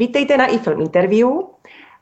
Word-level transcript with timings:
Vítejte 0.00 0.36
na 0.36 0.46
iFilm 0.46 0.80
Interview. 0.80 1.28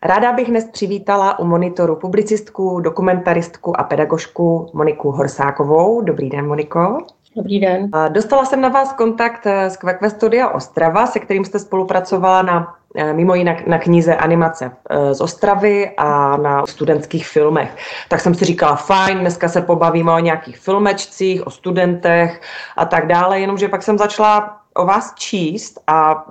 Ráda 0.02 0.32
bych 0.32 0.48
dnes 0.48 0.64
přivítala 0.64 1.38
u 1.38 1.44
monitoru 1.44 1.96
publicistku, 1.96 2.80
dokumentaristku 2.80 3.80
a 3.80 3.82
pedagožku 3.82 4.70
Moniku 4.72 5.10
Horsákovou. 5.10 6.00
Dobrý 6.00 6.30
den, 6.30 6.46
Moniko. 6.46 6.98
Dobrý 7.36 7.60
den. 7.60 7.90
Dostala 8.08 8.44
jsem 8.44 8.60
na 8.60 8.68
vás 8.68 8.92
kontakt 8.92 9.46
z 9.68 9.76
Kvekve 9.76 10.10
Studia 10.10 10.48
Ostrava, 10.48 11.06
se 11.06 11.18
kterým 11.18 11.44
jste 11.44 11.58
spolupracovala 11.58 12.42
na 12.42 12.74
eh, 12.96 13.12
mimo 13.12 13.34
jinak 13.34 13.66
na 13.66 13.78
knize 13.78 14.16
animace 14.16 14.72
eh, 14.90 15.14
z 15.14 15.20
Ostravy 15.20 15.90
a 15.96 16.36
na 16.36 16.66
studentských 16.66 17.28
filmech. 17.28 17.76
Tak 18.08 18.20
jsem 18.20 18.34
si 18.34 18.44
říkala, 18.44 18.76
fajn, 18.76 19.18
dneska 19.18 19.48
se 19.48 19.62
pobavíme 19.62 20.12
o 20.12 20.18
nějakých 20.18 20.58
filmečcích, 20.58 21.46
o 21.46 21.50
studentech 21.50 22.40
a 22.76 22.84
tak 22.84 23.06
dále, 23.06 23.40
jenomže 23.40 23.68
pak 23.68 23.82
jsem 23.82 23.98
začala 23.98 24.60
o 24.74 24.86
vás 24.86 25.14
číst 25.14 25.80
a 25.86 26.24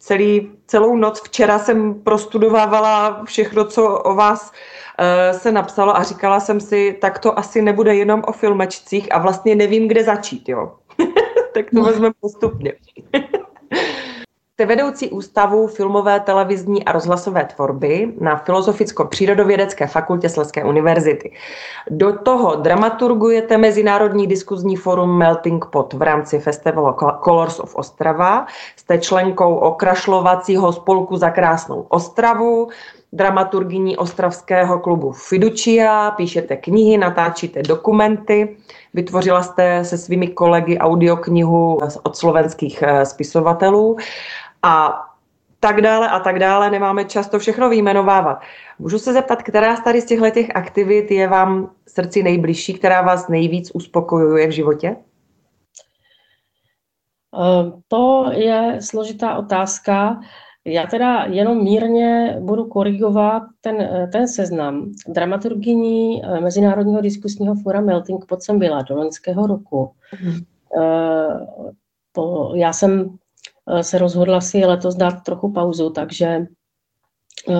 celý, 0.00 0.50
celou 0.66 0.96
noc 0.96 1.20
včera 1.20 1.58
jsem 1.58 1.94
prostudovávala 1.94 3.24
všechno, 3.24 3.64
co 3.64 3.98
o 3.98 4.14
vás 4.14 4.52
uh, 5.32 5.38
se 5.38 5.52
napsalo 5.52 5.96
a 5.96 6.02
říkala 6.02 6.40
jsem 6.40 6.60
si, 6.60 6.98
tak 7.00 7.18
to 7.18 7.38
asi 7.38 7.62
nebude 7.62 7.94
jenom 7.94 8.22
o 8.26 8.32
filmečcích 8.32 9.14
a 9.14 9.18
vlastně 9.18 9.54
nevím, 9.54 9.88
kde 9.88 10.04
začít, 10.04 10.48
jo. 10.48 10.72
tak 11.54 11.70
to 11.70 11.78
no. 11.78 11.82
vezmeme 11.82 12.14
postupně. 12.20 12.72
Jste 14.60 14.66
vedoucí 14.66 15.10
ústavu 15.10 15.66
filmové, 15.66 16.20
televizní 16.20 16.84
a 16.84 16.92
rozhlasové 16.92 17.44
tvorby 17.44 18.12
na 18.20 18.36
Filozoficko-přírodovědecké 18.36 19.86
fakultě 19.86 20.28
Sleské 20.28 20.64
univerzity. 20.64 21.32
Do 21.90 22.18
toho 22.18 22.54
dramaturgujete 22.54 23.58
Mezinárodní 23.58 24.26
diskuzní 24.26 24.76
forum 24.76 25.18
Melting 25.18 25.64
Pot 25.64 25.92
v 25.92 26.02
rámci 26.02 26.38
festivalu 26.38 26.96
Colors 27.24 27.60
of 27.60 27.76
Ostrava. 27.76 28.46
Jste 28.76 28.98
členkou 28.98 29.54
okrašlovacího 29.54 30.72
spolku 30.72 31.16
za 31.16 31.30
krásnou 31.30 31.86
Ostravu, 31.88 32.68
dramaturgyní 33.12 33.96
ostravského 33.96 34.78
klubu 34.78 35.12
Fiducia, 35.12 36.10
píšete 36.10 36.56
knihy, 36.56 36.98
natáčíte 36.98 37.62
dokumenty, 37.62 38.56
vytvořila 38.94 39.42
jste 39.42 39.84
se 39.84 39.98
svými 39.98 40.28
kolegy 40.28 40.78
audioknihu 40.78 41.78
od 42.02 42.16
slovenských 42.16 42.82
eh, 42.82 43.06
spisovatelů 43.06 43.96
a 44.62 45.02
tak 45.60 45.80
dále 45.80 46.08
a 46.08 46.20
tak 46.20 46.38
dále. 46.38 46.70
Nemáme 46.70 47.04
čas 47.04 47.28
to 47.28 47.38
všechno 47.38 47.68
vyjmenovávat. 47.68 48.40
Můžu 48.78 48.98
se 48.98 49.12
zeptat, 49.12 49.42
která 49.42 49.76
z 49.76 49.80
tady 49.80 50.00
z 50.00 50.06
těchto 50.06 50.30
těch 50.30 50.56
aktivit 50.56 51.10
je 51.10 51.28
vám 51.28 51.70
srdci 51.88 52.22
nejbližší, 52.22 52.74
která 52.74 53.02
vás 53.02 53.28
nejvíc 53.28 53.70
uspokojuje 53.74 54.46
v 54.46 54.50
životě? 54.50 54.96
Eh, 57.38 57.72
to 57.88 58.30
je 58.32 58.78
složitá 58.80 59.38
otázka. 59.38 60.20
Já 60.64 60.86
teda 60.86 61.24
jenom 61.24 61.64
mírně 61.64 62.36
budu 62.40 62.64
korigovat 62.64 63.42
ten, 63.60 63.80
eh, 63.80 64.08
ten 64.12 64.28
seznam. 64.28 64.92
Dramaturgyní 65.08 66.24
eh, 66.24 66.40
Mezinárodního 66.40 67.00
diskusního 67.00 67.54
fora 67.54 67.80
Melting 67.80 68.24
Pot 68.26 68.42
jsem 68.42 68.58
byla 68.58 68.82
do 68.82 68.94
loňského 68.96 69.46
roku. 69.46 69.90
Mm. 70.22 70.40
To, 72.12 72.52
já 72.54 72.72
jsem 72.72 73.18
se 73.80 73.98
rozhodla 73.98 74.40
si 74.40 74.64
letos 74.64 74.94
dát 74.94 75.22
trochu 75.22 75.52
pauzu, 75.52 75.90
takže 75.90 76.46
eh, 77.48 77.54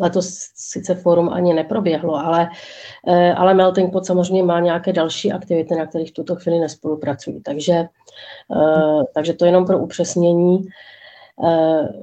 letos 0.00 0.28
sice 0.54 0.94
fórum 0.94 1.28
ani 1.28 1.54
neproběhlo, 1.54 2.16
ale, 2.16 2.48
eh, 3.06 3.32
ale 3.34 3.54
Melting 3.54 3.92
Pot 3.92 4.06
samozřejmě 4.06 4.42
má 4.42 4.60
nějaké 4.60 4.92
další 4.92 5.32
aktivity, 5.32 5.74
na 5.74 5.86
kterých 5.86 6.10
v 6.10 6.14
tuto 6.14 6.36
chvíli 6.36 6.58
nespolupracují. 6.58 7.42
Takže, 7.42 7.84
takže 9.14 9.32
to 9.32 9.44
jenom 9.44 9.66
pro 9.66 9.78
upřesnění, 9.78 10.62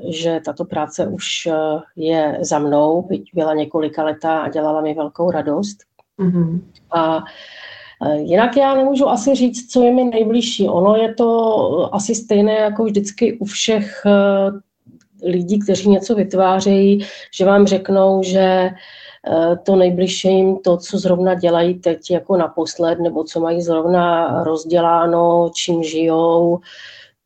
že 0.09 0.41
tato 0.45 0.66
práce 0.66 1.08
už 1.08 1.47
je 1.95 2.38
za 2.41 2.59
mnou, 2.59 3.02
byť 3.02 3.31
byla 3.33 3.53
několika 3.53 4.03
letá 4.03 4.39
a 4.39 4.50
dělala 4.50 4.81
mi 4.81 4.94
velkou 4.94 5.31
radost. 5.31 5.78
Mm-hmm. 6.19 6.62
A 6.91 7.18
Eh, 7.18 7.24
jinak 8.13 8.57
já 8.57 8.75
nemůžu 8.75 9.09
asi 9.09 9.35
říct, 9.35 9.71
co 9.71 9.83
je 9.83 9.93
mi 9.93 10.03
nejbližší. 10.03 10.69
Ono 10.69 10.95
je 10.95 11.13
to 11.13 11.95
asi 11.95 12.16
stejné 12.16 12.53
jako 12.53 12.83
vždycky 12.83 13.38
u 13.38 13.45
všech 13.45 14.01
eh, 14.05 15.29
lidí, 15.29 15.59
kteří 15.59 15.89
něco 15.89 16.15
vytvářejí, 16.15 17.05
že 17.33 17.45
vám 17.45 17.67
řeknou, 17.67 18.23
že 18.23 18.39
eh, 18.39 19.55
to 19.63 19.75
nejbližší 19.75 20.27
jim 20.27 20.57
to, 20.57 20.77
co 20.77 20.97
zrovna 20.97 21.33
dělají 21.33 21.73
teď 21.73 22.11
jako 22.11 22.38
naposled, 22.38 22.99
nebo 22.99 23.23
co 23.23 23.39
mají 23.39 23.61
zrovna 23.61 24.44
rozděláno, 24.44 25.51
čím 25.55 25.83
žijou, 25.83 26.59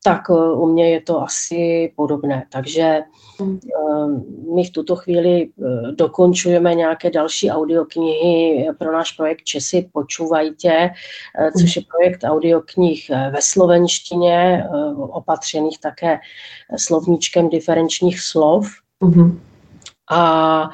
tak 0.04 0.22
eh, 0.30 0.34
u 0.34 0.66
mě 0.66 0.90
je 0.90 1.02
to 1.02 1.22
asi 1.22 1.94
podobné. 1.96 2.46
Takže 2.52 3.02
hmm. 3.40 3.60
eh, 3.64 4.08
my 4.56 4.64
v 4.64 4.72
tuto 4.72 4.96
chvíli 4.96 5.50
eh, 5.50 5.92
dokončujeme 5.92 6.76
nějaké 6.76 7.10
další 7.10 7.52
audioknihy 7.52 8.68
pro 8.78 8.94
náš 8.94 9.12
projekt 9.12 9.44
Česy 9.44 9.90
počúvajte, 9.94 10.90
což 11.60 11.76
je 11.76 11.82
projekt 11.82 12.24
audioknih 12.24 13.10
ve 13.10 13.42
slovenštině, 13.42 14.66
opatřených 14.98 15.80
také 15.80 16.20
slovníčkem 16.78 17.50
diferenčních 17.50 18.22
slov. 18.22 18.68
Mm-hmm. 19.04 19.40
A 20.12 20.70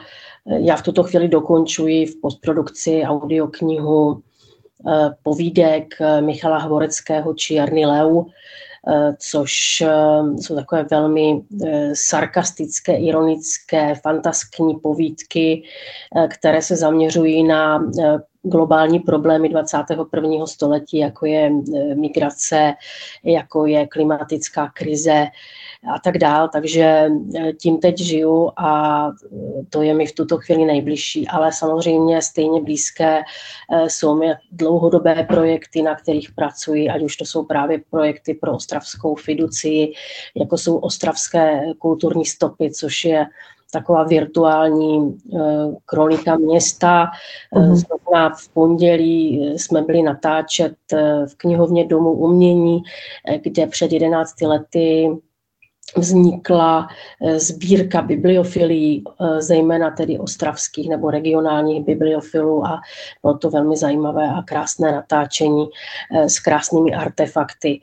já 0.45 0.75
v 0.75 0.81
tuto 0.81 1.03
chvíli 1.03 1.27
dokončuji 1.27 2.05
v 2.05 2.21
postprodukci 2.21 3.03
audioknihu 3.03 4.21
povídek 5.23 5.95
Michala 6.21 6.57
Hvoreckého 6.57 7.33
Čierny 7.33 7.85
Leu, 7.85 8.25
Eh, 8.25 8.74
což 9.17 9.81
eh, 9.81 10.41
jsou 10.41 10.55
takové 10.55 10.83
velmi 10.83 11.41
eh, 11.65 11.91
sarkastické, 11.93 12.95
ironické, 12.95 13.95
fantaskní 13.95 14.75
povídky, 14.75 15.63
které 16.29 16.61
se 16.61 16.75
zaměřují 16.75 17.43
na 17.43 17.79
globální 18.45 18.99
problémy 18.99 19.49
21. 19.49 20.45
století, 20.45 20.97
jako 20.97 21.25
je 21.25 21.51
migrace, 21.95 22.73
jako 23.23 23.65
je 23.65 23.87
klimatická 23.87 24.71
krize, 24.73 25.27
a 25.93 25.99
tak 25.99 26.17
dál. 26.17 26.49
Takže 26.49 26.81
e, 26.81 27.53
tím 27.53 27.77
teď 27.77 27.97
žiju 27.97 28.51
a 28.57 29.07
e, 29.07 29.65
to 29.69 29.81
je 29.81 29.93
mi 29.93 30.05
v 30.05 30.15
tuto 30.15 30.37
chvíli 30.37 30.65
nejbližší. 30.65 31.27
Ale 31.27 31.53
samozřejmě 31.53 32.21
stejně 32.21 32.61
blízké 32.61 33.21
e, 33.21 33.89
jsou 33.89 34.15
mi 34.15 34.33
dlouhodobé 34.51 35.23
projekty, 35.23 35.81
na 35.81 35.95
kterých 35.95 36.31
pracuji, 36.31 36.89
ať 36.89 37.01
už 37.01 37.15
to 37.15 37.25
jsou 37.25 37.43
právě 37.43 37.81
projekty 37.89 38.33
pro 38.33 38.53
ostravskou 38.53 39.15
fiduci, 39.15 39.91
jako 40.35 40.57
jsou 40.57 40.77
ostravské 40.77 41.73
kulturní 41.79 42.25
stopy, 42.25 42.71
což 42.71 43.05
je 43.05 43.25
taková 43.75 44.03
virtuální 44.03 45.17
kronika 45.85 46.37
města. 46.37 47.05
Uh-huh. 47.53 48.35
v 48.35 48.53
pondělí 48.53 49.53
jsme 49.57 49.81
byli 49.81 50.01
natáčet 50.01 50.73
v 51.25 51.35
knihovně 51.37 51.85
Domu 51.85 52.11
umění, 52.11 52.81
kde 53.43 53.67
před 53.67 53.91
11 53.91 54.41
lety 54.41 55.09
vznikla 55.97 56.87
eh, 57.21 57.39
sbírka 57.39 58.01
bibliofilí, 58.01 59.03
eh, 59.07 59.41
zejména 59.41 59.91
tedy 59.91 60.19
ostravských 60.19 60.89
nebo 60.89 61.11
regionálních 61.11 61.85
bibliofilů 61.85 62.65
a 62.65 62.81
bylo 63.21 63.37
to 63.37 63.49
velmi 63.49 63.77
zajímavé 63.77 64.29
a 64.29 64.41
krásné 64.41 64.91
natáčení 64.91 65.69
eh, 66.15 66.29
s 66.29 66.39
krásnými 66.39 66.93
artefakty. 66.93 67.81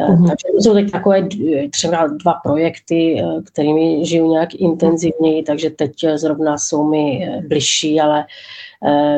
Mm-hmm. 0.00 0.28
Takže 0.28 0.46
to 0.56 0.62
jsou 0.62 0.74
teď 0.74 0.90
takové 0.90 1.28
třeba 1.70 2.06
dva 2.06 2.32
projekty, 2.32 3.22
kterými 3.44 4.06
žiju 4.06 4.30
nějak 4.30 4.54
intenzivněji, 4.54 5.42
takže 5.42 5.70
teď 5.70 5.92
zrovna 6.14 6.58
jsou 6.58 6.88
mi 6.88 7.30
bližší, 7.48 8.00
ale 8.00 8.24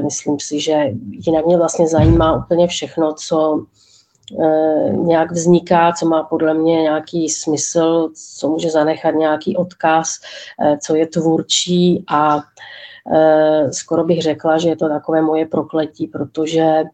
myslím 0.05 0.41
si, 0.41 0.61
že 0.61 0.91
jinak 1.27 1.47
mě 1.47 1.57
vlastně 1.57 1.89
zajímá 1.89 2.37
úplně 2.37 2.67
všechno, 2.67 3.15
co 3.15 3.67
nějak 4.91 5.33
vzniká, 5.33 5.93
co 5.93 6.09
má 6.09 6.23
podle 6.23 6.55
mě 6.55 6.83
nějaký 6.83 7.29
smysl, 7.29 8.11
co 8.39 8.49
může 8.49 8.71
zanechat 8.71 9.15
nějaký 9.15 9.57
odkaz, 9.57 10.09
eh, 10.63 10.79
co 10.79 10.95
je 10.95 11.07
tvůrčí 11.07 12.05
a 12.09 12.41
eh, 13.15 13.73
skoro 13.73 14.05
bych 14.05 14.23
řekla, 14.23 14.59
že 14.59 14.69
je 14.69 14.77
to 14.77 14.89
takové 14.89 15.23
moje 15.23 15.47
prokletí, 15.47 16.07
protože 16.07 16.85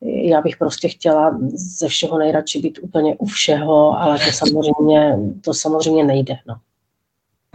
já 0.00 0.40
bych 0.40 0.56
prostě 0.56 0.88
chtěla 0.88 1.38
ze 1.54 1.88
všeho 1.88 2.18
nejradši 2.18 2.58
být 2.58 2.78
úplně 2.82 3.16
u 3.18 3.26
všeho, 3.26 3.98
ale 4.00 4.18
to 4.18 4.32
samozřejmě, 4.32 5.18
to 5.44 5.54
samozřejmě 5.54 6.04
nejde. 6.04 6.34
No. 6.46 6.54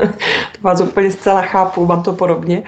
To 0.56 0.62
vás 0.62 0.82
úplně 0.82 1.12
zcela 1.12 1.42
chápu, 1.42 1.86
mám 1.86 2.04
to 2.04 2.14
podobně. 2.14 2.64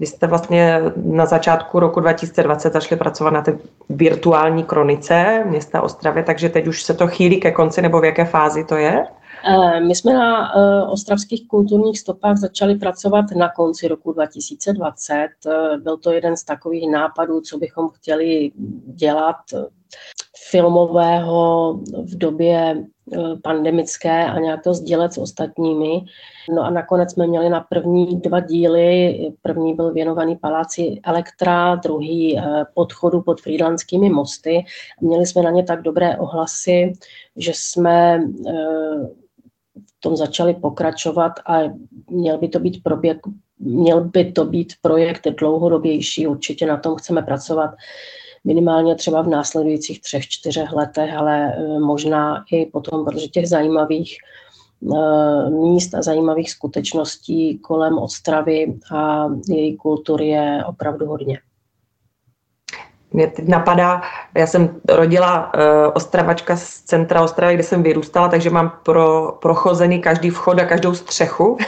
Vy 0.00 0.06
jste 0.06 0.26
vlastně 0.26 0.80
na 0.96 1.26
začátku 1.26 1.80
roku 1.80 2.00
2020 2.00 2.72
zašli 2.72 2.96
pracovat 2.96 3.30
na 3.30 3.42
té 3.42 3.58
virtuální 3.88 4.64
kronice 4.64 5.44
města 5.46 5.82
Ostravy, 5.82 6.22
takže 6.22 6.48
teď 6.48 6.66
už 6.66 6.82
se 6.82 6.94
to 6.94 7.08
chýlí 7.08 7.40
ke 7.40 7.50
konci, 7.50 7.82
nebo 7.82 8.00
v 8.00 8.04
jaké 8.04 8.24
fázi 8.24 8.64
to 8.64 8.76
je? 8.76 9.06
Eh, 9.44 9.80
my 9.80 9.94
jsme 9.94 10.12
na 10.12 10.56
eh, 10.56 10.82
ostravských 10.82 11.48
kulturních 11.48 12.00
stopách 12.00 12.36
začali 12.36 12.74
pracovat 12.74 13.24
na 13.36 13.48
konci 13.48 13.88
roku 13.88 14.12
2020. 14.12 15.28
Eh, 15.46 15.76
byl 15.76 15.96
to 15.96 16.12
jeden 16.12 16.36
z 16.36 16.44
takových 16.44 16.90
nápadů, 16.90 17.40
co 17.40 17.58
bychom 17.58 17.88
chtěli 17.88 18.50
dělat 18.86 19.36
filmového 20.50 21.72
v 22.04 22.18
době 22.18 22.84
pandemické 23.42 24.24
a 24.24 24.38
nějak 24.38 24.62
to 24.62 24.74
sdílet 24.74 25.12
s 25.12 25.18
ostatními. 25.18 26.00
No 26.54 26.62
a 26.62 26.70
nakonec 26.70 27.12
jsme 27.12 27.26
měli 27.26 27.48
na 27.48 27.60
první 27.60 28.20
dva 28.20 28.40
díly, 28.40 29.18
první 29.42 29.74
byl 29.74 29.92
věnovaný 29.92 30.36
paláci 30.36 31.00
Elektra, 31.04 31.74
druhý 31.74 32.40
podchodu 32.74 33.22
pod 33.22 33.40
frýdlandskými 33.40 34.10
mosty. 34.10 34.64
Měli 35.00 35.26
jsme 35.26 35.42
na 35.42 35.50
ně 35.50 35.62
tak 35.62 35.82
dobré 35.82 36.16
ohlasy, 36.16 36.92
že 37.36 37.52
jsme 37.54 38.22
v 39.86 40.00
tom 40.00 40.16
začali 40.16 40.54
pokračovat 40.54 41.32
a 41.46 41.60
měl 42.10 42.38
by 42.38 42.48
to 42.48 42.60
být 42.60 42.82
proběh, 42.82 43.16
měl 43.58 44.04
by 44.04 44.32
to 44.32 44.44
být 44.44 44.72
projekt 44.82 45.26
dlouhodobější, 45.28 46.26
určitě 46.26 46.66
na 46.66 46.76
tom 46.76 46.96
chceme 46.96 47.22
pracovat 47.22 47.70
minimálně 48.44 48.94
třeba 48.94 49.22
v 49.22 49.28
následujících 49.28 50.00
třech, 50.00 50.28
čtyřech 50.28 50.72
letech, 50.72 51.14
ale 51.14 51.52
e, 51.52 51.78
možná 51.78 52.44
i 52.52 52.66
potom, 52.66 53.04
protože 53.04 53.28
těch 53.28 53.48
zajímavých 53.48 54.16
e, 54.16 55.50
míst 55.50 55.94
a 55.94 56.02
zajímavých 56.02 56.50
skutečností 56.50 57.58
kolem 57.58 57.98
Ostravy 57.98 58.78
a 58.94 59.28
její 59.48 59.76
kultury 59.76 60.28
je 60.28 60.64
opravdu 60.66 61.06
hodně. 61.06 61.40
Mě 63.12 63.26
teď 63.26 63.48
napadá, 63.48 64.02
já 64.34 64.46
jsem 64.46 64.80
rodila 64.88 65.52
uh, 65.54 65.62
Ostravačka 65.94 66.56
z 66.56 66.80
centra 66.80 67.22
Ostravy, 67.22 67.54
kde 67.54 67.62
jsem 67.62 67.82
vyrůstala, 67.82 68.28
takže 68.28 68.50
mám 68.50 68.72
pro, 68.82 69.38
prochozený 69.42 70.00
každý 70.00 70.30
vchod 70.30 70.58
a 70.58 70.64
každou 70.64 70.94
střechu. 70.94 71.58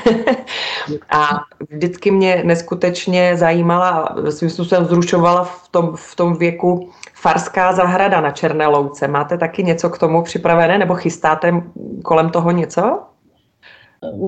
a 1.10 1.28
vždycky 1.70 2.10
mě 2.10 2.42
neskutečně 2.44 3.37
zajímala, 3.37 4.16
svým 4.31 4.50
způsobem 4.50 4.84
vzrušovala 4.84 5.44
v 5.44 5.69
tom, 5.70 5.92
v 5.96 6.16
tom 6.16 6.37
věku 6.37 6.90
Farská 7.14 7.72
zahrada 7.72 8.20
na 8.20 8.31
Černé 8.31 8.66
louce. 8.66 9.08
Máte 9.08 9.38
taky 9.38 9.62
něco 9.62 9.90
k 9.90 9.98
tomu 9.98 10.22
připravené, 10.22 10.78
nebo 10.78 10.94
chystáte 10.94 11.62
kolem 12.04 12.31
toho 12.31 12.50
něco? 12.50 13.00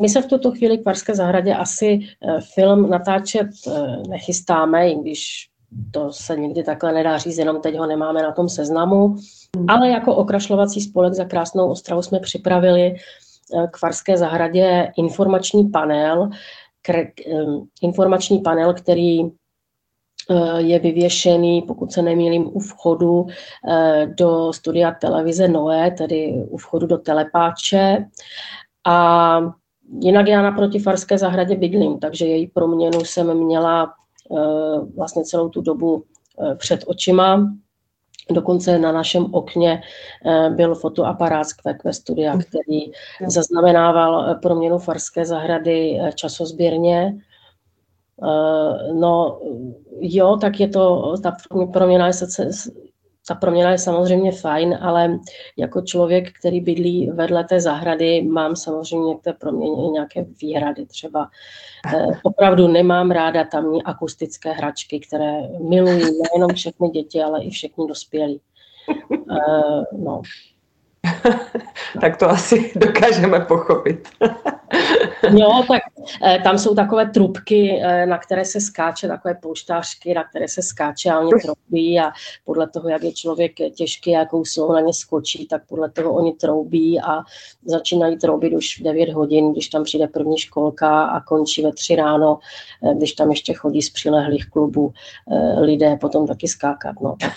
My 0.01 0.09
se 0.09 0.23
v 0.23 0.27
tuto 0.27 0.51
chvíli 0.51 0.79
k 0.79 0.83
Farské 0.83 1.15
zahradě 1.15 1.55
asi 1.55 1.99
eh, 1.99 2.41
film 2.55 2.91
natáčet 2.91 3.49
eh, 3.69 4.09
nechystáme, 4.09 4.91
i 4.91 4.95
když 4.95 5.52
to 5.91 6.13
se 6.13 6.37
nikdy 6.37 6.63
takhle 6.63 6.93
nedá 6.93 7.19
říct, 7.19 7.39
jenom 7.39 7.61
teď 7.61 7.77
ho 7.77 7.87
nemáme 7.87 8.23
na 8.23 8.33
tom 8.33 8.49
seznamu. 8.49 9.17
Ale 9.69 9.89
jako 9.89 10.17
okrašlovací 10.17 10.81
spolek 10.81 11.15
za 11.15 11.25
Krásnou 11.25 11.69
Ostravu 11.69 12.03
jsme 12.03 12.21
připravili 12.21 12.95
eh, 12.95 13.67
k 13.71 13.77
Farské 13.77 14.17
zahradě 14.17 14.93
informační 14.97 15.69
panel, 15.69 16.29
eh, 16.89 17.13
informační 17.83 18.39
panel, 18.39 18.75
který 18.75 19.21
eh, 19.25 19.31
je 20.57 20.79
vyvěšený, 20.79 21.63
pokud 21.63 21.93
se 21.93 22.03
nemýlím, 22.03 22.51
u 22.53 22.61
vchodu 22.61 23.27
do 24.19 24.53
studia 24.53 24.91
televize 24.91 25.49
Noé, 25.49 25.91
tedy 25.91 26.45
u 26.49 26.57
vchodu 26.57 26.87
do 26.87 26.99
telepáče. 26.99 28.05
A 28.87 29.41
jinak 30.01 30.29
já 30.29 30.43
naproti 30.43 30.79
Farské 30.79 31.19
zahradě 31.19 31.57
bydlím, 31.57 31.99
takže 31.99 32.27
její 32.27 32.47
proměnu 32.47 33.01
jsem 33.05 33.35
měla 33.35 33.95
vlastně 34.97 35.25
celou 35.25 35.49
tu 35.49 35.61
dobu 35.61 36.05
eh, 36.41 36.55
před 36.55 36.85
očima. 36.87 37.53
Dokonce 38.31 38.79
na 38.79 38.93
našem 38.93 39.35
okně 39.35 39.83
eh, 40.27 40.51
byl 40.51 40.75
fotoaparát 40.75 41.47
z 41.47 41.53
QQ 41.53 41.93
Studia, 41.93 42.39
který 42.39 42.93
zaznamenával 43.27 44.35
proměnu 44.35 44.79
Farské 44.79 45.25
zahrady 45.25 45.99
časozběrně. 46.15 47.19
No 48.93 49.41
jo, 50.01 50.37
tak 50.37 50.61
je 50.61 50.69
to, 50.69 51.15
ta 51.23 51.37
proměna 51.73 52.07
je 52.07 52.13
ta 53.29 53.35
proměna 53.35 53.71
je 53.71 53.79
samozřejmě 53.79 54.33
fajn, 54.33 54.79
ale 54.81 55.19
jako 55.57 55.81
člověk, 55.81 56.33
který 56.39 56.61
bydlí 56.61 57.11
vedle 57.11 57.45
té 57.45 57.61
zahrady, 57.61 58.23
mám 58.23 58.57
samozřejmě 58.57 59.15
k 59.15 59.21
té 59.21 59.33
proměně 59.33 59.91
nějaké 59.91 60.25
výhrady. 60.43 60.87
Třeba 60.87 61.29
eh, 61.95 62.07
opravdu 62.23 62.69
nemám 62.69 63.11
ráda 63.11 63.45
tamní 63.45 63.83
akustické 63.83 64.53
hračky, 64.53 65.01
které 65.01 65.33
milují 65.69 66.03
nejenom 66.03 66.55
všechny 66.55 66.89
děti, 66.89 67.23
ale 67.23 67.43
i 67.43 67.51
všechny 67.51 67.87
dospělí. 67.87 68.41
Eh, 69.13 69.83
no. 69.99 70.23
tak 72.01 72.17
to 72.17 72.31
asi 72.31 72.73
dokážeme 72.77 73.41
pochopit. 73.41 74.09
jo, 75.37 75.65
tak 75.69 75.83
eh, 76.25 76.39
tam 76.45 76.59
jsou 76.59 76.75
takové 76.75 77.11
trubky, 77.11 77.81
eh, 77.83 78.07
na 78.07 78.19
které 78.19 78.45
se 78.45 78.61
skáče, 78.61 79.09
takové 79.09 79.35
pouštářky, 79.35 80.15
na 80.15 80.25
které 80.25 80.49
se 80.49 80.63
skáče 80.63 81.11
a 81.11 81.19
oni 81.19 81.31
troubí 81.43 82.01
a 82.01 82.13
podle 82.45 82.69
toho, 82.69 82.89
jak 82.89 83.03
je 83.03 83.13
člověk 83.13 83.53
těžký, 83.75 84.11
jakou 84.11 84.45
silou 84.45 84.73
na 84.73 84.81
ně 84.81 84.93
skočí, 84.93 85.47
tak 85.47 85.63
podle 85.67 85.91
toho 85.91 86.13
oni 86.13 86.33
troubí 86.33 87.01
a 87.01 87.19
začínají 87.65 88.19
troubit 88.19 88.55
už 88.55 88.81
v 88.81 88.83
9 88.83 89.13
hodin, 89.13 89.53
když 89.53 89.69
tam 89.69 89.85
přijde 89.85 90.07
první 90.07 90.39
školka 90.39 91.05
a 91.05 91.21
končí 91.21 91.63
ve 91.63 91.73
3 91.73 91.97
ráno, 91.97 92.39
eh, 92.85 92.95
když 92.95 93.13
tam 93.13 93.31
ještě 93.31 93.55
chodí 93.55 93.83
z 93.83 93.91
přilehlých 93.91 94.51
klubů 94.51 94.93
lidé 95.61 95.97
potom 96.01 96.27
taky 96.27 96.49
skákat. 96.49 96.97
No, 97.01 97.17
tak 97.21 97.33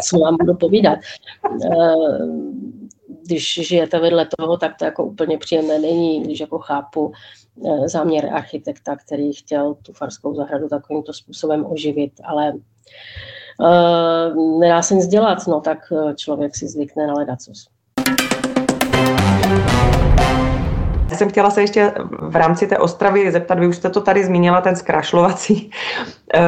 co 0.02 0.18
vám 0.18 0.36
budu 0.40 0.54
povídat 0.54 0.98
když 3.30 3.68
žijete 3.68 3.98
vedle 3.98 4.28
toho, 4.38 4.56
tak 4.56 4.76
to 4.78 4.84
jako 4.84 5.04
úplně 5.04 5.38
příjemné 5.38 5.78
není, 5.78 6.22
když 6.22 6.40
jako 6.40 6.58
chápu 6.58 7.12
eh, 7.66 7.88
záměr 7.88 8.28
architekta, 8.32 8.96
který 8.96 9.32
chtěl 9.32 9.74
tu 9.74 9.92
farskou 9.92 10.34
zahradu 10.34 10.68
takovýmto 10.68 11.12
způsobem 11.12 11.66
oživit, 11.66 12.12
ale 12.24 12.52
uh, 12.52 14.60
nedá 14.60 14.82
se 14.82 14.94
nic 14.94 15.06
dělat, 15.06 15.46
no 15.46 15.60
tak 15.60 15.78
eh, 15.92 16.14
člověk 16.14 16.56
si 16.56 16.68
zvykne 16.68 17.06
na 17.06 17.14
ledacos. 17.14 17.66
Já 21.10 21.16
jsem 21.16 21.28
chtěla 21.30 21.50
se 21.50 21.60
ještě 21.60 21.92
v 22.10 22.36
rámci 22.36 22.66
té 22.66 22.78
Ostravy 22.78 23.32
zeptat, 23.32 23.58
vy 23.58 23.66
už 23.66 23.76
jste 23.76 23.90
to 23.90 24.00
tady 24.00 24.24
zmínila, 24.24 24.60
ten 24.60 24.76
zkrašlovací 24.76 25.70
eh, 26.34 26.40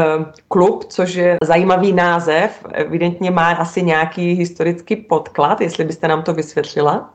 klub, 0.49 0.85
což 0.85 1.15
je 1.15 1.37
zajímavý 1.45 1.93
název, 1.93 2.65
evidentně 2.73 3.31
má 3.31 3.51
asi 3.51 3.83
nějaký 3.83 4.33
historický 4.33 4.97
podklad, 4.97 5.61
jestli 5.61 5.85
byste 5.85 6.09
nám 6.09 6.23
to 6.23 6.35
vysvětlila. 6.35 7.15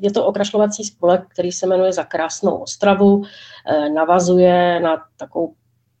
Je 0.00 0.12
to 0.12 0.26
okrašlovací 0.26 0.84
spolek, 0.84 1.22
který 1.28 1.52
se 1.52 1.66
jmenuje 1.66 1.92
Za 1.92 2.04
krásnou 2.04 2.56
Ostravu, 2.56 3.22
eh, 3.66 3.88
navazuje 3.88 4.80
na 4.80 5.02
takovou 5.16 5.52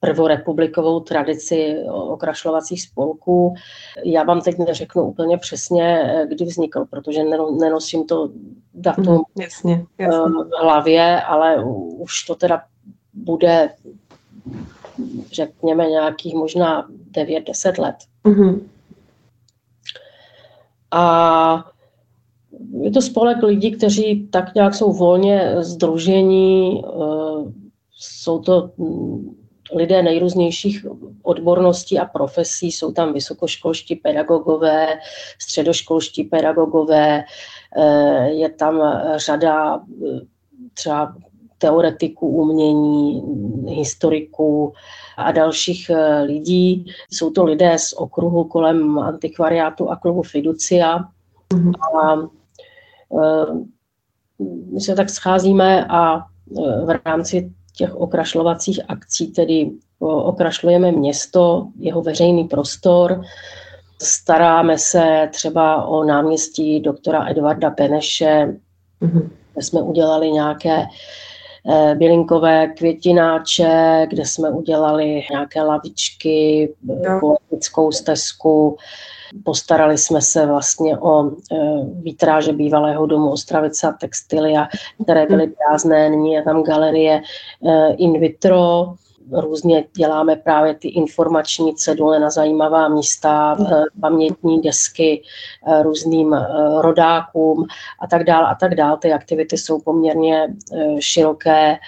prvorepublikovou 0.04 1.00
tradici 1.00 1.76
okrašlovacích 1.92 2.82
spolků. 2.82 3.54
Já 4.04 4.22
vám 4.22 4.40
teď 4.40 4.58
neřeknu 4.58 5.02
úplně 5.02 5.38
přesně, 5.38 6.14
kdy 6.28 6.44
vznikl, 6.44 6.84
protože 6.90 7.24
nenosím 7.60 8.06
to 8.06 8.28
datum 8.74 9.14
mm, 9.14 9.42
jasně, 9.42 9.84
jasně. 9.98 10.18
v 10.18 10.62
hlavě, 10.62 11.22
ale 11.22 11.64
už 11.98 12.24
to 12.24 12.34
teda 12.34 12.62
bude, 13.14 13.70
řekněme, 15.32 15.86
nějakých 15.86 16.34
možná 16.34 16.88
9-10 17.10 17.82
let. 17.82 17.96
Mm-hmm. 18.24 18.60
A 20.90 21.64
je 22.80 22.90
to 22.90 23.02
spolek 23.02 23.42
lidí, 23.42 23.70
kteří 23.70 24.28
tak 24.30 24.54
nějak 24.54 24.74
jsou 24.74 24.92
volně 24.92 25.54
združení, 25.58 26.82
eh, 26.84 27.52
jsou 27.90 28.38
to 28.38 28.70
lidé 29.74 30.02
nejrůznějších 30.02 30.86
odborností 31.22 31.98
a 31.98 32.04
profesí. 32.04 32.72
Jsou 32.72 32.92
tam 32.92 33.12
vysokoškolští 33.12 33.96
pedagogové, 33.96 34.86
středoškolští 35.42 36.24
pedagogové, 36.24 37.24
eh, 37.76 38.28
je 38.30 38.48
tam 38.48 39.02
řada 39.16 39.76
eh, 39.76 40.20
třeba 40.74 41.14
teoretiků 41.58 42.28
umění, 42.28 43.22
historiků 43.68 44.72
a 45.16 45.32
dalších 45.32 45.90
eh, 45.90 46.22
lidí. 46.22 46.86
Jsou 47.10 47.30
to 47.30 47.44
lidé 47.44 47.78
z 47.78 47.92
okruhu 47.92 48.44
kolem 48.44 48.98
antikvariátu 48.98 49.90
a 49.90 49.96
klubu 49.96 50.22
Fiducia. 50.22 50.98
Mm-hmm. 51.54 51.72
A 51.98 52.16
my 54.72 54.80
se 54.80 54.94
tak 54.94 55.10
scházíme 55.10 55.86
a 55.88 56.18
v 56.84 57.00
rámci 57.04 57.52
těch 57.76 57.94
okrašlovacích 57.94 58.80
akcí, 58.88 59.26
tedy 59.26 59.70
okrašlujeme 59.98 60.92
město, 60.92 61.66
jeho 61.78 62.02
veřejný 62.02 62.44
prostor, 62.44 63.22
staráme 64.02 64.78
se 64.78 65.28
třeba 65.32 65.84
o 65.84 66.04
náměstí 66.04 66.80
doktora 66.80 67.30
Edvarda 67.30 67.70
Peneše, 67.70 68.56
mm-hmm. 69.02 69.28
kde 69.52 69.62
jsme 69.62 69.82
udělali 69.82 70.32
nějaké 70.32 70.84
eh, 71.70 71.94
bylinkové 71.94 72.66
květináče, 72.66 74.06
kde 74.10 74.24
jsme 74.24 74.50
udělali 74.50 75.24
nějaké 75.30 75.62
lavičky, 75.62 76.74
no. 76.82 77.20
politickou 77.20 77.92
stezku, 77.92 78.76
Postarali 79.44 79.98
jsme 79.98 80.20
se 80.20 80.46
vlastně 80.46 80.98
o 80.98 81.26
e, 81.26 81.30
výtráže 82.02 82.52
bývalého 82.52 83.06
domu 83.06 83.30
Ostravice 83.30 83.88
a 83.88 83.92
textilia, 83.92 84.68
které 85.02 85.26
byly 85.26 85.46
prázdné. 85.46 86.10
Nyní 86.10 86.32
je 86.32 86.42
tam 86.42 86.62
galerie 86.62 87.22
e, 87.66 87.92
in 87.94 88.20
vitro. 88.20 88.94
různě 89.32 89.84
děláme 89.96 90.36
právě 90.36 90.74
ty 90.74 90.88
informační 90.88 91.74
cedule 91.74 92.18
na 92.18 92.30
zajímavá 92.30 92.88
místa, 92.88 93.56
pamětní 94.00 94.60
desky 94.62 95.22
různým 95.82 96.36
rodákům 96.80 97.66
a 98.00 98.06
tak 98.06 98.24
dále 98.24 98.46
a 98.46 98.54
tak 98.54 98.74
dále. 98.74 98.98
Ty 98.98 99.12
aktivity 99.12 99.58
jsou 99.58 99.80
poměrně 99.80 100.48
široké 100.98 101.78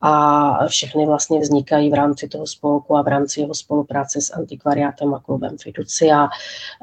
a 0.00 0.66
všechny 0.66 1.06
vlastně 1.06 1.40
vznikají 1.40 1.90
v 1.90 1.94
rámci 1.94 2.28
toho 2.28 2.46
spolku 2.46 2.96
a 2.96 3.02
v 3.02 3.08
rámci 3.08 3.40
jeho 3.40 3.54
spolupráce 3.54 4.20
s 4.20 4.30
antikvariátem 4.30 5.14
a 5.14 5.20
klubem 5.20 5.56
Fiducia, 5.62 6.28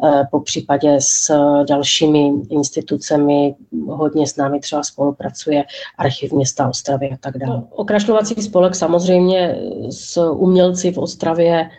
eh, 0.04 0.24
po 0.32 0.40
případě 0.40 0.98
s 1.00 1.32
dalšími 1.66 2.32
institucemi, 2.50 3.56
hodně 3.88 4.28
s 4.28 4.36
námi 4.36 4.60
třeba 4.60 4.84
spolupracuje 4.84 5.64
Archiv 5.98 6.32
města 6.32 6.70
Ostravy 6.70 7.12
a 7.12 7.18
tak 7.20 7.38
dále. 7.38 7.64
Okrašlovací 7.70 8.42
spolek 8.42 8.76
samozřejmě 8.76 9.56
s 9.90 10.32
umělci 10.32 10.92
v 10.92 10.98
Ostravě, 10.98 11.70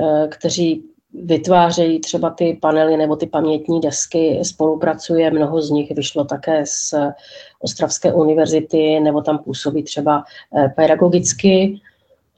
eh, 0.00 0.28
kteří 0.28 0.89
vytvářejí 1.14 2.00
třeba 2.00 2.30
ty 2.30 2.58
panely 2.60 2.96
nebo 2.96 3.16
ty 3.16 3.26
pamětní 3.26 3.80
desky, 3.80 4.40
spolupracuje, 4.42 5.30
mnoho 5.30 5.62
z 5.62 5.70
nich 5.70 5.90
vyšlo 5.94 6.24
také 6.24 6.66
z 6.66 6.94
Ostravské 7.60 8.12
univerzity 8.12 9.00
nebo 9.00 9.22
tam 9.22 9.38
působí 9.38 9.82
třeba 9.82 10.24
eh, 10.56 10.68
pedagogicky. 10.76 11.80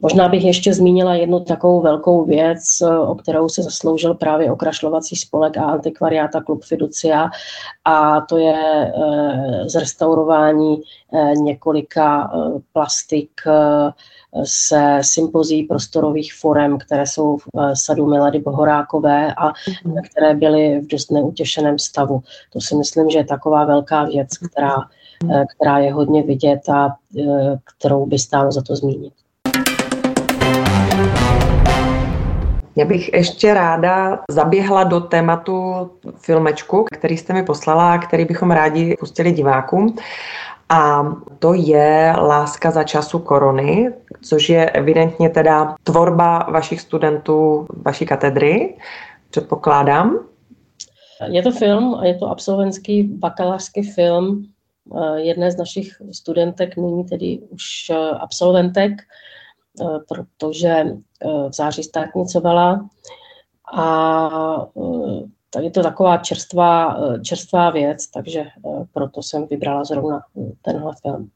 Možná 0.03 0.29
bych 0.29 0.45
ještě 0.45 0.75
zmínila 0.75 1.15
jednu 1.15 1.41
takovou 1.41 1.81
velkou 1.81 2.25
věc, 2.25 2.63
eh, 2.83 2.99
o 2.99 3.15
kterou 3.15 3.49
se 3.49 3.63
zasloužil 3.63 4.15
právě 4.15 4.53
okrašlovací 4.53 5.17
spolek 5.17 5.57
a 5.57 5.65
antikvariáta 5.65 6.41
Klub 6.41 6.65
Fiducia 6.65 7.31
a 7.85 8.21
to 8.21 8.39
je 8.39 8.93
eh, 8.97 9.69
zrestaurování 9.69 10.83
několika 11.35 12.33
plastik 12.73 13.31
se 14.45 14.99
sympozí 15.01 15.63
prostorových 15.63 16.35
forem, 16.35 16.79
které 16.79 17.07
jsou 17.07 17.37
v 17.37 17.47
sadu 17.75 18.07
Milady 18.07 18.39
Bohorákové 18.39 19.35
a 19.35 19.53
mhm. 19.87 19.97
které 20.11 20.35
byly 20.35 20.81
v 20.81 20.87
dost 20.87 21.11
neutěšeném 21.11 21.79
stavu. 21.79 22.23
To 22.53 22.61
si 22.61 22.77
myslím, 22.77 23.11
že 23.11 23.19
je 23.19 23.25
taková 23.25 23.65
velká 23.65 24.05
věc, 24.05 24.29
která 24.39 24.77
Eh, 25.31 25.45
která 25.57 25.79
je 25.79 25.93
hodně 25.93 26.23
vidět 26.23 26.69
a 26.69 26.97
eh, 27.19 27.59
kterou 27.79 28.07
by 28.07 28.19
stálo 28.19 28.53
za 28.53 28.63
to 28.63 28.77
zmínit. 28.77 29.13
Já 32.77 32.85
bych 32.85 33.13
ještě 33.13 33.55
ráda 33.55 34.19
zaběhla 34.31 34.85
do 34.85 35.01
tématu 35.01 35.91
filmečku, 36.17 36.85
který 36.93 37.17
jste 37.17 37.33
mi 37.33 37.43
poslala 37.43 37.93
a 37.93 37.99
který 37.99 38.25
bychom 38.25 38.51
rádi 38.51 38.97
pustili 39.01 39.33
divákům. 39.33 39.97
A 40.69 41.13
to 41.39 41.55
je 41.55 42.15
Láska 42.19 42.71
za 42.71 42.85
času 42.85 43.19
korony, 43.19 43.93
což 44.23 44.49
je 44.49 44.71
evidentně 44.71 45.29
teda 45.29 45.75
tvorba 45.85 46.39
vašich 46.39 46.81
studentů 46.81 47.67
vaší 47.85 48.07
katedry, 48.07 48.75
předpokládám. 49.31 50.19
Je 51.29 51.43
to 51.43 51.51
film 51.51 51.95
a 51.95 52.05
je 52.05 52.15
to 52.15 52.31
absolventský 52.31 53.03
bakalářský 53.03 53.83
film 53.83 54.53
Eh, 54.91 55.21
jedné 55.21 55.51
z 55.51 55.57
našich 55.57 56.03
studentek, 56.13 56.77
nyní 56.77 57.05
tedy 57.05 57.39
už 57.49 57.63
eh, 57.91 57.95
absolventek, 58.11 58.93
protože 60.09 60.85
v 61.49 61.53
září 61.53 61.83
státnicovala 61.83 62.89
a 63.75 64.29
je 65.61 65.71
to 65.71 65.83
taková 65.83 66.17
čerstvá, 66.17 66.97
čerstvá 67.23 67.71
věc, 67.71 68.07
takže 68.07 68.45
proto 68.93 69.23
jsem 69.23 69.47
vybrala 69.47 69.85
zrovna 69.85 70.21
tenhle 70.63 70.93
film. 71.03 71.31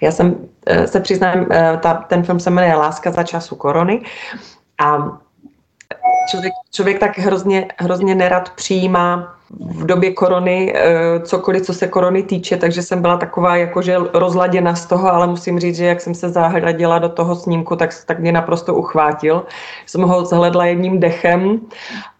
Já 0.00 0.12
jsem 0.12 0.48
se 0.86 1.00
přiznám, 1.00 1.46
ta, 1.82 1.94
ten 1.94 2.22
film 2.22 2.40
se 2.40 2.50
jmenuje 2.50 2.74
Láska 2.74 3.10
za 3.10 3.22
času 3.22 3.56
korony 3.56 4.02
a 4.84 5.18
člověk, 6.30 6.52
člověk 6.70 6.98
tak 6.98 7.18
hrozně, 7.18 7.68
hrozně 7.78 8.14
nerad 8.14 8.50
přijímá 8.50 9.39
v 9.58 9.86
době 9.86 10.12
korony 10.12 10.72
eh, 10.74 11.20
cokoliv, 11.20 11.62
co 11.62 11.74
se 11.74 11.88
korony 11.88 12.22
týče, 12.22 12.56
takže 12.56 12.82
jsem 12.82 13.02
byla 13.02 13.16
taková 13.16 13.56
jakože 13.56 13.96
rozladěna 14.12 14.74
z 14.74 14.86
toho, 14.86 15.12
ale 15.12 15.26
musím 15.26 15.60
říct, 15.60 15.76
že 15.76 15.86
jak 15.86 16.00
jsem 16.00 16.14
se 16.14 16.28
zahradila 16.28 16.98
do 16.98 17.08
toho 17.08 17.36
snímku, 17.36 17.76
tak, 17.76 17.90
tak 18.06 18.18
mě 18.18 18.32
naprosto 18.32 18.74
uchvátil. 18.74 19.42
Jsem 19.86 20.02
ho 20.02 20.24
zhledla 20.24 20.64
jedním 20.64 21.00
dechem 21.00 21.60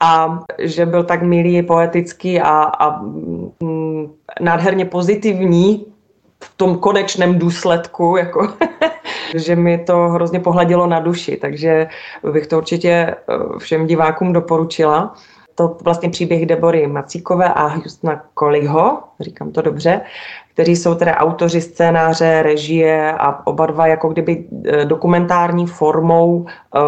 a 0.00 0.40
že 0.58 0.86
byl 0.86 1.04
tak 1.04 1.22
milý, 1.22 1.62
poetický 1.62 2.40
a, 2.40 2.62
a 2.62 3.02
mm, 3.02 4.12
nádherně 4.40 4.84
pozitivní 4.84 5.86
v 6.44 6.56
tom 6.56 6.78
konečném 6.78 7.38
důsledku, 7.38 8.16
jako, 8.16 8.48
že 9.34 9.56
mi 9.56 9.78
to 9.78 9.96
hrozně 10.08 10.40
pohladilo 10.40 10.86
na 10.86 11.00
duši, 11.00 11.36
takže 11.36 11.88
bych 12.32 12.46
to 12.46 12.58
určitě 12.58 12.90
eh, 12.90 13.14
všem 13.58 13.86
divákům 13.86 14.32
doporučila 14.32 15.14
to 15.60 15.76
vlastně 15.82 16.10
příběh 16.10 16.46
Debory 16.46 16.86
Macíkové 16.86 17.48
a 17.54 17.74
Justna 17.74 18.22
Koliho, 18.34 19.02
říkám 19.20 19.52
to 19.52 19.62
dobře, 19.62 20.00
kteří 20.54 20.76
jsou 20.76 20.94
teda 20.94 21.16
autoři 21.16 21.60
scénáře, 21.60 22.42
režie 22.42 23.12
a 23.12 23.46
oba 23.46 23.66
dva 23.66 23.86
jako 23.86 24.08
kdyby 24.08 24.44
eh, 24.66 24.84
dokumentární 24.84 25.66
formou 25.66 26.46
eh, 26.48 26.80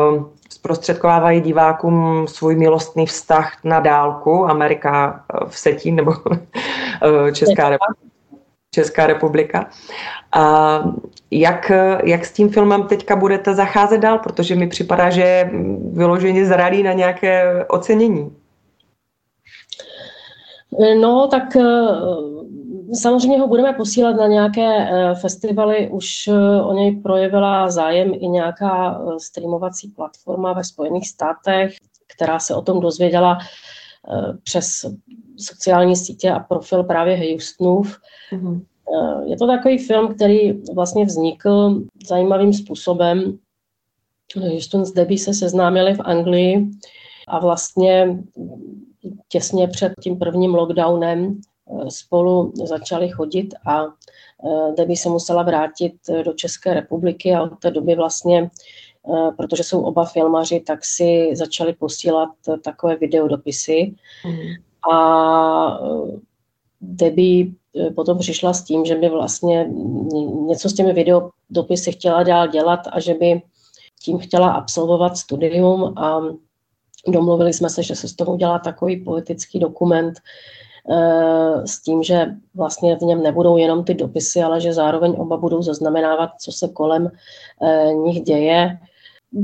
zprostředkovávají 0.50 1.40
divákům 1.40 2.26
svůj 2.28 2.56
milostný 2.56 3.06
vztah 3.06 3.52
na 3.64 3.80
dálku, 3.80 4.44
Amerika 4.44 5.24
eh, 5.34 5.44
v 5.48 5.58
setí 5.58 5.92
nebo 5.92 6.12
Česká 7.32 7.68
republika. 7.68 8.12
Česká 8.74 9.06
republika. 9.06 9.66
A 10.32 10.84
jak, 11.30 11.72
jak 12.04 12.24
s 12.24 12.32
tím 12.32 12.48
filmem 12.48 12.82
teďka 12.82 13.16
budete 13.16 13.54
zacházet 13.54 14.00
dál, 14.00 14.18
protože 14.18 14.54
mi 14.54 14.66
připadá, 14.66 15.10
že 15.10 15.20
je 15.20 15.50
vyloženě 15.92 16.46
zralý 16.46 16.82
na 16.82 16.92
nějaké 16.92 17.64
ocenění. 17.68 18.41
No, 21.00 21.28
tak 21.28 21.56
eh, 21.56 21.62
samozřejmě 22.94 23.40
ho 23.40 23.48
budeme 23.48 23.72
posílat 23.72 24.16
na 24.16 24.26
nějaké 24.26 24.90
eh, 24.90 25.14
festivaly. 25.14 25.88
Už 25.92 26.28
eh, 26.28 26.62
o 26.62 26.72
něj 26.72 27.00
projevila 27.00 27.70
zájem 27.70 28.14
i 28.14 28.28
nějaká 28.28 29.02
streamovací 29.18 29.88
platforma 29.88 30.52
ve 30.52 30.64
Spojených 30.64 31.08
státech, 31.08 31.74
která 32.16 32.38
se 32.38 32.54
o 32.54 32.62
tom 32.62 32.80
dozvěděla 32.80 33.38
přes 34.42 34.86
sociální 35.38 35.96
sítě 35.96 36.30
a 36.30 36.38
profil 36.38 36.84
právě 36.84 37.16
Houstonův. 37.16 37.98
Mm-hmm. 38.32 38.60
Je 39.24 39.36
to 39.36 39.46
takový 39.46 39.78
film, 39.78 40.14
který 40.14 40.62
vlastně 40.74 41.04
vznikl 41.04 41.82
zajímavým 42.06 42.52
způsobem. 42.52 43.38
Houston 44.36 44.84
s 44.84 44.92
Debbie 44.92 45.18
se 45.18 45.34
seznámili 45.34 45.94
v 45.94 46.00
Anglii 46.00 46.70
a 47.28 47.38
vlastně 47.38 48.18
těsně 49.28 49.68
před 49.68 49.92
tím 50.02 50.18
prvním 50.18 50.54
lockdownem 50.54 51.40
eh, 51.40 51.90
spolu 51.90 52.52
začali 52.64 53.08
chodit 53.08 53.54
a 53.66 53.84
eh, 53.84 54.72
Debbie 54.76 54.96
se 54.96 55.08
musela 55.08 55.42
vrátit 55.42 55.94
eh, 56.08 56.22
do 56.22 56.32
České 56.32 56.74
republiky 56.74 57.34
a 57.34 57.42
od 57.42 57.58
té 57.58 57.70
doby 57.70 57.94
vlastně, 57.94 58.50
protože 59.36 59.64
jsou 59.64 59.82
oba 59.82 60.04
filmaři, 60.04 60.60
tak 60.60 60.84
si 60.84 61.30
začali 61.32 61.72
posílat 61.72 62.28
takové 62.64 62.96
videodopisy. 62.96 63.94
Mm. 64.26 64.92
A 64.94 65.80
Debbie 66.80 67.46
potom 67.96 68.18
přišla 68.18 68.52
s 68.52 68.64
tím, 68.64 68.84
že 68.84 68.94
by 68.94 69.08
vlastně 69.08 69.70
něco 70.46 70.68
s 70.68 70.74
těmi 70.74 70.92
videodopisy 70.92 71.92
chtěla 71.92 72.22
dál 72.22 72.48
dělat 72.48 72.80
a 72.92 73.00
že 73.00 73.14
by 73.14 73.42
tím 74.02 74.18
chtěla 74.18 74.52
absolvovat 74.52 75.16
studium 75.16 75.98
a 75.98 76.20
Domluvili 77.08 77.52
jsme 77.52 77.70
se, 77.70 77.82
že 77.82 77.96
se 77.96 78.08
z 78.08 78.16
toho 78.16 78.32
udělá 78.32 78.58
takový 78.58 78.96
politický 78.96 79.58
dokument 79.58 80.14
eh, 80.90 81.66
s 81.66 81.82
tím, 81.82 82.02
že 82.02 82.26
vlastně 82.54 82.96
v 82.96 83.00
něm 83.00 83.22
nebudou 83.22 83.56
jenom 83.56 83.84
ty 83.84 83.94
dopisy, 83.94 84.42
ale 84.42 84.60
že 84.60 84.72
zároveň 84.72 85.14
oba 85.18 85.36
budou 85.36 85.62
zaznamenávat, 85.62 86.30
co 86.40 86.52
se 86.52 86.68
kolem 86.68 87.10
eh, 87.62 87.94
nich 87.94 88.20
děje. 88.20 88.78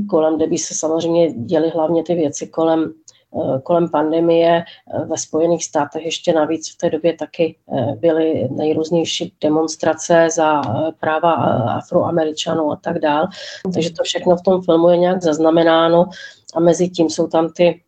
Kolem, 0.09 0.35
kde 0.35 0.47
by 0.47 0.57
se 0.57 0.73
samozřejmě 0.73 1.33
děly 1.33 1.69
hlavně 1.69 2.03
ty 2.03 2.15
věci 2.15 2.47
kolem 2.47 2.93
Eh, 3.35 3.59
kolem 3.63 3.89
pandemie 3.89 4.63
ve 5.05 5.17
Spojených 5.17 5.65
státech 5.65 6.05
ještě 6.05 6.33
navíc 6.33 6.73
v 6.73 6.77
té 6.77 6.89
době 6.89 7.13
taky 7.13 7.55
byly 7.95 8.47
nejrůznější 8.51 9.33
demonstrace 9.41 10.27
za 10.31 10.61
práva 10.99 11.31
afroameričanů 11.77 12.71
a 12.71 12.75
tak 12.75 12.99
dál. 12.99 13.27
Takže 13.73 13.93
to 13.93 14.03
všechno 14.03 14.35
v 14.35 14.41
tom 14.41 14.61
filmu 14.61 14.89
je 14.89 14.97
nějak 14.97 15.23
zaznamenáno 15.23 16.09
a 16.55 16.59
mezi 16.59 16.89
tím 16.89 17.09
jsou 17.09 17.27
tam 17.27 17.49
ty 17.49 17.81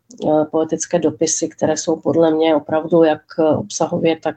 poetické 0.51 0.99
dopisy, 0.99 1.49
které 1.49 1.77
jsou 1.77 1.95
podle 1.95 2.31
mě 2.31 2.55
opravdu 2.55 3.03
jak 3.03 3.21
obsahově, 3.57 4.19
tak 4.19 4.35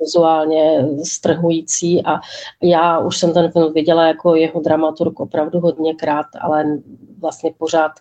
vizuálně 0.00 0.88
strhující. 1.04 2.06
A 2.06 2.20
já 2.62 2.98
už 2.98 3.18
jsem 3.18 3.34
ten 3.34 3.52
film 3.52 3.72
viděla 3.72 4.06
jako 4.06 4.34
jeho 4.34 4.60
dramaturg 4.60 5.20
opravdu 5.20 5.60
hodněkrát, 5.60 6.26
ale 6.40 6.64
vlastně 7.20 7.52
pořád 7.58 7.92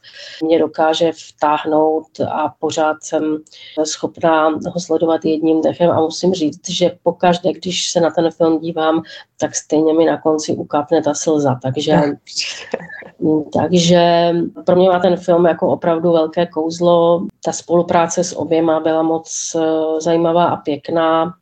mě 0.43 0.59
dokáže 0.59 1.11
vtáhnout 1.29 2.19
a 2.19 2.53
pořád 2.59 2.97
jsem 3.03 3.37
schopná 3.83 4.49
ho 4.49 4.79
sledovat 4.79 5.25
jedním 5.25 5.61
dechem. 5.61 5.91
A 5.91 6.01
musím 6.01 6.33
říct, 6.33 6.69
že 6.69 6.91
pokaždé, 7.03 7.53
když 7.53 7.91
se 7.91 7.99
na 7.99 8.09
ten 8.09 8.31
film 8.31 8.59
dívám, 8.59 9.03
tak 9.39 9.55
stejně 9.55 9.93
mi 9.93 10.05
na 10.05 10.21
konci 10.21 10.53
ukápne 10.53 11.01
ta 11.01 11.13
slza, 11.13 11.59
takže, 11.61 12.01
takže 13.53 14.31
pro 14.65 14.75
mě 14.75 14.89
má 14.89 14.99
ten 14.99 15.17
film 15.17 15.45
jako 15.45 15.67
opravdu 15.67 16.11
velké 16.11 16.45
kouzlo. 16.45 16.82
Ta 17.45 17.51
spolupráce 17.51 18.23
s 18.23 18.37
oběma 18.37 18.79
byla 18.79 19.01
moc 19.01 19.55
eh, 19.55 20.01
zajímavá 20.01 20.45
a 20.45 20.55
pěkná. 20.55 21.33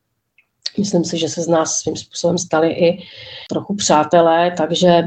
Myslím 0.77 1.03
si, 1.03 1.17
že 1.17 1.29
se 1.29 1.41
z 1.41 1.48
nás 1.48 1.75
svým 1.75 1.95
způsobem 1.95 2.38
stali 2.38 2.71
i 2.71 3.03
trochu 3.50 3.75
přátelé, 3.75 4.51
takže 4.57 5.03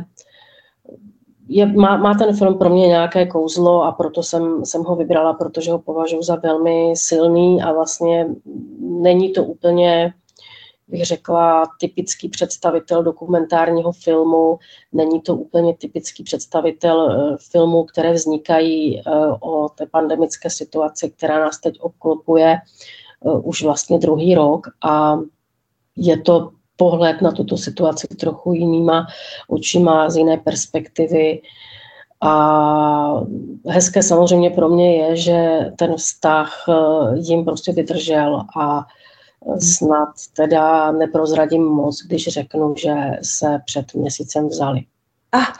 je, 1.48 1.66
má, 1.66 1.96
má 1.96 2.14
ten 2.14 2.36
film 2.36 2.58
pro 2.58 2.70
mě 2.70 2.86
nějaké 2.86 3.26
kouzlo 3.26 3.82
a 3.82 3.92
proto 3.92 4.22
jsem, 4.22 4.64
jsem 4.64 4.82
ho 4.82 4.96
vybrala, 4.96 5.32
protože 5.32 5.72
ho 5.72 5.78
považuji 5.78 6.22
za 6.22 6.36
velmi 6.36 6.92
silný 6.96 7.62
a 7.62 7.72
vlastně 7.72 8.26
není 8.80 9.32
to 9.32 9.44
úplně 9.44 10.14
bych 10.94 11.04
řekla, 11.04 11.66
typický 11.80 12.28
představitel 12.28 13.02
dokumentárního 13.02 13.92
filmu. 13.92 14.58
Není 14.92 15.20
to 15.20 15.36
úplně 15.36 15.74
typický 15.74 16.22
představitel 16.22 16.96
uh, 16.96 17.36
filmů, 17.50 17.84
které 17.84 18.12
vznikají 18.12 19.02
uh, 19.02 19.34
o 19.40 19.68
té 19.68 19.86
pandemické 19.86 20.50
situaci, 20.50 21.10
která 21.10 21.40
nás 21.40 21.58
teď 21.58 21.80
obklopuje 21.80 22.56
uh, 23.20 23.48
už 23.48 23.62
vlastně 23.62 23.98
druhý 23.98 24.34
rok 24.34 24.66
a 24.84 25.18
je 25.96 26.20
to 26.20 26.50
pohled 26.76 27.22
na 27.22 27.32
tuto 27.32 27.56
situaci 27.56 28.06
trochu 28.06 28.52
jinýma 28.52 29.06
očima, 29.48 30.10
z 30.10 30.16
jiné 30.16 30.36
perspektivy. 30.36 31.42
A 32.22 33.20
hezké 33.66 34.02
samozřejmě 34.02 34.50
pro 34.50 34.68
mě 34.68 34.96
je, 34.96 35.16
že 35.16 35.58
ten 35.78 35.94
vztah 35.94 36.64
jim 37.14 37.44
prostě 37.44 37.72
vydržel 37.72 38.42
a 38.58 38.86
snad 39.58 40.08
teda 40.36 40.92
neprozradím 40.92 41.64
moc, 41.64 42.02
když 42.06 42.28
řeknu, 42.28 42.74
že 42.78 42.94
se 43.22 43.58
před 43.64 43.94
měsícem 43.94 44.48
vzali. 44.48 44.80
Ah, 45.32 45.52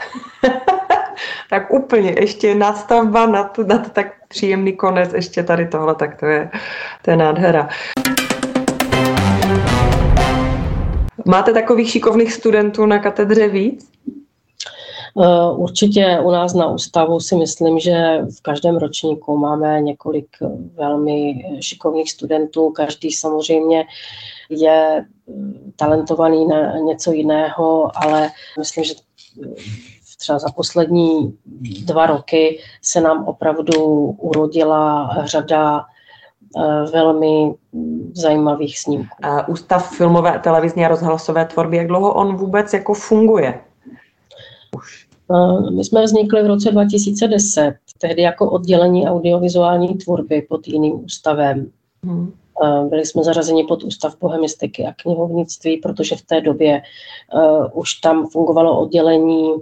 tak 1.51 1.73
úplně, 1.73 2.15
ještě 2.21 2.55
nastavba 2.55 3.27
na 3.27 3.45
to, 3.45 3.65
na 3.65 3.79
to 3.79 3.91
tak 3.91 4.07
příjemný 4.29 4.73
konec, 4.73 5.13
ještě 5.13 5.43
tady 5.43 5.69
tohle, 5.69 5.95
tak 5.95 6.21
to 6.21 6.27
je, 6.27 6.51
to 7.03 7.11
je 7.11 7.17
nádhera. 7.17 7.69
Máte 11.27 11.53
takových 11.53 11.91
šikovných 11.91 12.33
studentů 12.33 12.87
na 12.87 12.99
katedře 12.99 13.49
víc? 13.49 13.91
Eh, 15.23 15.51
určitě 15.57 16.21
u 16.23 16.31
nás 16.31 16.55
na 16.55 16.67
ústavu 16.67 17.21
si 17.21 17.37
myslím, 17.37 17.79
že 17.79 18.19
v 18.39 18.43
každém 18.43 18.77
ročníku 18.77 19.37
máme 19.37 19.81
několik 19.81 20.29
velmi 20.75 21.45
šikovných 21.61 22.13
studentů. 22.13 22.71
Každý 22.71 23.13
samozřejmě 23.13 23.85
je 24.51 25.07
talentovaný 25.77 26.47
na 26.47 26.79
něco 26.79 27.13
jiného, 27.13 27.91
ale 28.05 28.31
myslím, 28.59 28.85
že 28.85 28.95
třeba 30.19 30.39
za 30.39 30.49
poslední 30.57 31.39
dva 31.85 32.07
roky 32.07 32.61
se 32.83 33.01
nám 33.01 33.25
opravdu 33.25 33.75
urodila 34.19 35.11
řada 35.25 35.85
eh, 36.57 36.91
velmi 36.93 37.55
zajímavých 38.13 38.79
snímků. 38.79 39.17
Ústav 39.47 39.97
filmové, 39.97 40.39
televizní 40.39 40.85
a 40.85 40.89
rozhlasové 40.89 41.45
tvorby, 41.45 41.77
jak 41.77 41.87
dlouho 41.87 42.15
on 42.15 42.37
vůbec 42.37 42.73
jako 42.73 42.95
funguje? 42.95 43.61
Už. 44.77 45.04
My 45.71 45.85
jsme 45.85 46.05
vznikli 46.05 46.43
v 46.43 46.47
roce 46.47 46.71
2010, 46.71 47.75
tehdy 47.99 48.23
jako 48.23 48.51
oddělení 48.51 49.07
audiovizuální 49.07 49.95
tvorby 49.95 50.43
pod 50.43 50.69
jiným 50.69 51.05
ústavem. 51.05 51.71
Hmm. 52.05 52.33
Byli 52.89 53.07
jsme 53.07 53.25
zařazeni 53.25 53.65
pod 53.65 53.85
Ústav 53.85 54.19
bohemistiky 54.21 54.87
a 54.87 54.93
knihovnictví, 54.93 55.77
protože 55.77 56.17
v 56.17 56.23
té 56.23 56.41
době 56.41 56.83
uh, 57.35 57.67
už 57.73 57.95
tam 57.95 58.27
fungovalo 58.27 58.81
oddělení 58.81 59.55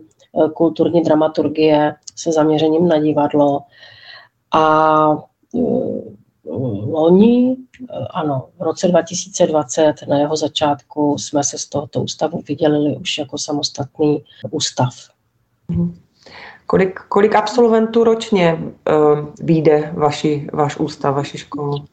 kulturní 0.54 1.02
dramaturgie 1.02 1.94
se 2.16 2.32
zaměřením 2.32 2.88
na 2.88 2.98
divadlo. 2.98 3.60
A 4.54 5.16
loni, 6.90 7.56
ano, 8.10 8.48
v 8.58 8.62
roce 8.62 8.88
2020 8.88 9.94
na 10.08 10.18
jeho 10.18 10.36
začátku 10.36 11.18
jsme 11.18 11.44
se 11.44 11.58
z 11.58 11.66
tohoto 11.66 12.02
ústavu 12.02 12.42
vydělili 12.48 12.96
už 12.96 13.18
jako 13.18 13.38
samostatný 13.38 14.24
ústav. 14.50 14.94
Mhm. 15.72 15.94
Kolik, 16.66 17.00
kolik 17.08 17.34
absolventů 17.34 18.04
ročně 18.04 18.58
uh, 18.58 19.18
vyjde 19.40 19.92
vaši, 19.94 20.46
váš 20.52 20.76
ústav, 20.76 21.14
vaši 21.14 21.38
školu? 21.38 21.84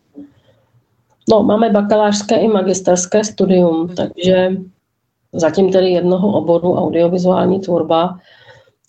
No, 1.30 1.44
máme 1.44 1.70
bakalářské 1.70 2.36
i 2.36 2.48
magisterské 2.48 3.24
studium, 3.24 3.96
takže 3.96 4.52
zatím 5.34 5.72
tedy 5.72 5.90
jednoho 5.90 6.34
oboru 6.34 6.74
audiovizuální 6.74 7.60
tvorba, 7.60 8.20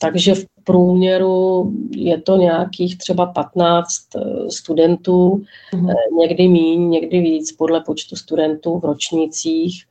takže 0.00 0.34
v 0.34 0.44
průměru 0.64 1.72
je 1.90 2.20
to 2.20 2.36
nějakých 2.36 2.98
třeba 2.98 3.26
15 3.26 3.88
eh, 4.16 4.50
studentů, 4.50 5.42
mm-hmm. 5.74 5.94
někdy 6.18 6.48
míň, 6.48 6.90
někdy 6.90 7.20
víc, 7.20 7.52
podle 7.52 7.80
počtu 7.80 8.16
studentů 8.16 8.78
v 8.78 8.84
ročnících 8.84 9.84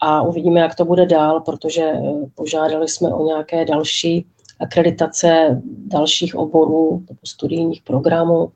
a 0.00 0.22
uvidíme, 0.22 0.60
jak 0.60 0.74
to 0.74 0.84
bude 0.84 1.06
dál, 1.06 1.40
protože 1.40 1.82
eh, 1.82 2.00
požádali 2.34 2.88
jsme 2.88 3.14
o 3.14 3.26
nějaké 3.26 3.64
další 3.64 4.26
akreditace 4.60 5.62
dalších 5.64 6.34
oborů 6.34 7.04
nebo 7.08 7.20
studijních 7.24 7.82
programů, 7.82 8.52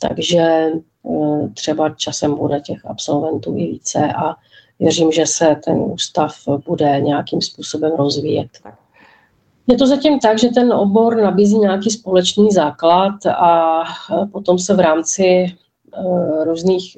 takže 0.00 0.40
eh, 0.40 1.48
třeba 1.54 1.90
časem 1.90 2.34
bude 2.34 2.60
těch 2.60 2.86
absolventů 2.86 3.56
i 3.56 3.66
více 3.66 4.12
a 4.12 4.34
věřím, 4.78 5.12
že 5.12 5.26
se 5.26 5.56
ten 5.64 5.78
ústav 5.78 6.34
bude 6.66 7.00
nějakým 7.00 7.40
způsobem 7.40 7.92
rozvíjet. 7.96 8.48
Je 9.66 9.76
to 9.76 9.86
zatím 9.86 10.20
tak, 10.20 10.38
že 10.38 10.48
ten 10.48 10.72
obor 10.72 11.16
nabízí 11.16 11.58
nějaký 11.58 11.90
společný 11.90 12.50
základ 12.50 13.26
a 13.26 13.82
eh, 13.82 14.26
potom 14.26 14.58
se 14.58 14.74
v 14.74 14.80
rámci 14.80 15.56
různých 16.44 16.96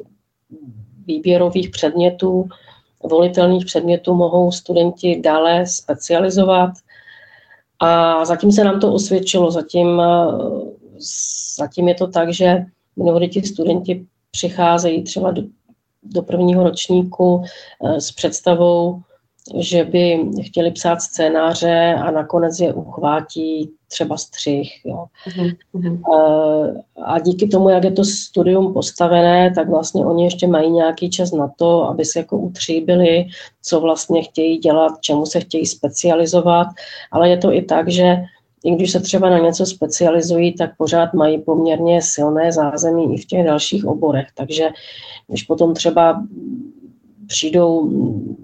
výběrových 1.07 1.71
předmětů 1.71 2.49
volitelných 3.03 3.65
předmětů 3.65 4.15
mohou 4.15 4.53
studenti 4.53 5.21
dále 5.21 5.67
specializovat. 5.67 6.71
A 7.81 8.25
zatím 8.25 8.53
se 8.53 8.65
nám 8.65 8.81
to 8.81 8.93
osvědčilo. 8.93 9.51
Zatím, 9.51 10.03
zatím 11.59 11.89
je 11.89 11.95
to 11.95 12.07
tak, 12.07 12.33
že 12.33 12.65
mnohdy 12.97 13.29
ti 13.29 13.43
studenti 13.43 14.07
přicházejí 14.31 15.03
třeba 15.03 15.31
do, 15.31 15.43
do 16.03 16.23
prvního 16.23 16.65
ročníku 16.65 17.43
eh, 17.85 18.01
s 18.01 18.13
představou, 18.13 19.01
že 19.59 19.85
by 19.85 20.31
chtěli 20.43 20.71
psát 20.71 21.03
scénáře 21.03 21.95
a 21.95 22.11
nakonec 22.11 22.61
je 22.61 22.75
uchvátí 22.75 23.71
třeba 23.89 24.17
střih. 24.17 24.71
Jo. 24.85 25.05
Mm-hmm. 25.75 26.03
A 27.05 27.19
díky 27.19 27.49
tomu, 27.49 27.69
jak 27.69 27.85
je 27.85 27.93
to 27.93 28.05
studium 28.05 28.73
postavené, 28.73 29.53
tak 29.55 29.69
vlastně 29.69 30.07
oni 30.07 30.25
ještě 30.25 30.47
mají 30.47 30.71
nějaký 30.71 31.11
čas 31.11 31.33
na 31.33 31.53
to, 31.57 31.83
aby 31.83 32.05
se 32.05 32.19
jako 32.19 32.39
utříbili, 32.39 33.27
co 33.63 33.81
vlastně 33.81 34.23
chtějí 34.23 34.59
dělat, 34.59 34.93
čemu 35.01 35.27
se 35.27 35.41
chtějí 35.41 35.67
specializovat, 35.67 36.67
ale 37.13 37.31
je 37.31 37.37
to 37.37 37.53
i 37.53 37.63
tak, 37.63 37.89
že 37.89 38.17
i 38.65 38.71
když 38.71 38.93
se 38.93 39.01
třeba 39.01 39.31
na 39.31 39.39
něco 39.39 39.67
specializují, 39.67 40.55
tak 40.55 40.77
pořád 40.77 41.15
mají 41.15 41.39
poměrně 41.39 42.03
silné 42.03 42.53
zázemí 42.53 43.15
i 43.15 43.19
v 43.19 43.27
těch 43.27 43.45
dalších 43.45 43.87
oborech. 43.87 44.27
Takže 44.35 44.69
když 45.29 45.43
potom 45.43 45.75
třeba 45.75 46.23
přijdou 47.29 47.89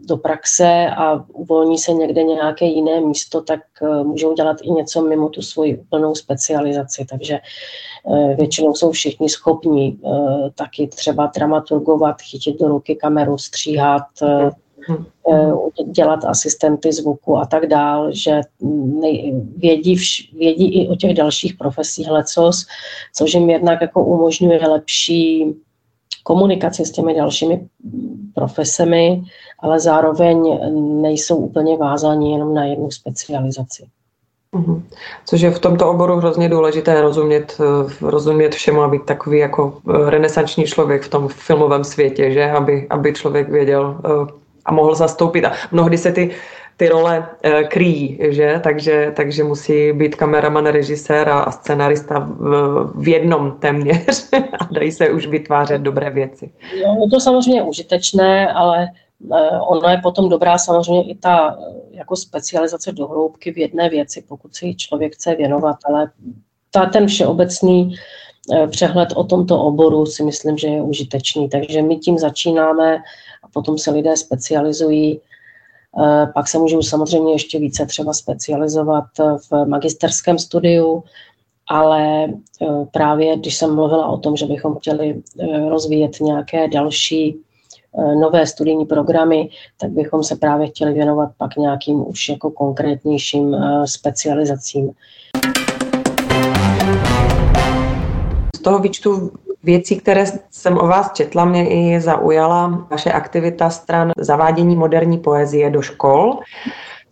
do 0.08 0.16
praxe 0.16 0.86
a 0.96 1.24
uvolní 1.32 1.78
se 1.78 1.92
někde 1.92 2.22
nějaké 2.22 2.64
jiné 2.66 3.00
místo, 3.00 3.40
tak 3.40 3.60
eh, 3.82 4.04
můžou 4.04 4.34
dělat 4.34 4.56
i 4.62 4.70
něco 4.70 5.02
mimo 5.02 5.28
tu 5.28 5.42
svoji 5.42 5.78
úplnou 5.78 6.14
specializaci. 6.14 7.06
Takže 7.10 7.34
eh, 7.34 8.34
většinou 8.34 8.74
jsou 8.74 8.90
všichni 8.90 9.28
schopní 9.28 10.00
eh, 10.04 10.10
taky 10.54 10.86
třeba 10.86 11.30
dramaturgovat, 11.36 12.22
chytit 12.22 12.60
do 12.60 12.68
ruky 12.68 12.96
kameru, 12.96 13.38
stříhat, 13.38 14.02
dělat 15.86 16.24
asistenty 16.24 16.92
zvuku 16.92 17.36
a 17.36 17.46
tak 17.46 17.66
dál, 17.66 18.12
že 18.12 18.40
vědí, 19.56 19.96
vědí 20.32 20.74
i 20.74 20.88
o 20.88 20.96
těch 20.96 21.14
dalších 21.14 21.54
profesích 21.54 22.10
lecos, 22.10 22.66
což 23.14 23.34
jim 23.34 23.50
jednak 23.50 23.80
jako 23.80 24.04
umožňuje 24.04 24.68
lepší 24.68 25.54
komunikaci 26.22 26.84
s 26.84 26.90
těmi 26.90 27.14
dalšími 27.14 27.68
profesemi, 28.34 29.22
ale 29.58 29.80
zároveň 29.80 30.58
nejsou 31.02 31.36
úplně 31.36 31.76
vázáni 31.76 32.32
jenom 32.32 32.54
na 32.54 32.64
jednu 32.64 32.90
specializaci. 32.90 33.86
Mhm. 34.54 34.82
Což 35.26 35.40
je 35.40 35.50
v 35.50 35.58
tomto 35.58 35.90
oboru 35.90 36.16
hrozně 36.16 36.48
důležité 36.48 37.00
rozumět, 37.00 37.60
eh, 37.60 37.94
rozumět 38.00 38.54
všemu 38.54 38.82
a 38.82 38.88
být 38.88 39.02
takový 39.02 39.38
jako 39.38 39.78
eh, 39.88 40.10
renesanční 40.10 40.64
člověk 40.64 41.02
v 41.02 41.08
tom 41.08 41.28
filmovém 41.28 41.84
světě, 41.84 42.30
že? 42.30 42.50
Aby, 42.50 42.86
aby 42.90 43.12
člověk 43.12 43.48
věděl 43.48 44.00
eh, 44.04 44.32
a 44.64 44.72
mohl 44.72 44.94
zastoupit. 44.94 45.44
A 45.44 45.52
mnohdy 45.72 45.98
se 45.98 46.12
ty 46.12 46.30
ty 46.76 46.88
role 46.88 47.18
uh, 47.18 47.68
kryjí, 47.68 48.18
že? 48.20 48.60
Takže, 48.64 49.12
takže 49.16 49.44
musí 49.44 49.92
být 49.92 50.14
kameraman, 50.14 50.66
režisér 50.66 51.28
a 51.28 51.50
scenarista 51.50 52.18
v, 52.18 52.92
v 52.94 53.08
jednom 53.08 53.56
téměř 53.60 54.28
a 54.60 54.68
dají 54.70 54.92
se 54.92 55.10
už 55.10 55.26
vytvářet 55.26 55.80
dobré 55.80 56.10
věci. 56.10 56.52
Jo, 56.74 56.96
je 57.04 57.10
to 57.10 57.20
samozřejmě 57.20 57.62
užitečné, 57.62 58.52
ale 58.52 58.88
ono 59.68 59.88
je 59.88 60.00
potom 60.02 60.28
dobrá 60.28 60.58
samozřejmě 60.58 61.10
i 61.10 61.14
ta 61.14 61.58
jako 61.90 62.16
specializace 62.16 62.92
do 62.92 63.06
hloubky 63.06 63.52
v 63.52 63.58
jedné 63.58 63.88
věci, 63.88 64.24
pokud 64.28 64.54
si 64.54 64.74
člověk 64.74 65.14
chce 65.14 65.34
věnovat, 65.34 65.76
ale 65.86 66.10
ta, 66.70 66.86
ten 66.86 67.06
všeobecný 67.06 67.96
Eh, 68.52 68.66
přehled 68.66 69.08
o 69.14 69.24
tomto 69.24 69.60
oboru 69.62 70.06
si 70.06 70.22
myslím, 70.22 70.58
že 70.58 70.68
je 70.68 70.82
užitečný. 70.82 71.48
Takže 71.48 71.82
my 71.82 71.96
tím 71.96 72.18
začínáme 72.18 72.96
a 73.42 73.48
potom 73.52 73.78
se 73.78 73.90
lidé 73.90 74.16
specializují. 74.16 75.20
Eh, 75.98 76.26
pak 76.34 76.48
se 76.48 76.58
můžou 76.58 76.82
samozřejmě 76.82 77.32
ještě 77.32 77.58
více 77.58 77.86
třeba 77.86 78.12
specializovat 78.12 79.04
v 79.50 79.64
magisterském 79.66 80.38
studiu, 80.38 81.04
ale 81.70 82.24
eh, 82.24 82.66
právě 82.90 83.36
když 83.36 83.56
jsem 83.56 83.74
mluvila 83.74 84.06
o 84.06 84.18
tom, 84.18 84.36
že 84.36 84.46
bychom 84.46 84.74
chtěli 84.74 85.22
rozvíjet 85.68 86.20
nějaké 86.20 86.68
další 86.68 87.40
nové 88.20 88.46
studijní 88.46 88.86
programy, 88.86 89.48
tak 89.80 89.90
bychom 89.90 90.24
se 90.24 90.36
právě 90.36 90.66
chtěli 90.66 90.92
věnovat 90.92 91.30
pak 91.38 91.56
nějakým 91.56 92.08
už 92.08 92.28
jako 92.28 92.50
konkrétnějším 92.50 93.56
specializacím. 93.84 94.90
toho 98.64 98.78
výčtu 98.78 99.30
věcí, 99.64 99.96
které 100.00 100.24
jsem 100.50 100.78
o 100.78 100.86
vás 100.86 101.12
četla, 101.12 101.44
mě 101.44 101.68
i 101.68 102.00
zaujala 102.00 102.86
vaše 102.90 103.12
aktivita 103.12 103.70
stran 103.70 104.12
zavádění 104.18 104.76
moderní 104.76 105.18
poezie 105.18 105.70
do 105.70 105.82
škol 105.82 106.38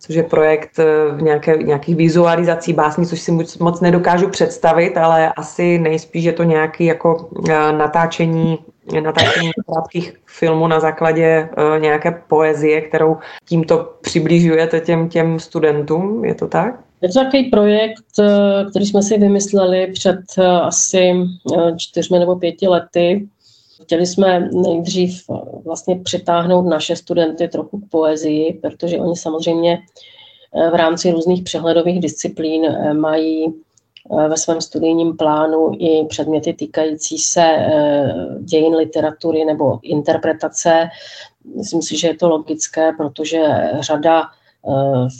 což 0.05 0.15
je 0.15 0.23
projekt 0.23 0.77
v 1.17 1.21
nějaké, 1.21 1.57
nějakých 1.57 1.95
vizualizací 1.95 2.73
básní, 2.73 3.05
což 3.05 3.21
si 3.21 3.31
moc 3.59 3.81
nedokážu 3.81 4.29
představit, 4.29 4.97
ale 4.97 5.33
asi 5.33 5.77
nejspíš 5.77 6.23
je 6.23 6.33
to 6.33 6.43
nějaký 6.43 6.85
jako 6.85 7.29
eh, 7.49 7.71
natáčení, 7.71 8.59
natáčení 9.03 9.51
krátkých 9.71 10.13
filmů 10.25 10.67
na 10.67 10.79
základě 10.79 11.25
eh, 11.25 11.79
nějaké 11.79 12.23
poezie, 12.27 12.81
kterou 12.81 13.17
tímto 13.45 13.93
přibližujete 14.01 14.79
těm, 14.79 15.09
těm 15.09 15.39
studentům, 15.39 16.25
je 16.25 16.35
to 16.35 16.47
tak? 16.47 16.79
Je 17.03 17.09
to 17.09 17.19
takový 17.19 17.43
projekt, 17.43 18.19
eh, 18.19 18.65
který 18.69 18.85
jsme 18.85 19.01
si 19.01 19.17
vymysleli 19.17 19.91
před 19.93 20.19
eh, 20.37 20.47
asi 20.47 21.13
eh, 21.57 21.73
čtyřmi 21.77 22.19
nebo 22.19 22.35
pěti 22.35 22.67
lety. 22.67 23.27
Chtěli 23.83 24.05
jsme 24.05 24.49
nejdřív 24.53 25.23
vlastně 25.65 25.99
přitáhnout 26.03 26.65
naše 26.65 26.95
studenty 26.95 27.47
trochu 27.47 27.79
k 27.79 27.89
poezii, 27.89 28.53
protože 28.53 28.97
oni 28.97 29.15
samozřejmě 29.15 29.79
v 30.71 30.75
rámci 30.75 31.11
různých 31.11 31.43
přehledových 31.43 31.99
disciplín 31.99 32.77
mají 32.93 33.53
ve 34.27 34.37
svém 34.37 34.61
studijním 34.61 35.17
plánu 35.17 35.71
i 35.77 36.05
předměty 36.05 36.53
týkající 36.53 37.17
se 37.17 37.67
dějin 38.39 38.75
literatury 38.75 39.45
nebo 39.45 39.79
interpretace. 39.81 40.89
Myslím 41.57 41.81
si, 41.81 41.97
že 41.97 42.07
je 42.07 42.15
to 42.15 42.29
logické, 42.29 42.91
protože 42.97 43.43
řada 43.79 44.23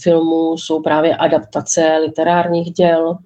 filmů 0.01 0.57
jsou 0.57 0.81
právě 0.81 1.15
adaptace 1.15 1.97
literárních 1.97 2.73
děl 2.73 3.17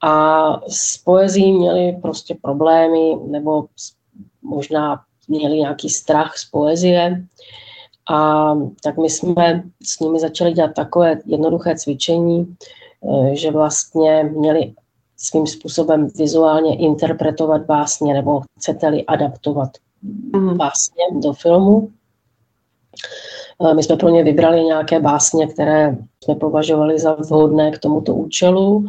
a 0.00 0.52
s 0.68 0.98
poezí 0.98 1.52
měli 1.52 1.98
prostě 2.02 2.36
problémy 2.42 3.16
nebo 3.26 3.64
možná 4.42 5.00
měli 5.28 5.58
nějaký 5.58 5.90
strach 5.90 6.36
z 6.36 6.44
poezie. 6.44 7.24
A 8.10 8.54
tak 8.82 8.96
my 8.98 9.10
jsme 9.10 9.62
s 9.82 10.00
nimi 10.00 10.20
začali 10.20 10.52
dělat 10.52 10.74
takové 10.74 11.18
jednoduché 11.26 11.76
cvičení, 11.76 12.56
eh, 13.30 13.36
že 13.36 13.50
vlastně 13.50 14.22
měli 14.22 14.74
svým 15.16 15.46
způsobem 15.46 16.08
vizuálně 16.16 16.76
interpretovat 16.76 17.62
básně 17.62 18.14
nebo 18.14 18.42
chcete-li 18.58 19.06
adaptovat 19.06 19.70
mhm. 20.32 20.56
básně 20.56 21.04
do 21.12 21.32
filmu. 21.32 21.90
Eh, 23.64 23.74
my 23.74 23.82
jsme 23.82 23.96
pro 23.96 24.08
ně 24.08 24.24
vybrali 24.24 24.64
nějaké 24.64 25.00
básně, 25.00 25.46
které 25.46 25.96
jsme 26.24 26.34
považovali 26.34 26.98
za 26.98 27.14
vhodné 27.14 27.70
k 27.70 27.78
tomuto 27.78 28.14
účelu. 28.14 28.86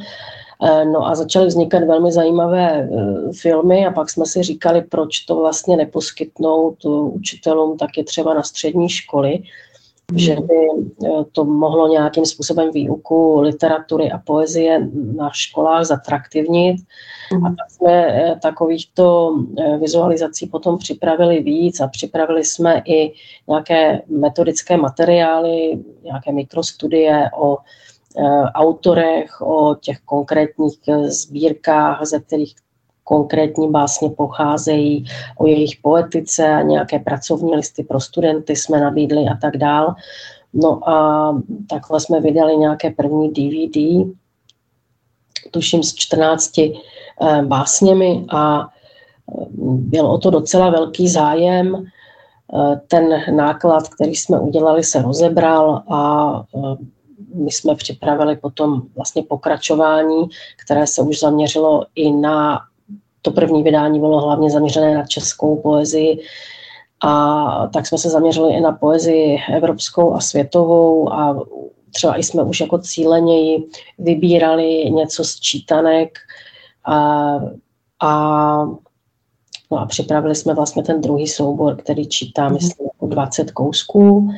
Eh, 0.64 0.86
no 0.86 1.08
a 1.08 1.16
začaly 1.16 1.48
vznikat 1.48 1.84
velmi 1.84 2.12
zajímavé 2.12 2.70
eh, 2.70 3.34
filmy 3.34 3.86
a 3.86 3.92
pak 3.92 4.10
jsme 4.10 4.26
si 4.26 4.44
říkali, 4.44 4.82
proč 4.82 5.20
to 5.20 5.36
vlastně 5.36 5.78
neposkytnout 5.78 6.86
učitelům 6.86 7.78
taky 7.78 8.04
třeba 8.04 8.34
na 8.34 8.44
střední 8.44 8.90
školy, 8.90 9.40
že 10.16 10.36
by 10.36 10.56
to 11.32 11.46
mohlo 11.46 11.88
nějakým 11.88 12.26
způsobem 12.26 12.72
výuku 12.72 13.40
literatury 13.40 14.12
a 14.12 14.18
poezie 14.18 14.90
na 15.16 15.30
školách 15.34 15.86
zatraktivnit. 15.86 16.78
A 17.46 17.50
tak 17.50 17.72
jsme 17.72 17.92
eh, 17.92 18.40
takovýchto 18.42 19.36
eh, 19.60 19.78
vizualizací 19.78 20.48
potom 20.48 20.78
připravili 20.78 21.40
víc 21.40 21.80
a 21.80 21.88
připravili 21.88 22.44
jsme 22.44 22.82
i 22.86 23.14
nějaké 23.48 24.02
metodické 24.08 24.78
materiály, 24.78 25.80
nějaké 26.04 26.32
mikrostudie 26.32 27.30
o 27.38 27.58
autorech, 28.54 29.42
o 29.42 29.76
těch 29.76 30.00
konkrétních 30.00 30.80
sbírkách, 31.08 32.06
ze 32.06 32.20
kterých 32.20 32.56
konkrétní 33.10 33.72
básně 33.72 34.10
pocházejí, 34.10 35.06
o 35.38 35.48
jejich 35.48 35.76
poetice, 35.82 36.62
nějaké 36.64 37.00
pracovní 37.00 37.56
listy 37.56 37.84
pro 37.84 38.00
studenty 38.00 38.56
jsme 38.56 38.80
nabídli 38.80 39.26
a 39.28 39.36
tak 39.42 39.58
dál. 39.58 39.96
No 40.54 40.90
a 40.90 41.36
takhle 41.70 42.00
jsme 42.00 42.22
vydali 42.22 42.58
nějaké 42.58 42.92
první 42.92 43.34
DVD, 43.34 44.08
tuším 45.52 45.84
s 45.84 45.96
14 45.96 46.52
Eh, 47.22 47.42
básněmi 47.42 48.26
a 48.30 48.62
eh, 48.62 49.46
byl 49.64 50.08
o 50.08 50.18
to 50.18 50.30
docela 50.30 50.70
velký 50.70 51.10
zájem. 51.10 51.76
Eh, 51.76 52.82
ten 52.88 53.36
náklad, 53.36 53.90
který 53.90 54.16
jsme 54.16 54.40
udělali, 54.40 54.84
se 54.84 55.02
rozebral 55.02 55.84
a 55.90 56.44
my 57.36 57.52
jsme 57.52 57.76
připravili 57.76 58.36
potom 58.36 58.82
vlastně 58.96 59.24
pokračování, 59.24 60.30
které 60.64 60.88
se 60.88 61.02
už 61.02 61.20
zaměřilo 61.20 61.86
i 61.96 62.12
na 62.12 62.60
to 63.22 63.32
první 63.32 63.64
vydání 63.64 64.00
bylo 64.00 64.22
hlavně 64.22 64.50
zaměřené 64.50 64.96
na 64.96 65.06
českou 65.06 65.56
poezii, 65.56 66.20
a 67.02 67.68
tak 67.74 67.88
jsme 67.88 67.98
se 67.98 68.10
zaměřili 68.10 68.54
i 68.54 68.62
na 68.62 68.72
poezii 68.72 69.40
evropskou 69.54 70.14
a 70.14 70.20
světovou 70.20 71.14
a 71.14 71.44
třeba 71.92 72.20
i 72.20 72.24
jsme 72.24 72.44
už 72.44 72.60
jako 72.60 72.78
cíleněji 72.78 73.68
vybírali 73.98 74.92
něco 74.92 75.24
z 75.24 75.40
čítanek, 75.40 76.18
a, 76.86 77.36
a, 78.02 78.66
no 79.72 79.78
a 79.80 79.86
připravili 79.86 80.36
jsme 80.36 80.54
vlastně 80.54 80.84
ten 80.84 81.02
druhý 81.02 81.28
soubor, 81.28 81.76
který 81.76 82.08
čítá, 82.08 82.46
mhm. 82.46 82.54
myslím, 82.54 82.88
jako 82.94 83.08
20 83.08 83.52
kousků. 83.52 84.32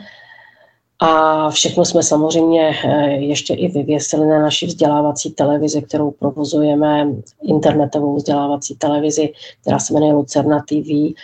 A 1.04 1.50
všechno 1.50 1.86
jsme 1.86 2.04
samozřejmě 2.04 2.70
eh, 2.86 3.12
ještě 3.12 3.54
i 3.54 3.68
vyvěsili 3.68 4.28
na 4.28 4.42
naší 4.42 4.66
vzdělávací 4.66 5.32
televizi, 5.32 5.82
kterou 5.82 6.12
provozujeme, 6.12 7.08
internetovou 7.44 8.16
vzdělávací 8.16 8.76
televizi, 8.76 9.34
která 9.62 9.80
se 9.80 9.94
jmenuje 9.94 10.14
Lucerna 10.14 10.60
TV. 10.60 11.16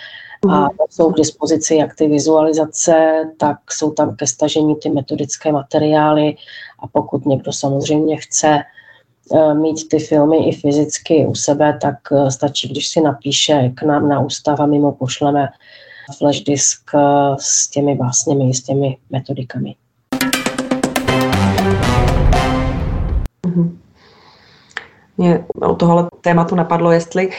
A 0.50 0.60
mhm. 0.60 0.70
jsou 0.90 1.12
k 1.12 1.18
dispozici 1.18 1.76
jak 1.76 1.96
ty 1.96 2.08
vizualizace, 2.08 3.26
tak 3.38 3.58
jsou 3.72 3.92
tam 3.92 4.16
ke 4.16 4.28
stažení 4.28 4.76
ty 4.76 4.90
metodické 4.90 5.52
materiály. 5.52 6.36
A 6.80 6.88
pokud 6.88 7.26
někdo 7.26 7.54
samozřejmě 7.54 8.18
chce 8.18 8.64
Eh, 9.36 9.54
mít 9.54 9.90
ty 9.90 10.00
filmy 10.00 10.50
i 10.50 10.56
fyzicky 10.56 11.26
u 11.26 11.36
sebe, 11.36 11.80
tak 11.82 11.96
eh, 12.12 12.32
stačí, 12.32 12.68
když 12.68 12.88
si 12.88 13.02
napíše 13.02 13.72
k 13.76 13.84
nám 13.84 14.10
na 14.10 14.20
ústav 14.20 14.60
a 14.60 14.66
my 14.66 14.80
mu 14.80 14.92
pošleme 14.92 15.48
flash 16.18 16.44
disk 16.44 16.92
eh, 16.96 17.36
s 17.40 17.70
těmi 17.70 17.96
básněmi, 17.96 18.54
s 18.54 18.64
těmi 18.64 18.98
metodikami. 19.10 19.76
Mhm. 23.46 23.80
Mě 25.18 25.46
o 25.62 25.76
tohle 25.76 26.08
tématu 26.22 26.56
napadlo, 26.56 26.92
jestli 26.92 27.30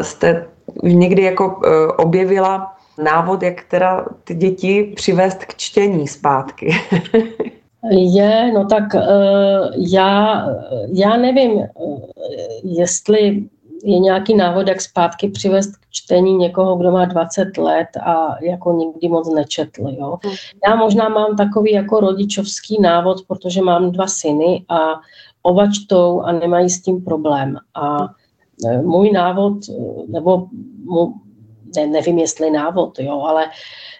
jste 0.00 0.46
někdy 0.82 1.22
jako 1.22 1.60
objevila 1.98 2.76
návod, 3.02 3.42
jak 3.42 3.64
teda 3.64 4.04
ty 4.24 4.34
děti 4.34 4.92
přivést 4.96 5.44
k 5.44 5.54
čtení 5.54 6.08
zpátky. 6.08 6.70
Je, 7.90 8.52
no 8.52 8.66
tak 8.66 8.82
já, 9.76 10.44
já 10.92 11.16
nevím, 11.16 11.66
jestli 12.64 13.44
je 13.84 13.98
nějaký 13.98 14.36
návod, 14.36 14.68
jak 14.68 14.80
zpátky 14.80 15.28
přivést 15.28 15.76
k 15.76 15.80
čtení 15.90 16.36
někoho, 16.36 16.76
kdo 16.76 16.90
má 16.90 17.04
20 17.04 17.58
let 17.58 17.88
a 18.02 18.36
jako 18.42 18.72
nikdy 18.72 19.08
moc 19.08 19.34
nečetl. 19.34 19.88
Jo. 19.88 20.18
Hmm. 20.24 20.34
Já 20.68 20.76
možná 20.76 21.08
mám 21.08 21.36
takový 21.36 21.72
jako 21.72 22.00
rodičovský 22.00 22.80
návod, 22.80 23.16
protože 23.28 23.62
mám 23.62 23.90
dva 23.90 24.06
syny 24.06 24.64
a 24.68 25.00
oba 25.42 25.66
čtou 25.72 26.20
a 26.20 26.32
nemají 26.32 26.70
s 26.70 26.82
tím 26.82 27.04
problém. 27.04 27.56
A 27.74 27.98
můj 28.82 29.10
návod, 29.12 29.54
nebo 30.08 30.46
ne, 31.76 31.86
nevím 31.86 32.18
jestli 32.18 32.50
návod, 32.50 32.98
jo, 32.98 33.20
ale 33.20 33.46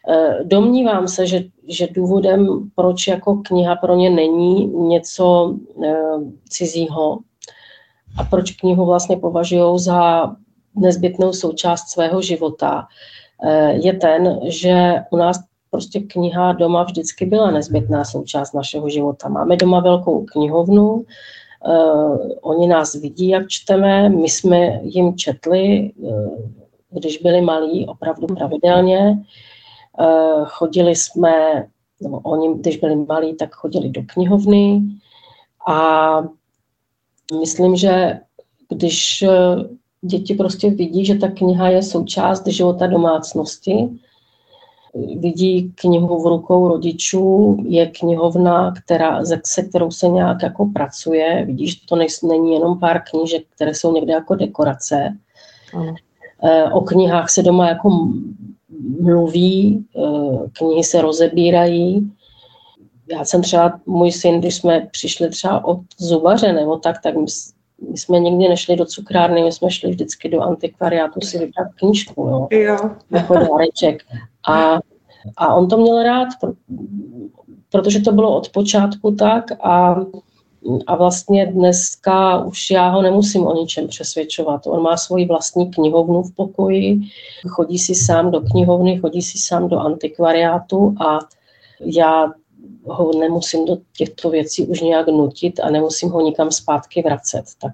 eh, 0.09 0.45
domnívám 0.45 1.09
se, 1.09 1.27
že, 1.27 1.45
že 1.69 1.89
důvodem, 1.91 2.71
proč 2.75 3.07
jako 3.07 3.35
kniha 3.35 3.77
pro 3.77 3.97
ně 3.97 4.11
není 4.11 4.67
něco 4.67 5.57
cizího 6.49 7.19
a 8.19 8.25
proč 8.25 8.51
knihu 8.51 8.87
vlastně 8.87 9.17
považují 9.17 9.79
za 9.79 10.31
nezbytnou 10.77 11.33
součást 11.33 11.89
svého 11.89 12.23
života, 12.23 12.87
je 13.71 13.93
ten, 13.93 14.41
že 14.49 14.95
u 15.11 15.17
nás 15.17 15.41
prostě 15.71 16.01
kniha 16.01 16.53
doma 16.53 16.83
vždycky 16.83 17.27
byla 17.27 17.51
nezbytná 17.51 18.05
součást 18.05 18.53
našeho 18.53 18.89
života. 18.89 19.29
Máme 19.29 19.57
doma 19.57 19.81
velkou 19.81 20.25
knihovnu, 20.25 20.93
uh, 20.95 21.05
oni 22.41 22.67
nás 22.67 22.95
vidí, 22.95 23.29
jak 23.29 23.49
čteme, 23.49 24.09
my 24.09 24.29
jsme 24.29 24.81
jim 24.83 25.17
četli, 25.17 25.93
uh, 25.97 26.39
když 26.91 27.19
byli 27.19 27.41
malí, 27.41 27.87
opravdu 27.87 28.27
pravidelně. 28.27 29.19
Chodili 30.45 30.97
jsme, 30.97 31.65
nebo 32.01 32.19
oni, 32.19 32.55
když 32.55 32.77
byli 32.77 32.97
malí, 32.97 33.37
tak 33.37 33.55
chodili 33.55 33.89
do 33.89 34.03
knihovny 34.07 34.83
a 35.69 36.23
myslím, 37.41 37.77
že 37.77 38.21
když 38.69 39.25
děti 40.03 40.35
prostě 40.35 40.71
vidí, 40.71 41.05
že 41.05 41.15
ta 41.15 41.29
kniha 41.29 41.69
je 41.69 41.83
součást 41.83 42.47
života 42.47 42.87
domácnosti, 42.87 43.89
vidí 45.17 45.73
knihu 45.75 46.23
v 46.23 46.27
rukou 46.27 46.69
rodičů, 46.69 47.57
je 47.69 47.87
knihovna, 47.87 48.75
která, 48.85 49.23
se 49.45 49.63
kterou 49.63 49.91
se 49.91 50.09
nějak 50.09 50.43
jako 50.43 50.67
pracuje. 50.67 51.45
Vidíš, 51.47 51.77
to 51.77 51.97
není 52.23 52.53
jenom 52.53 52.79
pár 52.79 53.03
knížek, 53.11 53.43
které 53.55 53.75
jsou 53.75 53.93
někde 53.93 54.13
jako 54.13 54.35
dekorace. 54.35 55.17
Ano. 55.75 55.95
Eh, 56.43 56.65
o 56.65 56.81
knihách 56.81 57.31
se 57.31 57.43
doma 57.43 57.69
jako 57.69 58.09
mluví, 59.01 59.85
eh, 59.97 60.49
knihy 60.53 60.85
se 60.85 61.03
rozebírají. 61.03 62.11
Já 63.11 63.25
jsem 63.25 63.43
třeba, 63.43 63.81
můj 63.87 64.13
syn, 64.13 64.41
když 64.41 64.55
jsme 64.55 64.89
přišli 64.91 65.31
třeba 65.31 65.65
od 65.65 65.81
zubaře 65.99 66.53
nebo 66.53 66.77
tak, 66.77 67.03
tak 67.03 67.15
my, 67.15 67.27
my 67.91 67.99
jsme 67.99 68.21
nikdy 68.21 68.49
nešli 68.49 68.77
do 68.77 68.85
cukrárny, 68.85 69.43
my 69.43 69.53
jsme 69.53 69.71
šli 69.71 69.91
vždycky 69.91 70.29
do 70.29 70.41
antikvariátu 70.41 71.21
si 71.21 71.39
vybrat 71.39 71.69
knížku, 71.75 72.23
jo, 72.23 72.49
jo. 72.61 72.91
jako 73.11 73.35
dáreček. 73.35 74.03
A, 74.49 74.79
a 75.37 75.55
on 75.55 75.69
to 75.69 75.77
měl 75.77 76.03
rád, 76.03 76.29
protože 77.71 78.01
to 78.01 78.13
bylo 78.13 78.37
od 78.37 78.49
počátku 78.49 79.11
tak 79.11 79.45
a, 79.61 79.97
a 80.87 80.97
vlastně 80.97 81.47
dneska 81.47 82.45
už 82.45 82.71
já 82.71 82.89
ho 82.89 83.03
nemusím 83.03 83.47
o 83.47 83.55
ničem 83.55 83.89
přesvědčovat. 83.89 84.67
On 84.67 84.83
má 84.83 84.97
svoji 84.97 85.27
vlastní 85.27 85.71
knihovnu 85.71 86.23
v 86.23 86.35
pokoji, 86.35 87.01
chodí 87.49 87.79
si 87.79 87.95
sám 87.95 88.31
do 88.31 88.41
knihovny, 88.41 88.99
chodí 88.99 89.23
si 89.23 89.39
sám 89.39 89.69
do 89.69 89.79
antikvariátu 89.79 90.95
a 91.01 91.19
já 91.81 92.33
ho 92.87 93.13
nemusím 93.19 93.65
do 93.65 93.77
těchto 93.97 94.31
věcí 94.31 94.67
už 94.67 94.81
nějak 94.81 95.07
nutit 95.07 95.61
a 95.61 95.71
nemusím 95.71 96.11
ho 96.11 96.21
nikam 96.21 96.51
zpátky 96.51 97.03
vracet. 97.03 97.45
Tak 97.61 97.73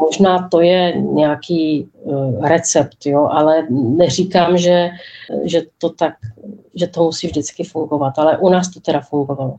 možná 0.00 0.48
to 0.48 0.60
je 0.60 0.96
nějaký 0.96 1.88
uh, 2.02 2.46
recept, 2.46 3.06
jo, 3.06 3.28
ale 3.30 3.66
neříkám, 3.70 4.58
že, 4.58 4.90
že 5.44 5.62
to 5.78 5.90
tak, 5.90 6.14
že 6.74 6.86
to 6.86 7.04
musí 7.04 7.26
vždycky 7.26 7.64
fungovat, 7.64 8.18
ale 8.18 8.38
u 8.38 8.48
nás 8.48 8.68
to 8.68 8.80
teda 8.80 9.00
fungovalo. 9.00 9.56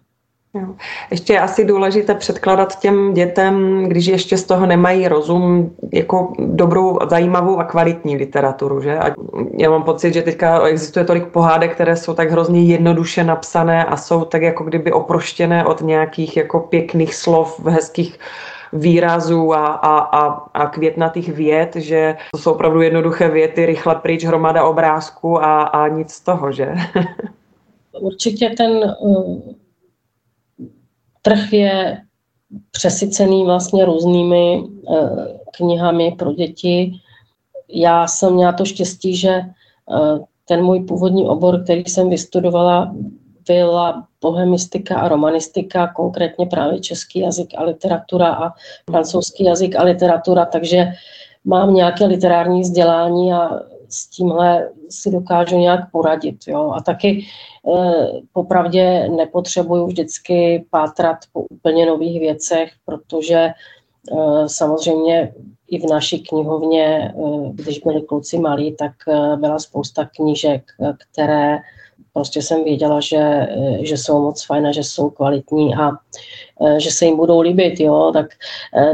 Jo. 0.53 0.67
Ještě 1.11 1.33
je 1.33 1.39
asi 1.39 1.65
důležité 1.65 2.15
předkládat 2.15 2.79
těm 2.79 3.13
dětem, 3.13 3.83
když 3.87 4.05
ještě 4.05 4.37
z 4.37 4.43
toho 4.43 4.65
nemají 4.65 5.07
rozum, 5.07 5.75
jako 5.93 6.33
dobrou, 6.39 6.99
zajímavou 7.09 7.59
a 7.59 7.63
kvalitní 7.63 8.17
literaturu. 8.17 8.81
Že? 8.81 8.97
A 8.97 9.15
já 9.57 9.69
mám 9.69 9.83
pocit, 9.83 10.13
že 10.13 10.21
teďka 10.21 10.67
existuje 10.67 11.05
tolik 11.05 11.27
pohádek, 11.27 11.73
které 11.73 11.95
jsou 11.95 12.13
tak 12.13 12.31
hrozně 12.31 12.63
jednoduše 12.63 13.23
napsané 13.23 13.85
a 13.85 13.97
jsou 13.97 14.25
tak 14.25 14.41
jako 14.41 14.63
kdyby 14.63 14.91
oproštěné 14.91 15.65
od 15.65 15.81
nějakých 15.81 16.37
jako 16.37 16.59
pěkných 16.59 17.15
slov, 17.15 17.61
hezkých 17.65 18.19
výrazů 18.73 19.53
a, 19.53 19.65
a, 19.65 19.97
a, 19.97 20.49
a 20.53 20.67
květnatých 20.67 21.29
vět, 21.29 21.75
že 21.75 22.17
to 22.31 22.37
jsou 22.37 22.51
opravdu 22.51 22.81
jednoduché 22.81 23.29
věty, 23.29 23.65
rychle 23.65 23.95
pryč, 23.95 24.25
hromada 24.25 24.63
obrázků 24.63 25.43
a, 25.43 25.61
a 25.61 25.87
nic 25.87 26.11
z 26.11 26.21
toho, 26.21 26.51
že? 26.51 26.75
Určitě 27.99 28.49
ten 28.57 28.95
trh 31.27 31.53
je 31.53 31.97
přesycený 32.71 33.45
vlastně 33.45 33.85
různými 33.85 34.63
eh, 34.63 35.39
knihami 35.57 36.15
pro 36.19 36.33
děti. 36.33 36.91
Já 37.69 38.07
jsem 38.07 38.33
měla 38.33 38.51
to 38.51 38.65
štěstí, 38.65 39.15
že 39.15 39.29
eh, 39.29 40.19
ten 40.45 40.63
můj 40.63 40.79
původní 40.79 41.27
obor, 41.27 41.63
který 41.63 41.83
jsem 41.85 42.09
vystudovala, 42.09 42.95
byla 43.47 44.07
bohemistika 44.21 44.99
a 44.99 45.07
romanistika, 45.07 45.87
konkrétně 45.87 46.45
právě 46.45 46.79
český 46.79 47.19
jazyk 47.19 47.53
a 47.57 47.63
literatura 47.63 48.33
a 48.33 48.53
francouzský 48.89 49.43
jazyk 49.43 49.75
a 49.75 49.83
literatura, 49.83 50.45
takže 50.45 50.91
mám 51.45 51.73
nějaké 51.73 52.05
literární 52.05 52.61
vzdělání 52.61 53.33
a 53.33 53.49
s 53.89 54.07
tímhle 54.09 54.69
si 54.89 55.11
dokážu 55.11 55.57
nějak 55.57 55.91
poradit. 55.91 56.37
Jo? 56.47 56.71
A 56.71 56.81
taky 56.81 57.25
eh, 57.77 58.07
popravdě 58.33 59.09
nepotřebuju 59.09 59.87
vždycky 59.87 60.65
pátrat 60.69 61.17
po 61.33 61.41
úplně 61.41 61.85
nových 61.85 62.19
věcech, 62.19 62.71
protože 62.85 63.37
eh, 63.37 64.49
samozřejmě 64.49 65.33
i 65.67 65.79
v 65.79 65.89
naší 65.89 66.23
knihovně, 66.23 67.13
eh, 67.15 67.49
když 67.53 67.79
byli 67.79 68.01
kluci 68.01 68.39
malí, 68.39 68.75
tak 68.75 68.91
byla 69.35 69.59
spousta 69.59 70.05
knížek, 70.05 70.63
které 71.11 71.57
prostě 72.17 72.41
jsem 72.41 72.63
věděla, 72.63 72.99
že, 72.99 73.47
že 73.81 73.97
jsou 73.97 74.21
moc 74.21 74.45
fajné, 74.45 74.73
že 74.73 74.83
jsou 74.83 75.09
kvalitní 75.09 75.75
a 75.75 75.91
že 76.77 76.91
se 76.91 77.05
jim 77.05 77.17
budou 77.17 77.41
líbit, 77.41 77.79
jo, 77.79 78.11
tak 78.13 78.25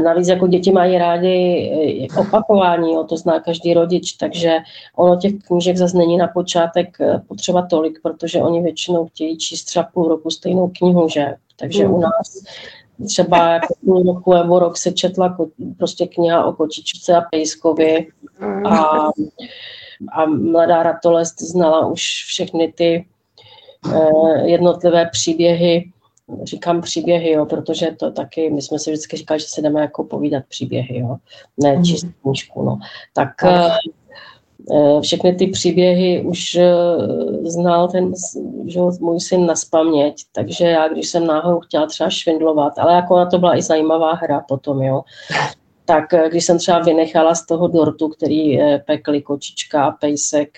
navíc 0.04 0.28
jako 0.28 0.46
děti 0.46 0.72
mají 0.72 0.98
rádi 0.98 2.08
opakování, 2.18 2.92
jo, 2.92 3.04
to 3.04 3.16
zná 3.16 3.40
každý 3.40 3.74
rodič, 3.74 4.12
takže 4.12 4.58
ono 4.96 5.16
těch 5.16 5.32
knížek 5.46 5.76
zase 5.76 5.96
není 5.96 6.16
na 6.16 6.28
počátek 6.28 6.98
potřeba 7.28 7.66
tolik, 7.66 7.98
protože 8.02 8.42
oni 8.42 8.62
většinou 8.62 9.06
chtějí 9.06 9.38
číst 9.38 9.64
třeba 9.64 9.88
půl 9.94 10.08
roku 10.08 10.30
stejnou 10.30 10.70
knihu, 10.78 11.08
že, 11.08 11.34
takže 11.56 11.86
u 11.86 12.00
nás 12.00 12.44
třeba 13.06 13.52
jako 13.52 13.74
půl 13.84 14.02
roku 14.02 14.34
nebo 14.34 14.58
rok 14.58 14.76
se 14.76 14.92
četla 14.92 15.36
prostě 15.78 16.06
kniha 16.06 16.44
o 16.44 16.52
kočičce 16.52 17.16
a 17.16 17.20
pejskovi 17.20 18.06
a, 18.64 19.08
a 20.12 20.26
mladá 20.26 20.82
ratolest 20.82 21.40
znala 21.40 21.86
už 21.86 22.24
všechny 22.26 22.72
ty 22.72 22.94
eh, 22.96 23.13
jednotlivé 24.44 25.08
příběhy, 25.12 25.90
říkám 26.42 26.80
příběhy, 26.80 27.30
jo, 27.30 27.46
protože 27.46 27.90
to 27.98 28.10
taky, 28.10 28.50
my 28.50 28.62
jsme 28.62 28.78
si 28.78 28.90
vždycky 28.90 29.16
říkali, 29.16 29.40
že 29.40 29.46
se 29.48 29.62
jdeme 29.62 29.80
jako 29.80 30.04
povídat 30.04 30.44
příběhy, 30.48 30.98
jo, 30.98 31.16
ne 31.62 31.72
mhm. 31.72 31.84
číst 31.84 32.06
knížku, 32.22 32.62
no. 32.62 32.78
Tak 33.12 33.44
eh, 33.44 33.70
Eh, 34.72 35.00
všechny 35.00 35.34
ty 35.34 35.46
příběhy 35.46 36.22
už 36.26 36.54
eh, 36.54 36.72
znal 37.42 37.88
ten 37.88 38.12
že 38.66 38.80
můj 39.00 39.20
syn 39.20 39.46
na 39.46 39.56
spaměť, 39.56 40.16
takže 40.32 40.66
já, 40.66 40.88
když 40.88 41.08
jsem 41.08 41.26
náhodou 41.26 41.60
chtěla 41.60 41.86
třeba 41.86 42.10
švindlovat, 42.10 42.78
ale 42.78 42.94
jako 42.94 43.16
na 43.16 43.26
to 43.26 43.38
byla 43.38 43.56
i 43.56 43.62
zajímavá 43.62 44.14
hra 44.14 44.40
potom, 44.40 44.82
jo, 44.82 45.02
tak 45.84 46.14
eh, 46.14 46.28
když 46.30 46.44
jsem 46.44 46.58
třeba 46.58 46.78
vynechala 46.78 47.34
z 47.34 47.46
toho 47.46 47.68
dortu, 47.68 48.08
který 48.08 48.58
pekli 48.86 49.22
kočička 49.22 49.84
a 49.84 49.90
pejsek 49.90 50.48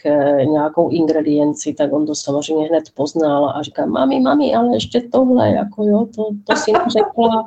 nějakou 0.45 0.89
ingredienci, 0.89 1.75
tak 1.75 1.93
on 1.93 2.07
to 2.07 2.15
samozřejmě 2.15 2.69
hned 2.69 2.85
poznal 2.95 3.49
a 3.49 3.63
říká, 3.63 3.87
mami, 3.87 4.21
mami, 4.21 4.55
ale 4.55 4.77
ještě 4.77 5.01
tohle, 5.01 5.49
jako 5.49 5.85
jo, 5.85 6.07
to, 6.17 6.29
to 6.45 6.57
si 6.57 6.73
řekla. 6.89 7.45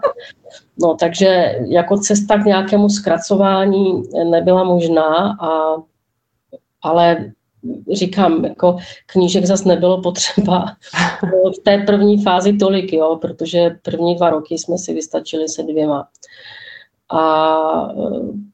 No, 0.81 0.95
takže 0.95 1.59
jako 1.67 1.97
cesta 1.97 2.37
k 2.37 2.45
nějakému 2.45 2.89
zkracování 2.89 4.03
nebyla 4.29 4.63
možná 4.63 5.37
a 5.41 5.75
ale 6.81 7.31
říkám, 7.93 8.45
jako 8.45 8.77
knížek 9.05 9.45
zase 9.45 9.69
nebylo 9.69 10.01
potřeba 10.01 10.65
v 11.59 11.63
té 11.63 11.77
první 11.77 12.23
fázi 12.23 12.57
tolik, 12.57 12.93
jo, 12.93 13.17
protože 13.21 13.77
první 13.81 14.15
dva 14.15 14.29
roky 14.29 14.57
jsme 14.57 14.77
si 14.77 14.93
vystačili 14.93 15.49
se 15.49 15.63
dvěma. 15.63 16.07
A 17.11 17.91
e, 17.91 17.95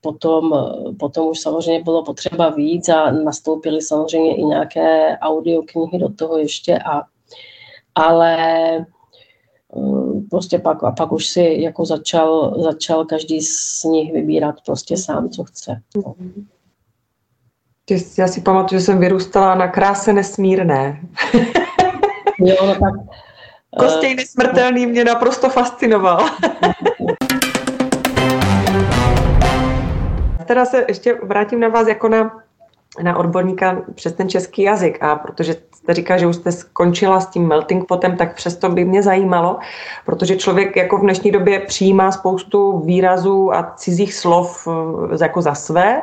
potom, 0.02 0.54
potom 1.00 1.28
už 1.28 1.40
samozřejmě 1.40 1.84
bylo 1.84 2.04
potřeba 2.04 2.50
víc 2.50 2.90
a 2.90 3.12
nastoupily 3.12 3.82
samozřejmě 3.82 4.36
i 4.36 4.44
nějaké 4.44 5.18
audioknihy 5.18 6.00
do 6.00 6.10
toho 6.10 6.38
ještě, 6.38 6.80
a, 6.80 7.02
ale 7.96 8.38
e, 8.78 8.86
prostě 10.30 10.60
pak, 10.60 10.84
a 10.84 10.92
pak 10.92 11.12
už 11.12 11.28
si 11.28 11.58
jako 11.60 11.86
začal, 11.86 12.62
začal 12.62 13.06
každý 13.06 13.42
z 13.42 13.84
nich 13.84 14.14
vybírat 14.14 14.56
prostě 14.66 14.98
sám, 14.98 15.30
co 15.30 15.44
chce. 15.44 15.82
Mm-hmm. 15.96 16.46
Já 18.18 18.28
si 18.28 18.42
pamatuju, 18.42 18.80
že 18.80 18.86
jsem 18.86 19.00
vyrůstala 19.00 19.56
na 19.56 19.68
kráse 19.68 20.14
nesmírné. 20.14 21.02
jo, 22.40 22.56
no 22.66 22.74
tak... 22.74 22.94
Kostěj 23.80 24.16
nesmrtelný 24.16 24.86
mě 24.86 25.04
naprosto 25.04 25.50
fascinoval. 25.50 26.30
teda 30.46 30.66
se 30.66 30.86
ještě 30.88 31.14
vrátím 31.24 31.60
na 31.60 31.68
vás 31.68 31.88
jako 31.88 32.08
na 32.08 32.46
na 33.04 33.18
odborníka 33.18 33.82
přes 33.96 34.14
ten 34.14 34.30
český 34.30 34.62
jazyk 34.62 35.04
a 35.04 35.16
protože 35.16 35.54
jste 35.54 35.94
říká, 35.94 36.18
že 36.18 36.28
už 36.28 36.36
jste 36.36 36.52
skončila 36.52 37.20
s 37.20 37.28
tím 37.28 37.48
melting 37.48 37.88
potem, 37.88 38.18
tak 38.18 38.36
přesto 38.36 38.70
by 38.70 38.86
mě 38.86 39.04
zajímalo, 39.04 39.58
protože 40.06 40.36
člověk 40.36 40.76
jako 40.76 40.98
v 40.98 41.02
dnešní 41.02 41.32
době 41.32 41.60
přijímá 41.60 42.12
spoustu 42.12 42.80
výrazů 42.80 43.54
a 43.54 43.74
cizích 43.76 44.14
slov 44.14 44.68
eh, 44.68 45.24
jako 45.24 45.42
za 45.42 45.56
své, 45.56 46.02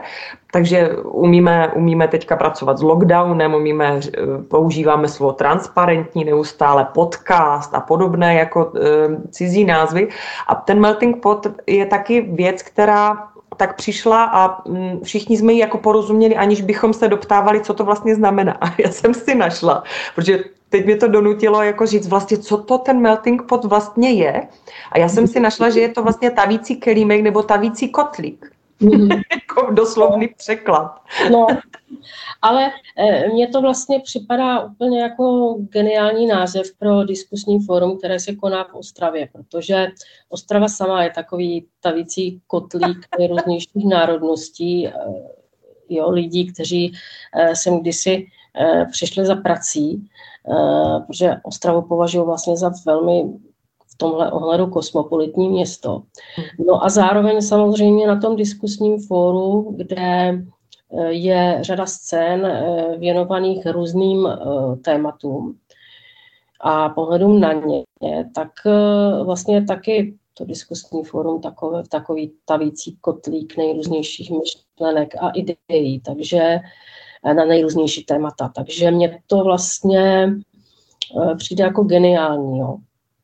takže 0.53 0.91
umíme, 1.05 1.73
umíme 1.75 2.09
teďka 2.09 2.37
pracovat 2.37 2.79
s 2.79 2.83
lockdownem, 2.83 3.55
umíme, 3.55 4.01
eh, 4.07 4.21
používáme 4.49 5.09
slovo 5.09 5.33
transparentní, 5.33 6.25
neustále 6.25 6.87
podcast 6.95 7.75
a 7.75 7.81
podobné 7.81 8.35
jako 8.35 8.73
e, 8.77 9.29
cizí 9.31 9.65
názvy. 9.65 10.09
A 10.49 10.55
ten 10.55 10.81
melting 10.81 11.23
pot 11.23 11.47
je 11.67 11.87
taky 11.87 12.21
věc, 12.21 12.63
která 12.63 13.32
tak 13.57 13.77
přišla 13.77 14.25
a 14.25 14.69
mm, 14.69 15.01
všichni 15.03 15.37
jsme 15.37 15.53
ji 15.53 15.59
jako 15.59 15.79
porozuměli, 15.79 16.37
aniž 16.37 16.61
bychom 16.61 16.93
se 16.93 17.09
doptávali, 17.09 17.61
co 17.61 17.75
to 17.75 17.85
vlastně 17.85 18.15
znamená. 18.15 18.53
A 18.53 18.67
já 18.79 18.91
jsem 18.91 19.15
si 19.15 19.35
našla, 19.35 19.85
protože 20.15 20.45
teď 20.69 20.85
mě 20.87 20.97
to 20.97 21.09
donutilo 21.09 21.63
jako 21.63 21.87
říct 21.87 22.09
vlastně, 22.09 22.39
co 22.39 22.57
to 22.57 22.79
ten 22.79 23.01
melting 23.01 23.43
pot 23.43 23.65
vlastně 23.65 24.11
je. 24.11 24.49
A 24.93 24.99
já 24.99 25.09
jsem 25.09 25.27
si 25.27 25.41
našla, 25.41 25.71
že 25.71 25.81
je 25.81 25.89
to 25.89 26.03
vlastně 26.03 26.31
tavící 26.31 26.77
kelímek 26.77 27.23
nebo 27.23 27.43
tavící 27.43 27.89
kotlík. 27.89 28.52
Mm. 28.83 29.09
jako 29.33 29.71
doslovný 29.71 30.29
překlad. 30.29 31.01
No, 31.31 31.47
ale 32.43 32.71
eh, 32.99 33.29
mně 33.29 33.49
to 33.49 33.61
vlastně 33.61 34.01
připadá 34.01 34.65
úplně 34.65 35.01
jako 35.01 35.57
geniální 35.59 36.27
název 36.27 36.67
pro 36.79 37.05
diskusní 37.05 37.61
fórum, 37.61 37.99
které 37.99 38.21
se 38.21 38.35
koná 38.35 38.65
v 38.65 38.75
Ostravě, 38.75 39.29
protože 39.33 39.87
Ostrava 40.29 40.69
sama 40.69 41.05
je 41.05 41.11
takový 41.11 41.67
tavící 41.81 42.41
kotlík 42.47 43.07
nejrůznějších 43.19 43.89
národností, 43.91 44.89
eh, 44.89 44.93
jo, 45.89 46.11
lidí, 46.11 46.53
kteří 46.53 46.93
eh, 47.37 47.57
sem 47.57 47.81
kdysi 47.81 48.27
přišli 48.91 49.27
za 49.27 49.35
prací, 49.35 50.09
protože 51.07 51.37
Ostravu 51.43 51.83
považuji 51.83 52.25
vlastně 52.25 52.57
za 52.57 52.73
velmi 52.87 53.25
v 53.95 53.99
tomhle 53.99 54.33
ohledu 54.33 54.67
kosmopolitní 54.67 55.49
město. 55.49 56.03
No 56.67 56.85
a 56.85 56.89
zároveň 56.89 57.43
samozřejmě 57.43 58.07
na 58.07 58.21
tom 58.21 58.37
diskusním 58.37 58.99
fóru, 58.99 59.75
kde 59.77 60.35
je 61.09 61.59
řada 61.61 61.87
scén 61.87 62.47
eh, 62.47 62.97
věnovaných 62.99 63.67
různým 63.67 64.27
eh, 64.27 64.77
tématům 64.77 65.59
a 66.61 66.89
pohledům 66.89 67.41
na 67.41 67.53
ně, 67.53 67.85
tak 68.35 68.51
eh, 68.67 69.25
vlastně 69.25 69.65
taky 69.65 70.15
to 70.35 70.45
diskusní 70.45 71.05
fórum 71.05 71.41
takové, 71.41 71.83
takový 71.89 72.33
tavící 72.45 72.97
kotlík 73.01 73.57
nejrůznějších 73.57 74.31
myšlenek 74.31 75.15
a 75.21 75.31
ideí, 75.31 76.01
takže 76.01 76.59
na 77.25 77.45
nejrůznější 77.45 78.05
témata. 78.05 78.53
Takže 78.55 78.91
mě 78.91 79.23
to 79.27 79.45
vlastně 79.45 80.33
přijde 81.37 81.65
jako 81.65 81.83
geniální, 81.85 82.59
jo. 82.59 82.77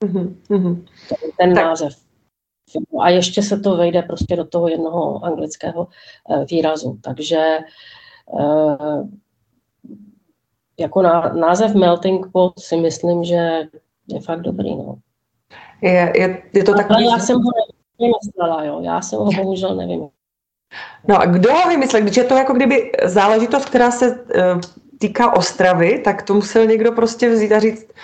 Mm-hmm. 0.04 0.84
Ten 1.38 1.54
tak. 1.54 1.64
název 1.64 2.08
a 3.00 3.08
ještě 3.10 3.42
se 3.42 3.60
to 3.60 3.76
vejde 3.76 4.02
prostě 4.02 4.36
do 4.36 4.44
toho 4.44 4.68
jednoho 4.68 5.24
anglického 5.24 5.88
eh, 6.30 6.44
výrazu. 6.44 6.98
Takže 7.02 7.58
eh, 8.40 9.02
jako 10.80 11.02
název 11.40 11.74
Melting 11.74 12.26
Pot 12.32 12.60
si 12.60 12.76
myslím, 12.76 13.24
že 13.24 13.62
je 14.08 14.20
fakt 14.20 14.40
dobrý. 14.40 14.76
No. 14.76 14.98
Je, 15.82 16.12
je, 16.16 16.42
je 16.52 16.64
to 16.64 16.74
takový... 16.74 16.94
Ale 16.94 17.04
já 17.04 17.18
jsem 17.18 17.36
ho 17.36 17.50
nevymyslela, 18.00 18.64
jo. 18.64 18.80
Já 18.82 19.00
jsem 19.00 19.18
ho 19.18 19.30
bohužel 19.32 19.76
nevymyslela. 19.76 20.10
No 21.08 21.20
a 21.20 21.26
kdo 21.26 21.54
ho 21.54 21.68
vymyslel? 21.68 22.02
Když 22.02 22.16
je 22.16 22.24
to 22.24 22.34
jako 22.34 22.52
kdyby 22.52 22.92
záležitost, 23.04 23.64
která 23.64 23.90
se 23.90 24.10
uh, 24.10 24.60
týká 24.98 25.32
Ostravy, 25.32 25.98
tak 25.98 26.22
to 26.22 26.34
musel 26.34 26.66
někdo 26.66 26.92
prostě 26.92 27.30
vzít 27.30 27.52
a 27.52 27.60
říct, 27.60 27.86
Eh, 27.88 27.94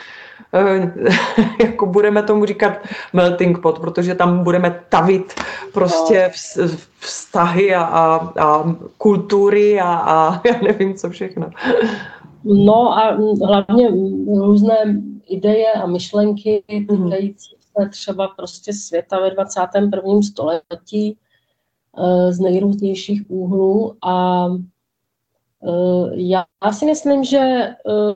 jako 1.61 1.87
budeme 1.87 2.23
tomu 2.23 2.45
říkat 2.45 2.73
melting 3.13 3.59
pot, 3.59 3.79
protože 3.79 4.15
tam 4.15 4.45
budeme 4.45 4.85
tavit 4.89 5.35
prostě 5.73 6.33
no. 6.59 6.69
vztahy 6.99 7.75
a, 7.75 7.83
a, 7.83 8.33
a 8.41 8.77
kultury 8.99 9.81
a, 9.81 9.95
a 9.95 10.41
já 10.47 10.61
nevím 10.63 10.95
co 10.95 11.11
všechno. 11.11 11.51
No 12.45 12.99
a 12.99 13.19
hlavně 13.47 13.89
různé 14.37 15.03
ideje 15.29 15.73
a 15.73 15.87
myšlenky 15.87 16.65
mhm. 16.69 16.87
týkající 16.87 17.57
se 17.79 17.89
třeba 17.89 18.29
prostě 18.29 18.73
světa 18.73 19.21
ve 19.21 19.31
21. 19.31 20.03
století 20.23 21.17
eh, 21.99 22.33
z 22.33 22.41
nejrůznějších 22.41 23.23
úhlů 23.29 23.97
a 24.03 24.47
Eh, 24.49 24.74
já 26.15 26.45
si 26.73 26.87
myslím, 26.87 27.25
že, 27.25 27.39
eh, 27.39 28.15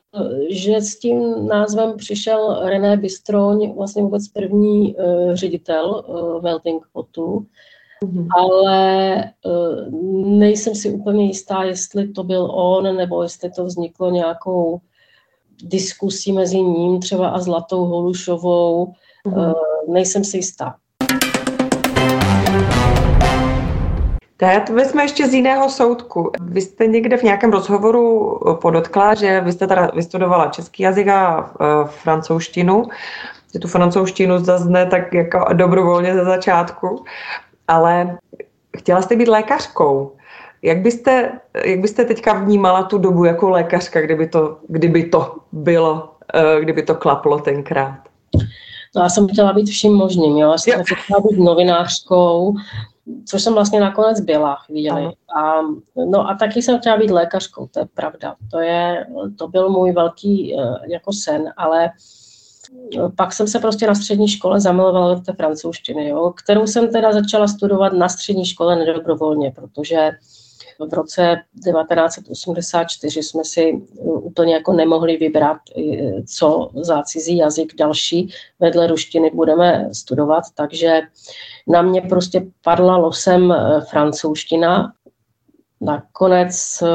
že 0.50 0.80
s 0.80 0.98
tím 0.98 1.46
názvem 1.46 1.96
přišel 1.96 2.61
René 2.68 2.96
Bystroň, 2.96 3.72
vlastně 3.76 4.02
vůbec 4.02 4.28
první 4.28 4.96
eh, 4.98 5.37
ředitel 5.37 6.04
Welting 6.42 6.82
Potu, 6.92 7.46
mm-hmm. 8.04 8.26
ale 8.37 9.24
nejsem 10.24 10.74
si 10.74 10.90
úplně 10.90 11.26
jistá, 11.26 11.62
jestli 11.62 12.08
to 12.08 12.24
byl 12.24 12.50
on, 12.50 12.96
nebo 12.96 13.22
jestli 13.22 13.50
to 13.50 13.64
vzniklo 13.64 14.11
nějakou 14.11 14.80
diskusí 15.62 16.32
mezi 16.32 16.61
ním 16.61 17.00
třeba 17.00 17.28
a 17.28 17.40
Zlatou 17.40 17.84
Holušovou. 17.84 18.92
Mm-hmm. 19.26 19.54
Nejsem 19.88 20.24
si 20.24 20.37
jistá. 20.37 20.74
Tak 24.40 24.66
to 24.66 24.74
vezme 24.74 25.03
ještě 25.03 25.29
z 25.29 25.35
jiného 25.35 25.68
soudku. 25.68 26.31
Vy 26.40 26.61
jste 26.61 26.87
někde 26.87 27.16
v 27.16 27.22
nějakém 27.22 27.53
rozhovoru 27.53 28.38
podotkla, 28.62 29.14
že 29.14 29.40
vy 29.40 29.53
jste 29.53 29.66
teda 29.66 29.90
vystudovala 29.94 30.46
český 30.46 30.83
jazyk 30.83 31.09
a 31.09 31.51
e, 31.61 31.64
francouzštinu, 31.87 32.88
že 33.53 33.59
tu 33.59 33.68
francouzštinu 33.68 34.38
zazne 34.38 34.87
tak 34.87 35.14
jako 35.14 35.44
dobrovolně 35.53 36.14
ze 36.14 36.24
začátku, 36.24 37.05
ale 37.68 38.18
chtěla 38.77 39.03
jste 39.03 39.16
být 39.16 39.29
lékařkou. 39.29 40.12
Jak 40.62 40.79
byste, 40.79 41.33
jak 41.64 41.81
byste 41.81 42.05
teďka 42.05 42.33
vnímala 42.33 42.83
tu 42.83 42.98
dobu 42.98 43.24
jako 43.24 43.51
lékařka, 43.51 44.01
kdyby 44.01 44.29
to, 44.29 44.59
kdyby 44.68 45.05
to 45.05 45.37
bylo, 45.53 46.11
e, 46.35 46.61
kdyby 46.61 46.83
to 46.83 46.94
klaplo 46.94 47.38
tenkrát? 47.38 47.98
No, 48.96 49.03
já 49.03 49.09
jsem 49.09 49.29
chtěla 49.29 49.53
být 49.53 49.68
vším 49.68 49.94
možným, 49.94 50.37
jo. 50.37 50.51
Já 50.51 50.59
jsem 50.59 50.85
chtěla 50.85 51.20
být 51.20 51.38
novinářkou, 51.38 52.55
což 53.25 53.42
jsem 53.42 53.55
vlastně 53.55 53.81
nakonec 53.81 54.21
byla 54.21 54.55
chvíli. 54.57 55.07
A, 55.37 55.61
no 56.11 56.31
a 56.31 56.35
taky 56.35 56.62
jsem 56.62 56.79
chtěla 56.79 56.97
být 56.97 57.11
lékařkou, 57.11 57.66
to 57.66 57.81
je 57.81 57.87
pravda. 57.94 58.35
To, 58.51 58.61
je, 58.61 59.07
to 59.38 59.49
byl 59.49 59.71
můj 59.71 59.92
velký 59.92 60.55
uh, 60.55 60.77
jako 60.88 61.12
sen, 61.12 61.53
ale 61.57 61.90
pak 63.16 63.33
jsem 63.33 63.49
se 63.49 63.59
prostě 63.59 63.87
na 63.87 63.94
střední 63.94 64.29
škole 64.29 64.61
zamilovala 64.61 65.14
do 65.14 65.21
té 65.21 65.33
francouzštiny, 65.33 66.09
jo, 66.09 66.33
kterou 66.44 66.66
jsem 66.66 66.92
teda 66.92 67.12
začala 67.12 67.49
studovat 67.49 67.92
na 67.92 68.09
střední 68.09 68.47
škole 68.47 68.77
nedobrovolně, 68.77 69.51
protože 69.51 70.11
v 70.90 70.94
roce 70.94 71.37
1984 71.55 73.23
jsme 73.23 73.44
si 73.44 73.83
úplně 74.05 74.55
jako 74.55 74.73
nemohli 74.73 75.16
vybrat, 75.16 75.57
eh, 75.79 76.23
co 76.23 76.71
za 76.75 77.03
cizí 77.03 77.37
jazyk 77.37 77.77
další 77.77 78.33
vedle 78.61 78.87
ruštiny 78.87 79.31
budeme 79.35 79.88
studovat, 79.92 80.44
takže 80.55 81.01
na 81.68 81.83
mě 81.83 82.00
prostě 82.00 82.46
padla 82.64 82.96
losem 82.96 83.52
eh, 83.52 83.81
francouzština. 83.81 84.92
Nakonec 85.81 86.83
eh, 86.83 86.88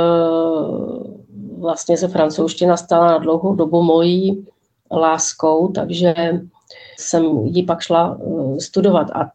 vlastně 1.59 1.97
se 1.97 2.07
francouzština 2.07 2.77
stala 2.77 3.07
na 3.07 3.17
dlouhou 3.17 3.55
dobu 3.55 3.83
mojí 3.83 4.47
láskou, 4.91 5.67
takže 5.67 6.13
jsem 6.97 7.23
ji 7.45 7.63
pak 7.63 7.81
šla 7.81 8.17
studovat. 8.59 9.07
A 9.11 9.31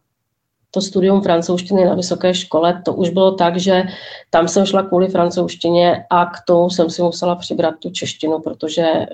to 0.71 0.81
studium 0.81 1.23
francouzštiny 1.23 1.85
na 1.85 1.95
vysoké 1.95 2.35
škole, 2.35 2.83
to 2.85 2.95
už 2.95 3.11
bylo 3.11 3.33
tak, 3.33 3.57
že 3.57 3.83
tam 4.31 4.49
jsem 4.49 4.67
šla 4.67 4.83
kvůli 4.83 5.09
francouzštině 5.09 6.07
a 6.11 6.27
k 6.27 6.37
tomu 6.47 6.71
jsem 6.71 6.91
si 6.91 7.03
musela 7.03 7.37
přibrat 7.37 7.75
tu 7.79 7.91
češtinu, 7.91 8.41
protože 8.41 9.07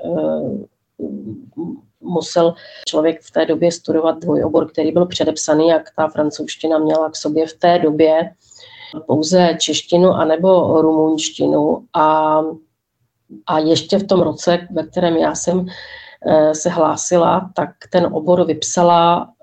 musel 2.05 2.55
člověk 2.89 3.21
v 3.23 3.31
té 3.31 3.47
době 3.47 3.73
studovat 3.73 4.19
dvojobor, 4.19 4.71
který 4.71 4.93
byl 4.93 5.07
předepsaný, 5.07 5.69
jak 5.69 5.83
ta 5.97 6.09
francouzština 6.09 6.79
měla 6.79 7.11
k 7.11 7.17
sobě 7.17 7.47
v 7.47 7.53
té 7.53 7.79
době 7.79 8.31
pouze 9.07 9.57
češtinu 9.61 10.11
anebo 10.11 10.83
rumunštinu 10.83 11.85
a, 11.95 12.41
a 13.47 13.59
ještě 13.59 13.99
v 13.99 14.07
tom 14.07 14.21
roce, 14.21 14.69
ve 14.71 14.87
kterém 14.87 15.17
já 15.17 15.35
jsem 15.35 15.67
eh, 16.27 16.55
se 16.55 16.71
hlásila, 16.71 17.51
tak 17.55 17.71
ten 17.91 18.07
obor 18.13 18.47
vypsala 18.47 19.35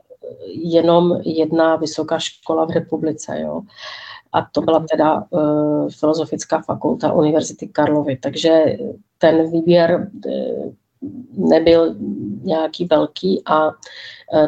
jenom 0.48 1.22
jedna 1.24 1.76
vysoká 1.76 2.20
škola 2.20 2.66
v 2.66 2.70
republice. 2.70 3.40
Jo. 3.40 3.62
A 4.34 4.48
to 4.52 4.62
byla 4.62 4.86
teda 4.92 5.24
uh, 5.30 5.90
Filozofická 5.90 6.62
fakulta 6.62 7.14
Univerzity 7.14 7.68
Karlovy. 7.68 8.18
Takže 8.18 8.64
ten 9.18 9.52
výběr 9.52 10.10
uh, 10.26 10.74
nebyl 11.32 11.96
nějaký 12.44 12.86
velký 12.86 13.42
a 13.46 13.68
uh, 13.68 13.74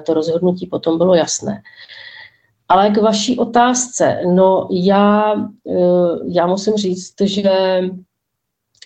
to 0.05 0.13
rozhodnutí 0.13 0.67
potom 0.67 0.97
bylo 0.97 1.15
jasné. 1.15 1.61
Ale 2.69 2.89
k 2.89 2.97
vaší 2.97 3.37
otázce, 3.37 4.21
no 4.27 4.67
já, 4.71 5.35
já 6.25 6.47
musím 6.47 6.73
říct, 6.73 7.21
že 7.21 7.81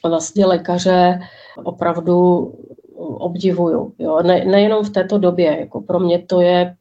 vlastně 0.03 0.45
lékaře 0.45 1.20
opravdu 1.63 2.51
obdivuju. 2.97 3.93
Jo. 3.99 4.22
Ne, 4.24 4.45
nejenom 4.45 4.84
v 4.84 4.89
této 4.89 5.18
době, 5.18 5.59
jako 5.59 5.82
pro 5.82 5.99
mě 5.99 6.20
to 6.20 6.41
je 6.41 6.76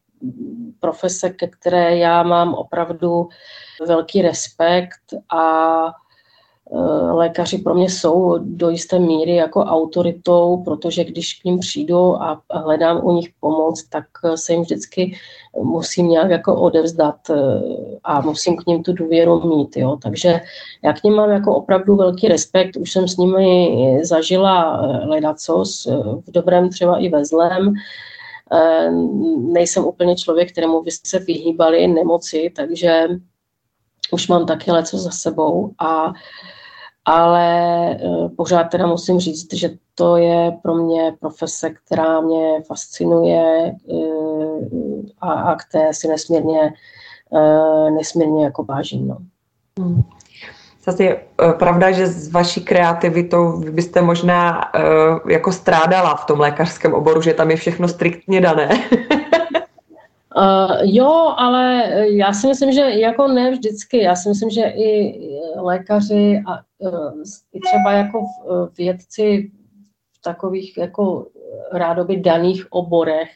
profese, 0.81 1.31
ke 1.31 1.47
které 1.47 1.97
já 1.97 2.23
mám 2.23 2.55
opravdu 2.55 3.29
velký 3.87 4.23
respekt 4.23 5.01
a 5.29 5.87
e, 5.87 5.91
lékaři 7.13 7.59
pro 7.59 7.75
mě 7.75 7.91
jsou 7.91 8.39
do 8.39 8.71
jisté 8.71 8.99
míry 8.99 9.35
jako 9.35 9.61
autoritou, 9.61 10.63
protože 10.65 11.05
když 11.05 11.35
k 11.35 11.45
ním 11.45 11.59
přijdu 11.59 12.23
a 12.23 12.43
hledám 12.51 13.01
u 13.05 13.13
nich 13.13 13.29
pomoc, 13.41 13.85
tak 13.89 14.05
se 14.35 14.53
jim 14.53 14.63
vždycky 14.63 15.17
musím 15.63 16.09
nějak 16.09 16.31
jako 16.31 16.61
odevzdat 16.61 17.31
e, 17.31 17.35
a 18.05 18.21
musím 18.21 18.57
k 18.57 18.67
ním 18.67 18.83
tu 18.83 18.93
důvěru 18.93 19.57
mít. 19.57 19.77
Jo. 19.77 19.99
Takže 20.03 20.41
já 20.85 20.93
k 20.93 21.05
ním 21.05 21.15
mám 21.15 21.31
jako 21.31 21.57
opravdu 21.57 21.97
velký 21.97 22.29
respekt, 22.29 22.77
už 22.77 22.93
jsem 22.93 23.09
s 23.09 23.17
nimi 23.17 23.99
zažila 24.03 24.81
ledacos, 25.07 25.87
v 26.27 26.31
dobrém 26.31 26.71
třeba 26.71 26.99
i 26.99 27.09
ve 27.09 27.25
zlém, 27.25 27.75
nejsem 29.39 29.85
úplně 29.85 30.17
člověk, 30.17 30.53
kterému 30.53 30.83
by 30.83 30.91
se 30.91 31.19
vyhýbali 31.19 31.87
nemoci, 31.87 32.53
takže 32.57 33.09
už 34.11 34.29
mám 34.29 34.47
taky 34.47 34.73
leco 34.73 34.99
za 34.99 35.11
sebou, 35.11 35.71
a, 35.79 36.13
ale 37.07 37.47
e, 37.91 37.99
pořád 38.37 38.65
teda 38.65 38.87
musím 38.87 39.21
říct, 39.21 39.55
že 39.55 39.71
to 39.95 40.17
je 40.17 40.53
pro 40.63 40.75
mě 40.75 41.17
profese, 41.21 41.71
která 41.71 42.21
mě 42.21 42.63
fascinuje 42.67 43.67
e, 43.67 43.75
a, 45.21 45.33
a 45.33 45.55
které 45.55 45.95
si 45.95 46.09
nesmírně, 46.09 46.73
e, 47.35 47.91
nesmírně 47.91 48.45
jako 48.45 48.65
vážím. 48.65 49.09
No. 49.09 49.17
Hmm. 49.79 50.03
Zase 50.87 51.05
je 51.05 51.21
pravda, 51.59 51.91
že 51.91 52.07
s 52.07 52.33
vaší 52.33 52.65
kreativitou 52.65 53.61
byste 53.71 54.03
možná 54.03 54.71
uh, 54.75 55.31
jako 55.31 55.53
strádala 55.53 56.15
v 56.15 56.25
tom 56.25 56.41
lékařském 56.41 56.95
oboru, 56.95 57.23
že 57.23 57.35
tam 57.35 57.51
je 57.51 57.57
všechno 57.57 57.89
striktně 57.89 58.41
dané. 58.41 58.69
Uh, 60.37 60.79
jo, 60.83 61.35
ale 61.37 61.85
já 62.05 62.33
si 62.33 62.47
myslím, 62.47 62.73
že 62.73 62.81
jako 62.81 63.29
ne 63.29 63.51
vždycky. 63.51 64.03
Já 64.03 64.17
si 64.17 64.29
myslím, 64.29 64.51
že 64.51 64.63
i 64.63 65.21
lékaři 65.57 66.43
a 66.47 66.59
i 67.53 67.61
třeba 67.61 67.93
jako 67.93 68.25
vědci 68.79 69.51
v 70.13 70.23
takových 70.23 70.79
jako 70.79 71.27
rádoby 71.73 72.17
daných 72.17 72.73
oborech, 72.73 73.31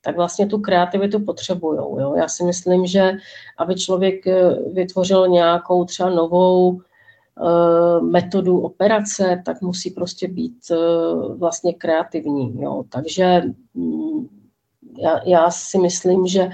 tak 0.00 0.16
vlastně 0.16 0.46
tu 0.46 0.58
kreativitu 0.58 1.24
potřebují. 1.24 1.80
Já 2.16 2.28
si 2.28 2.44
myslím, 2.44 2.86
že 2.86 3.12
aby 3.58 3.74
člověk 3.74 4.24
vytvořil 4.72 5.28
nějakou 5.28 5.84
třeba 5.84 6.10
novou 6.10 6.80
metodu 8.00 8.60
operace, 8.60 9.42
tak 9.44 9.62
musí 9.62 9.90
prostě 9.90 10.28
být 10.28 10.58
vlastně 11.36 11.72
kreativní. 11.72 12.62
Jo. 12.62 12.84
Takže 12.88 13.42
um, 13.74 14.28
já, 14.98 15.20
já 15.24 15.50
si 15.50 15.78
myslím, 15.78 16.26
že 16.26 16.48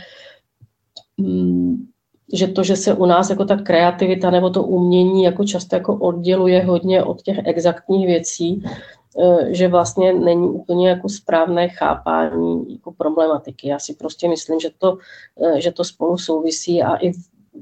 mm, 1.16 1.89
že 2.32 2.48
to, 2.48 2.62
že 2.62 2.76
se 2.76 2.94
u 2.94 3.06
nás 3.06 3.30
jako 3.30 3.44
ta 3.44 3.56
kreativita 3.56 4.30
nebo 4.30 4.50
to 4.50 4.62
umění 4.62 5.24
jako 5.24 5.44
často 5.44 5.76
jako 5.76 5.94
odděluje 5.96 6.64
hodně 6.64 7.04
od 7.04 7.22
těch 7.22 7.38
exaktních 7.44 8.06
věcí, 8.06 8.62
e, 9.18 9.54
že 9.54 9.68
vlastně 9.68 10.12
není 10.12 10.48
úplně 10.48 10.88
jako 10.88 11.08
správné 11.08 11.68
chápání 11.68 12.72
jako 12.72 12.92
problematiky. 12.92 13.68
Já 13.68 13.78
si 13.78 13.94
prostě 13.94 14.28
myslím, 14.28 14.60
že 14.60 14.70
to, 14.78 14.98
e, 15.42 15.60
že 15.60 15.72
to 15.72 15.84
spolu 15.84 16.18
souvisí 16.18 16.82
a 16.82 16.96
i 16.96 17.12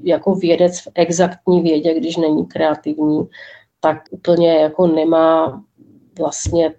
jako 0.03 0.35
vědec 0.35 0.79
v 0.79 0.87
exaktní 0.95 1.61
vědě, 1.61 1.93
když 1.93 2.17
není 2.17 2.45
kreativní, 2.45 3.27
tak 3.79 3.97
úplně 4.11 4.53
jako 4.53 4.87
nemá 4.87 5.63
vlastně 6.19 6.73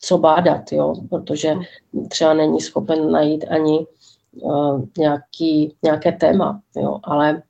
co 0.00 0.18
bádat, 0.18 0.72
jo, 0.72 0.94
protože 1.10 1.54
třeba 2.08 2.34
není 2.34 2.60
schopen 2.60 3.10
najít 3.10 3.44
ani 3.50 3.86
uh, 4.32 4.82
nějaký, 4.98 5.74
nějaké 5.82 6.12
téma, 6.12 6.60
jo, 6.76 6.98
ale 7.02 7.42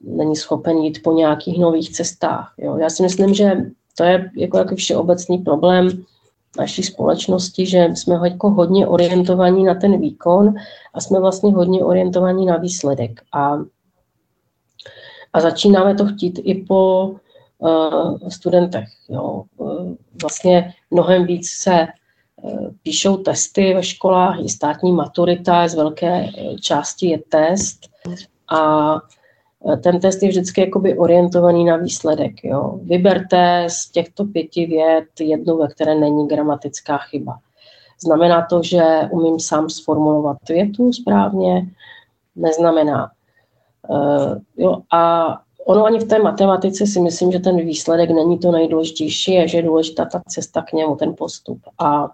není 0.00 0.36
schopen 0.36 0.76
jít 0.76 1.02
po 1.02 1.12
nějakých 1.12 1.58
nových 1.58 1.92
cestách. 1.92 2.54
Jo. 2.58 2.76
Já 2.76 2.90
si 2.90 3.02
myslím, 3.02 3.34
že 3.34 3.56
to 3.96 4.04
je 4.04 4.30
jako 4.36 4.58
jaký 4.58 4.74
všeobecný 4.74 5.38
problém 5.38 6.04
naší 6.58 6.82
společnosti, 6.82 7.66
že 7.66 7.84
jsme 7.94 8.14
jako 8.14 8.50
hodně 8.50 8.86
orientovaní 8.86 9.64
na 9.64 9.74
ten 9.74 10.00
výkon 10.00 10.54
a 10.94 11.00
jsme 11.00 11.20
vlastně 11.20 11.52
hodně 11.52 11.84
orientovaní 11.84 12.46
na 12.46 12.56
výsledek. 12.56 13.20
A, 13.32 13.58
a 15.32 15.40
začínáme 15.40 15.94
to 15.94 16.06
chtít 16.06 16.40
i 16.42 16.54
po 16.54 17.14
uh, 17.58 18.18
studentech. 18.28 18.88
Jo. 19.08 19.42
Uh, 19.56 19.94
vlastně 20.22 20.74
mnohem 20.90 21.26
víc 21.26 21.50
se 21.50 21.86
píšou 22.82 23.16
testy 23.16 23.74
ve 23.74 23.82
školách, 23.82 24.40
i 24.44 24.48
státní 24.48 24.92
maturita, 24.92 25.68
z 25.68 25.74
velké 25.74 26.26
části 26.60 27.06
je 27.06 27.18
test 27.18 27.80
a 28.52 28.94
ten 29.82 30.00
test 30.00 30.22
je 30.22 30.28
vždycky 30.28 30.60
jakoby 30.60 30.98
orientovaný 30.98 31.64
na 31.64 31.76
výsledek. 31.76 32.44
Jo. 32.44 32.80
Vyberte 32.82 33.66
z 33.68 33.90
těchto 33.90 34.24
pěti 34.24 34.66
věd 34.66 35.04
jednu, 35.20 35.56
ve 35.56 35.68
které 35.68 35.94
není 35.94 36.28
gramatická 36.28 36.98
chyba. 36.98 37.38
Znamená 38.04 38.46
to, 38.50 38.62
že 38.62 38.82
umím 39.10 39.40
sám 39.40 39.70
sformulovat 39.70 40.36
větu 40.48 40.92
správně? 40.92 41.66
Neznamená. 42.36 43.10
Uh, 43.88 44.38
jo, 44.56 44.78
a 44.92 45.26
ono 45.66 45.84
ani 45.84 45.98
v 45.98 46.08
té 46.08 46.18
matematice 46.18 46.86
si 46.86 47.00
myslím, 47.00 47.32
že 47.32 47.38
ten 47.38 47.56
výsledek 47.56 48.10
není 48.10 48.38
to 48.38 48.52
nejdůležitější, 48.52 49.32
je, 49.32 49.48
že 49.48 49.58
je 49.58 49.62
důležitá 49.62 50.04
ta 50.04 50.22
cesta 50.28 50.62
k 50.62 50.72
němu, 50.72 50.96
ten 50.96 51.14
postup. 51.18 51.58
A 51.78 52.10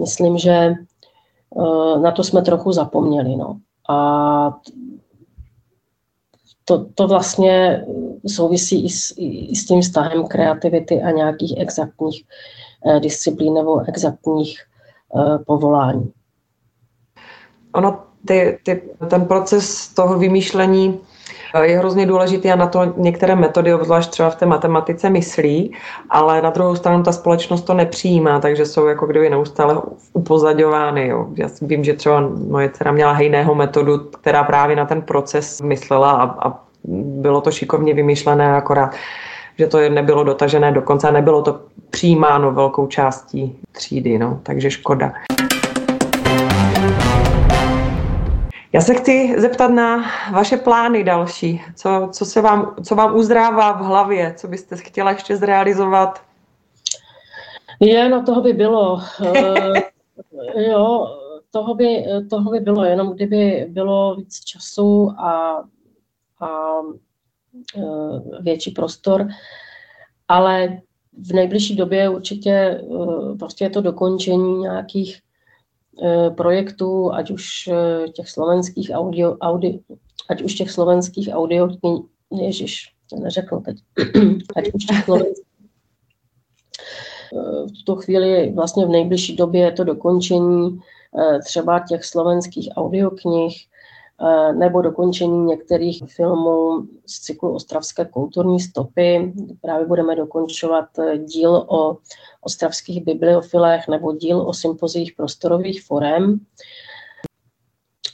myslím, 0.00 0.38
že 0.38 0.50
e, 0.50 0.74
na 2.00 2.10
to 2.10 2.24
jsme 2.24 2.42
trochu 2.42 2.72
zapomněli. 2.72 3.36
No. 3.36 3.58
A 3.88 4.58
to, 6.64 6.86
to 6.94 7.08
vlastně 7.08 7.86
souvisí 8.26 8.84
i 8.84 8.88
s, 8.88 9.14
i 9.16 9.56
s 9.56 9.66
tím 9.66 9.80
vztahem 9.80 10.26
kreativity 10.26 11.02
a 11.02 11.10
nějakých 11.10 11.54
exaktních 11.58 12.24
e, 12.86 13.00
disciplín 13.00 13.54
nebo 13.54 13.88
exaktních 13.88 14.64
povolání. 15.46 16.12
Ono, 17.74 18.02
ty, 18.26 18.58
ty, 18.64 18.82
ten 19.10 19.26
proces 19.26 19.88
toho 19.88 20.18
vymýšlení 20.18 21.00
je 21.62 21.78
hrozně 21.78 22.06
důležitý 22.06 22.50
a 22.50 22.56
na 22.56 22.66
to 22.66 22.92
některé 22.96 23.36
metody, 23.36 23.74
obzvlášť 23.74 24.10
třeba 24.10 24.30
v 24.30 24.36
té 24.36 24.46
matematice, 24.46 25.10
myslí, 25.10 25.72
ale 26.10 26.42
na 26.42 26.50
druhou 26.50 26.76
stranu 26.76 27.02
ta 27.02 27.12
společnost 27.12 27.62
to 27.62 27.74
nepřijímá, 27.74 28.40
takže 28.40 28.66
jsou 28.66 28.86
jako 28.86 29.06
kdyby 29.06 29.30
neustále 29.30 29.78
upozaďovány. 30.12 31.08
Jo. 31.08 31.26
Já 31.34 31.48
vím, 31.62 31.84
že 31.84 31.94
třeba 31.94 32.28
moje 32.48 32.70
dcera 32.70 32.92
měla 32.92 33.12
hejného 33.12 33.54
metodu, 33.54 33.98
která 33.98 34.44
právě 34.44 34.76
na 34.76 34.86
ten 34.86 35.02
proces 35.02 35.60
myslela 35.60 36.12
a, 36.12 36.48
a 36.48 36.58
bylo 37.22 37.40
to 37.40 37.50
šikovně 37.50 37.94
vymyšlené, 37.94 38.56
akorát 38.56 38.90
že 39.58 39.66
to 39.66 39.88
nebylo 39.88 40.24
dotažené 40.24 40.72
do 40.72 40.82
konce 40.82 41.08
a 41.08 41.10
nebylo 41.10 41.42
to 41.42 41.60
přijímáno 41.90 42.52
velkou 42.52 42.86
částí 42.86 43.58
třídy, 43.72 44.18
no, 44.18 44.40
takže 44.42 44.70
škoda. 44.70 45.12
Já 48.72 48.80
se 48.80 48.94
chci 48.94 49.34
zeptat 49.38 49.68
na 49.68 50.04
vaše 50.32 50.56
plány 50.56 51.04
další. 51.04 51.60
Co, 51.76 52.08
co, 52.12 52.24
se 52.24 52.40
vám, 52.40 52.74
co 52.84 52.94
vám 52.94 53.16
uzdrává 53.16 53.72
v 53.72 53.84
hlavě? 53.84 54.34
Co 54.36 54.48
byste 54.48 54.76
chtěla 54.76 55.10
ještě 55.10 55.36
zrealizovat? 55.36 56.22
Je, 57.80 58.08
no 58.08 58.22
toho 58.22 58.42
by 58.42 58.52
bylo. 58.52 58.92
uh, 59.20 59.76
jo, 60.70 61.06
toho 61.50 61.74
by, 61.74 62.04
toho 62.30 62.50
by 62.50 62.60
bylo, 62.60 62.84
jenom 62.84 63.12
kdyby 63.14 63.66
bylo 63.68 64.14
víc 64.14 64.44
času 64.44 65.10
a, 65.18 65.64
a 66.40 66.78
uh, 67.76 68.20
větší 68.40 68.70
prostor. 68.70 69.28
Ale 70.28 70.80
v 71.28 71.32
nejbližší 71.32 71.76
době 71.76 72.08
určitě 72.08 72.80
uh, 72.82 73.38
prostě 73.38 73.64
je 73.64 73.70
to 73.70 73.80
dokončení 73.80 74.58
nějakých 74.58 75.20
projektů, 76.36 77.12
ať 77.12 77.30
už 77.30 77.68
eh, 77.68 78.08
těch 78.08 78.28
slovenských 78.28 78.90
audio, 78.94 79.36
audio 79.40 79.78
ať 80.30 80.42
už 80.42 80.54
těch 80.54 80.70
slovenských 80.70 81.28
audio, 81.32 81.68
ježiš, 82.30 82.92
to 83.10 83.16
neřekl 83.16 83.60
teď, 83.60 83.76
ať 84.56 84.72
už 84.74 84.84
těch 84.84 85.04
slovenských. 85.04 85.46
Eh, 87.32 87.66
v 87.66 87.72
tuto 87.72 87.96
chvíli 87.96 88.52
vlastně 88.54 88.86
v 88.86 88.88
nejbližší 88.88 89.36
době 89.36 89.60
je 89.60 89.72
to 89.72 89.84
dokončení 89.84 90.80
třeba 91.44 91.84
těch 91.88 92.04
slovenských 92.04 92.68
audioknih, 92.76 93.56
Eh, 93.56 93.77
nebo 94.52 94.82
dokončení 94.82 95.44
některých 95.44 96.02
filmů 96.06 96.82
z 97.06 97.20
cyklu 97.20 97.54
Ostravské 97.54 98.04
kulturní 98.04 98.60
stopy. 98.60 99.32
Právě 99.60 99.86
budeme 99.86 100.16
dokončovat 100.16 100.98
eh, 100.98 101.18
díl 101.18 101.66
o 101.68 101.96
ostravských 102.40 103.04
bibliofilech 103.04 103.88
nebo 103.88 104.12
díl 104.12 104.40
o 104.40 104.54
sympozích 104.54 105.12
prostorových 105.16 105.82
forem. 105.82 106.40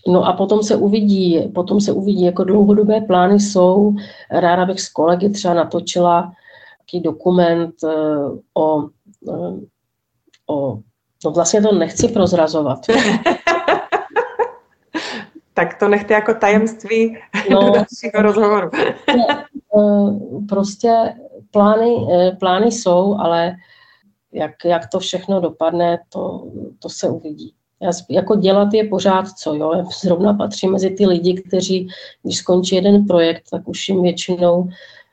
No 0.09 0.25
a 0.25 0.33
potom 0.33 0.63
se 0.63 0.77
uvidí, 0.77 1.53
potom 1.55 1.81
se 1.81 1.93
uvidí, 1.93 2.25
jako 2.25 2.45
dlouhodobé 2.45 3.01
plány 3.01 3.41
jsou. 3.41 3.95
Ráda 4.31 4.67
bych 4.67 4.81
s 4.81 4.89
kolegy 4.89 5.31
třeba 5.31 5.55
natočila 5.55 6.33
taký 6.79 7.01
dokument 7.01 7.75
eh, 7.85 7.89
o, 8.55 8.83
eh, 9.29 9.61
o 10.51 10.79
no 11.25 11.31
vlastně 11.31 11.63
to 11.63 11.73
nechci 11.73 12.09
prozrazovat. 12.09 12.79
tak 15.55 15.79
to 15.79 15.89
nechte 15.89 16.15
jako 16.15 16.35
tajemství 16.35 17.19
no, 17.51 17.61
dalšího 17.75 18.23
rozhovoru. 18.23 18.71
prostě 20.49 21.15
plány, 21.51 21.97
plány 22.41 22.67
jsou, 22.67 23.17
ale 23.19 23.57
jak, 24.33 24.65
jak 24.65 24.91
to 24.91 24.99
všechno 24.99 25.41
dopadne, 25.41 25.99
to, 26.09 26.47
to 26.79 26.89
se 26.89 27.09
uvidí. 27.09 27.55
Já, 27.83 27.91
jako 28.11 28.37
dělat 28.37 28.75
je 28.75 28.89
pořád 28.89 29.29
co, 29.29 29.55
jo. 29.55 29.73
Já 29.77 29.85
zrovna 29.85 30.35
patří 30.35 30.69
mezi 30.69 30.91
ty 30.91 31.07
lidi, 31.07 31.43
kteří, 31.43 31.89
když 32.23 32.37
skončí 32.37 32.75
jeden 32.75 33.07
projekt, 33.07 33.43
tak 33.51 33.69
už 33.69 33.89
jim 33.89 34.03
většinou 34.03 34.69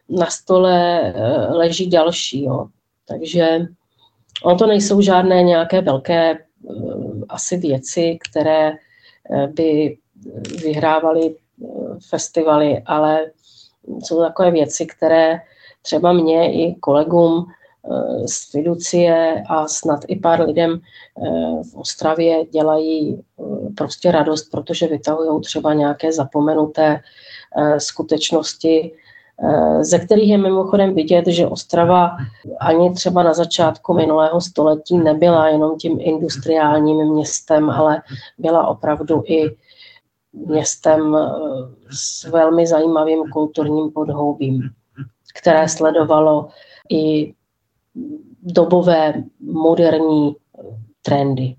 na 0.09 0.25
stole 0.25 1.01
eh, 1.01 1.53
leží 1.53 1.89
další, 1.89 2.43
jo. 2.43 2.67
Takže 3.07 3.67
ono 4.43 4.57
to 4.57 4.67
nejsou 4.67 5.01
žádné 5.01 5.43
nějaké 5.43 5.81
velké 5.81 6.37
asi 7.29 7.57
věci, 7.57 8.17
které 8.29 8.73
by 9.47 9.97
vyhrávaly 10.63 11.35
uh, 11.59 11.97
festivaly, 12.09 12.81
ale 12.85 13.31
jsou 14.03 14.19
takové 14.19 14.51
věci, 14.51 14.85
které 14.85 15.41
třeba 15.81 16.13
mě 16.13 16.53
i 16.53 16.75
kolegům 16.75 17.45
Eh, 17.83 18.27
z 18.27 18.51
fiducie 18.51 19.43
a 19.49 19.67
snad 19.67 19.99
i 20.07 20.15
pár 20.15 20.41
lidem 20.41 20.79
eh, 20.79 21.63
v 21.63 21.75
Ostravě 21.75 22.45
dělají 22.45 23.17
eh, 23.17 23.43
prostě 23.77 24.11
radost, 24.11 24.51
protože 24.51 24.87
vytahují 24.87 25.41
třeba 25.41 25.73
nějaké 25.73 26.11
zapomenuté 26.11 26.99
skutečnosti, 27.77 28.91
ze 29.81 29.99
kterých 29.99 30.29
je 30.29 30.37
mimochodem 30.37 30.95
vidět, 30.95 31.27
že 31.27 31.47
Ostrava 31.47 32.17
ani 32.59 32.93
třeba 32.93 33.23
na 33.23 33.33
začátku 33.33 33.93
minulého 33.93 34.41
století 34.41 34.97
nebyla 34.97 35.47
jenom 35.47 35.77
tím 35.77 35.97
industriálním 36.01 37.13
městem, 37.13 37.69
ale 37.69 38.01
byla 38.37 38.67
opravdu 38.67 39.23
i 39.25 39.55
městem 40.33 41.17
s 41.91 42.23
velmi 42.23 42.67
zajímavým 42.67 43.23
kulturním 43.31 43.91
podhoubím, 43.91 44.61
které 45.39 45.69
sledovalo 45.69 46.49
i 46.89 47.33
dobové, 48.43 49.23
moderní 49.39 50.35
trendy. 51.01 51.55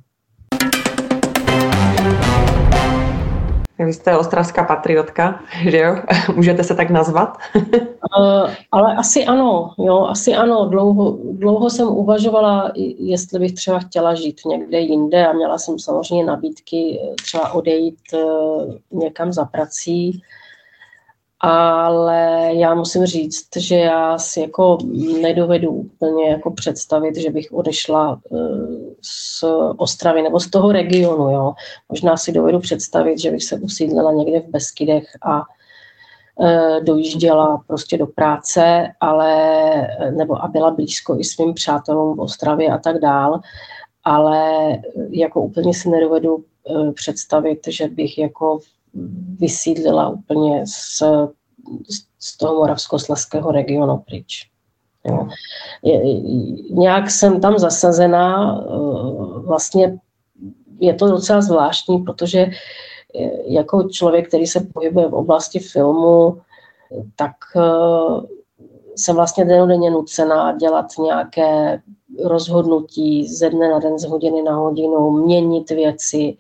Vy 3.85 3.93
jste 3.93 4.19
ostravská 4.19 4.65
patriotka, 4.65 5.41
že 5.69 5.79
jo? 5.79 5.97
Můžete 6.35 6.65
se 6.65 6.75
tak 6.75 6.91
nazvat? 6.91 7.39
uh, 7.55 8.51
ale 8.73 8.97
asi 8.97 9.25
ano, 9.25 9.75
jo, 9.79 10.07
asi 10.07 10.35
ano. 10.35 10.69
Dlouho, 10.69 11.19
dlouho 11.33 11.71
jsem 11.71 11.89
uvažovala, 11.89 12.73
jestli 12.99 13.39
bych 13.39 13.53
třeba 13.53 13.79
chtěla 13.79 14.15
žít 14.15 14.41
někde 14.47 14.79
jinde 14.79 15.27
a 15.27 15.33
měla 15.33 15.59
jsem 15.59 15.79
samozřejmě 15.79 16.25
nabídky 16.25 17.01
třeba 17.23 17.53
odejít 17.53 17.99
uh, 18.15 18.75
někam 18.93 19.33
za 19.33 19.45
prací 19.45 20.23
ale 21.43 22.51
já 22.55 22.75
musím 22.75 23.07
říct, 23.07 23.57
že 23.57 23.77
já 23.77 24.19
si 24.19 24.41
jako 24.41 24.79
nedovedu 25.21 25.71
úplně 25.71 26.31
jako 26.31 26.51
představit, 26.51 27.17
že 27.17 27.31
bych 27.31 27.53
odešla 27.53 28.21
eh, 28.33 28.92
z 29.03 29.45
Ostravy 29.77 30.23
nebo 30.23 30.41
z 30.41 30.51
toho 30.51 30.73
regionu. 30.73 31.31
Jo. 31.31 31.53
Možná 31.89 32.17
si 32.17 32.33
dovedu 32.33 32.61
představit, 32.61 33.19
že 33.19 33.31
bych 33.31 33.45
se 33.45 33.57
usídlila 33.57 34.13
někde 34.13 34.41
v 34.41 34.51
Beskydech 34.51 35.05
a 35.23 35.43
eh, 36.41 36.81
dojížděla 36.81 37.63
prostě 37.67 37.99
do 37.99 38.07
práce, 38.07 38.89
ale, 39.01 39.35
nebo 40.11 40.45
a 40.45 40.49
byla 40.49 40.71
blízko 40.71 41.19
i 41.19 41.25
svým 41.25 41.55
přátelům 41.55 42.17
v 42.17 42.21
Ostravě 42.21 42.69
a 42.69 42.79
tak 42.79 42.99
dál, 42.99 43.41
ale 44.05 44.79
jako 45.11 45.41
úplně 45.41 45.75
si 45.75 45.89
nedovedu 45.89 46.45
představit, 46.95 47.61
že 47.69 47.89
bych 47.89 48.19
jako 48.19 48.59
vysídlila 49.41 50.09
úplně 50.09 50.67
z, 50.67 51.03
z 52.19 52.37
toho 52.37 52.55
moravskoslezského 52.55 53.51
regionu 53.51 53.99
pryč. 53.99 54.52
Jo. 55.05 55.29
Je, 55.83 56.21
nějak 56.71 57.11
jsem 57.11 57.41
tam 57.41 57.59
zasazená, 57.59 58.59
eh, 58.61 59.39
vlastně 59.47 59.99
je 60.81 60.95
to 60.95 61.09
docela 61.09 61.41
zvláštní, 61.41 61.99
protože 61.99 62.41
eh, 62.41 63.31
jako 63.47 63.83
člověk, 63.83 64.29
který 64.29 64.47
se 64.47 64.67
pohybuje 64.75 65.09
v 65.09 65.15
oblasti 65.15 65.59
filmu, 65.59 66.41
tak 67.17 67.33
eh, 67.57 68.27
jsem 68.97 69.17
vlastně 69.17 69.45
denodenně 69.45 69.91
nucená 69.91 70.57
dělat 70.57 70.87
nějaké 70.99 71.83
rozhodnutí 72.25 73.29
ze 73.29 73.51
dne 73.51 73.71
na 73.71 73.79
den, 73.79 73.99
z 73.99 74.05
hodiny 74.05 74.43
na 74.43 74.55
hodinu, 74.55 75.11
měnit 75.11 75.71
věci 75.71 76.37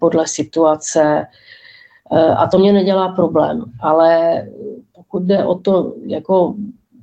podle 0.00 0.26
situace, 0.26 1.26
a 2.36 2.46
to 2.46 2.58
mě 2.58 2.72
nedělá 2.72 3.08
problém, 3.08 3.64
ale 3.80 4.42
pokud 4.94 5.22
jde 5.22 5.44
o 5.44 5.54
to 5.54 5.94
jako 6.06 6.54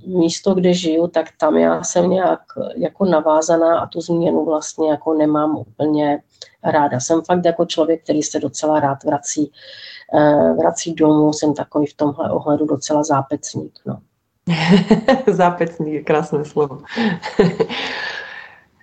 místo, 0.06 0.54
kde 0.54 0.74
žiju, 0.74 1.08
tak 1.08 1.26
tam 1.38 1.58
já 1.58 1.84
jsem 1.84 2.10
nějak 2.10 2.40
jako 2.76 3.06
navázaná 3.06 3.80
a 3.80 3.88
tu 3.88 4.02
změnu 4.02 4.46
vlastně 4.46 4.90
jako 4.90 5.14
nemám 5.14 5.58
úplně 5.58 6.22
ráda. 6.64 7.00
Jsem 7.00 7.22
fakt 7.22 7.46
jako 7.46 7.66
člověk, 7.66 8.04
který 8.04 8.24
se 8.24 8.40
docela 8.40 8.80
rád 8.80 9.04
vrací, 9.04 9.52
eh, 10.16 10.54
vrací 10.54 10.94
domů, 10.94 11.34
jsem 11.34 11.54
takový 11.54 11.86
v 11.86 11.94
tomhle 11.94 12.32
ohledu 12.32 12.66
docela 12.66 13.04
zápecník. 13.04 13.74
No. 13.86 14.00
zápecník 15.34 15.94
je 15.94 16.04
krásné 16.04 16.46
slovo. 16.46 16.78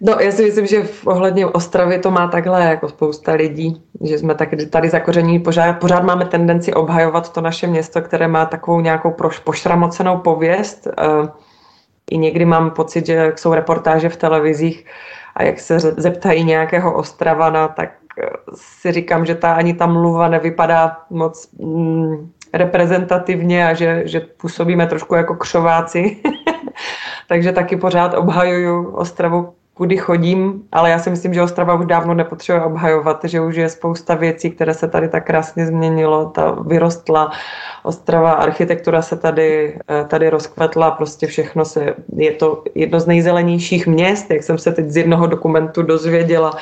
No, 0.00 0.16
já 0.20 0.32
si 0.32 0.44
myslím, 0.44 0.66
že 0.66 0.82
v 0.82 1.06
ohledně 1.06 1.46
Ostravy 1.46 1.98
to 1.98 2.10
má 2.10 2.28
takhle 2.28 2.64
jako 2.64 2.88
spousta 2.88 3.32
lidí, 3.32 3.82
že 4.00 4.18
jsme 4.18 4.34
tak 4.34 4.48
tady 4.70 4.88
zakoření, 4.90 5.38
pořád, 5.38 5.72
pořád 5.72 6.02
máme 6.02 6.24
tendenci 6.24 6.74
obhajovat 6.74 7.32
to 7.32 7.40
naše 7.40 7.66
město, 7.66 8.02
které 8.02 8.28
má 8.28 8.46
takovou 8.46 8.80
nějakou 8.80 9.14
pošramocenou 9.44 10.18
pověst. 10.18 10.86
Eh, 10.86 11.28
I 12.10 12.18
někdy 12.18 12.44
mám 12.44 12.70
pocit, 12.70 13.06
že 13.06 13.32
jsou 13.36 13.54
reportáže 13.54 14.08
v 14.08 14.16
televizích 14.16 14.86
a 15.36 15.42
jak 15.42 15.60
se 15.60 15.80
zeptají 15.80 16.44
nějakého 16.44 16.94
Ostravana, 16.94 17.68
tak 17.68 17.90
eh, 18.22 18.30
si 18.54 18.92
říkám, 18.92 19.26
že 19.26 19.34
ta 19.34 19.52
ani 19.52 19.74
ta 19.74 19.86
mluva 19.86 20.28
nevypadá 20.28 20.96
moc 21.10 21.48
mm, 21.58 22.30
reprezentativně 22.52 23.68
a 23.68 23.74
že, 23.74 24.02
že 24.04 24.20
působíme 24.20 24.86
trošku 24.86 25.14
jako 25.14 25.34
křováci. 25.34 26.16
Takže 27.28 27.52
taky 27.52 27.76
pořád 27.76 28.14
obhajuju 28.14 28.90
Ostravu 28.90 29.54
kudy 29.78 29.96
chodím, 29.96 30.62
ale 30.72 30.90
já 30.90 30.98
si 30.98 31.10
myslím, 31.10 31.34
že 31.34 31.42
Ostrava 31.42 31.74
už 31.74 31.86
dávno 31.86 32.14
nepotřebuje 32.14 32.64
obhajovat, 32.64 33.20
že 33.24 33.40
už 33.40 33.56
je 33.56 33.68
spousta 33.68 34.14
věcí, 34.14 34.50
které 34.50 34.74
se 34.74 34.88
tady 34.88 35.08
tak 35.08 35.26
krásně 35.26 35.66
změnilo, 35.66 36.26
ta 36.26 36.50
vyrostla 36.50 37.30
Ostrava, 37.82 38.32
architektura 38.32 39.02
se 39.02 39.16
tady, 39.16 39.78
eh, 39.90 40.04
tady 40.04 40.30
rozkvetla, 40.30 40.90
prostě 40.90 41.26
všechno 41.26 41.64
se, 41.64 41.94
je 42.16 42.32
to 42.32 42.64
jedno 42.74 43.00
z 43.00 43.06
nejzelenějších 43.06 43.86
měst, 43.86 44.30
jak 44.30 44.42
jsem 44.42 44.58
se 44.58 44.72
teď 44.72 44.86
z 44.88 44.96
jednoho 44.96 45.26
dokumentu 45.26 45.82
dozvěděla, 45.82 46.56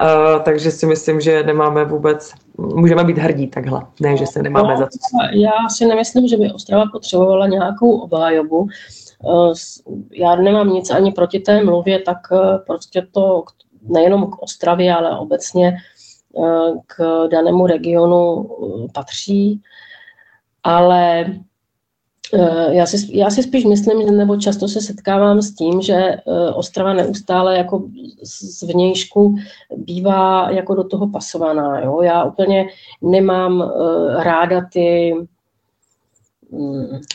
Uh, 0.00 0.42
takže 0.42 0.70
si 0.70 0.86
myslím, 0.86 1.20
že 1.20 1.42
nemáme 1.42 1.84
vůbec, 1.84 2.32
můžeme 2.58 3.04
být 3.04 3.18
hrdí 3.18 3.46
takhle, 3.46 3.82
ne, 4.00 4.16
že 4.16 4.26
se 4.26 4.42
nemáme 4.42 4.72
no, 4.72 4.76
za 4.76 4.86
co. 4.86 5.36
Já 5.36 5.68
si 5.68 5.86
nemyslím, 5.86 6.28
že 6.28 6.36
by 6.36 6.52
Ostrava 6.52 6.84
potřebovala 6.92 7.46
nějakou 7.46 8.00
obhájobu. 8.00 8.68
Eh, 9.24 9.52
já 10.12 10.34
nemám 10.34 10.68
nic 10.68 10.90
ani 10.90 11.12
proti 11.12 11.38
té 11.38 11.64
mluvě, 11.64 11.98
tak 11.98 12.18
eh, 12.32 12.58
prostě 12.66 13.06
to 13.12 13.44
nejenom 13.82 14.30
k 14.30 14.42
Ostravě, 14.42 14.94
ale 14.94 15.18
obecně 15.18 15.76
eh, 16.38 16.72
k 16.86 17.28
danému 17.28 17.66
regionu 17.66 18.50
patří. 18.94 19.60
Ale 20.62 21.26
já 22.70 22.86
si, 22.86 23.18
já 23.18 23.30
si 23.30 23.42
spíš 23.42 23.64
myslím, 23.64 24.16
nebo 24.16 24.36
často 24.36 24.68
se 24.68 24.80
setkávám 24.80 25.42
s 25.42 25.54
tím, 25.54 25.82
že 25.82 26.16
Ostrava 26.54 26.92
neustále 26.92 27.56
jako 27.56 27.88
z 28.22 28.62
vnějšku 28.62 29.36
bývá 29.76 30.50
jako 30.50 30.74
do 30.74 30.84
toho 30.84 31.08
pasovaná. 31.08 31.80
Jo? 31.80 32.02
Já 32.02 32.24
úplně 32.24 32.66
nemám 33.02 33.72
ráda 34.16 34.60
ty 34.72 35.14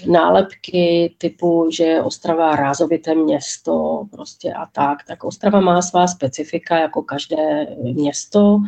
nálepky 0.07 1.15
typu, 1.17 1.69
že 1.71 1.83
je 1.83 2.03
Ostrava 2.03 2.55
rázovité 2.55 3.15
město 3.15 4.03
prostě 4.11 4.53
a 4.53 4.65
tak, 4.65 4.97
tak 5.07 5.23
Ostrava 5.23 5.59
má 5.59 5.81
svá 5.81 6.07
specifika 6.07 6.77
jako 6.77 7.01
každé 7.01 7.67
město, 7.77 8.59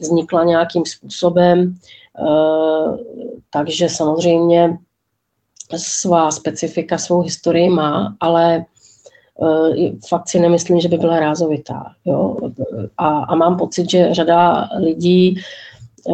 vznikla 0.00 0.44
nějakým 0.44 0.86
způsobem, 0.86 1.74
eh, 2.18 2.96
takže 3.50 3.88
samozřejmě 3.88 4.78
svá 5.76 6.30
specifika, 6.30 6.98
svou 6.98 7.20
historii 7.20 7.70
má, 7.70 8.16
ale 8.20 8.64
eh, 9.42 9.92
fakt 10.08 10.28
si 10.28 10.40
nemyslím, 10.40 10.80
že 10.80 10.88
by 10.88 10.96
byla 10.96 11.20
rázovitá. 11.20 11.94
Jo? 12.04 12.36
A, 12.98 13.08
a 13.08 13.34
mám 13.34 13.56
pocit, 13.56 13.90
že 13.90 14.14
řada 14.14 14.68
lidí 14.78 15.40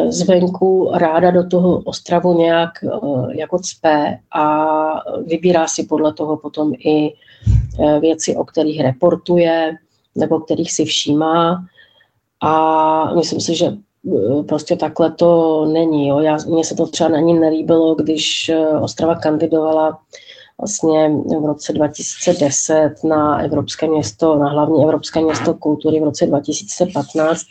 zvenku 0.08 0.90
ráda 0.94 1.30
do 1.30 1.46
toho 1.46 1.78
Ostravu 1.78 2.38
nějak 2.38 2.70
jako 3.30 3.58
cpe 3.58 4.18
a 4.34 4.64
vybírá 5.26 5.68
si 5.68 5.84
podle 5.84 6.12
toho 6.12 6.36
potom 6.36 6.72
i 6.78 7.14
věci, 8.00 8.36
o 8.36 8.44
kterých 8.44 8.80
reportuje 8.80 9.76
nebo 10.14 10.40
kterých 10.40 10.72
si 10.72 10.84
všímá. 10.84 11.64
A 12.42 13.14
myslím 13.14 13.40
si, 13.40 13.54
že 13.54 13.72
prostě 14.48 14.76
takhle 14.76 15.10
to 15.10 15.64
není. 15.64 16.08
Jo. 16.08 16.20
Já, 16.20 16.38
mně 16.46 16.64
se 16.64 16.74
to 16.74 16.86
třeba 16.86 17.10
na 17.10 17.20
ní 17.20 17.38
nelíbilo, 17.38 17.94
když 17.94 18.50
Ostrava 18.80 19.14
kandidovala 19.14 19.98
vlastně 20.60 21.10
v 21.40 21.46
roce 21.46 21.72
2010 21.72 22.94
na 23.04 23.38
Evropské 23.38 23.88
město, 23.88 24.36
na 24.36 24.48
hlavní 24.48 24.82
Evropské 24.82 25.20
město 25.20 25.54
kultury 25.54 26.00
v 26.00 26.04
roce 26.04 26.26
2015 26.26 27.42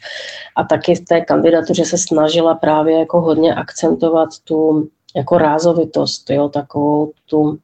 a 0.55 0.64
taky 0.64 0.95
v 0.95 1.05
té 1.05 1.22
kandidatuře 1.22 1.86
se 1.86 1.97
snažila 1.97 2.55
právě 2.55 2.99
jako 2.99 3.22
hodně 3.22 3.55
akcentovat 3.55 4.30
tu 4.43 4.89
jako 5.16 5.38
rázovitost, 5.38 6.30
jo, 6.30 6.49
takovou 6.49 7.12
tu 7.26 7.60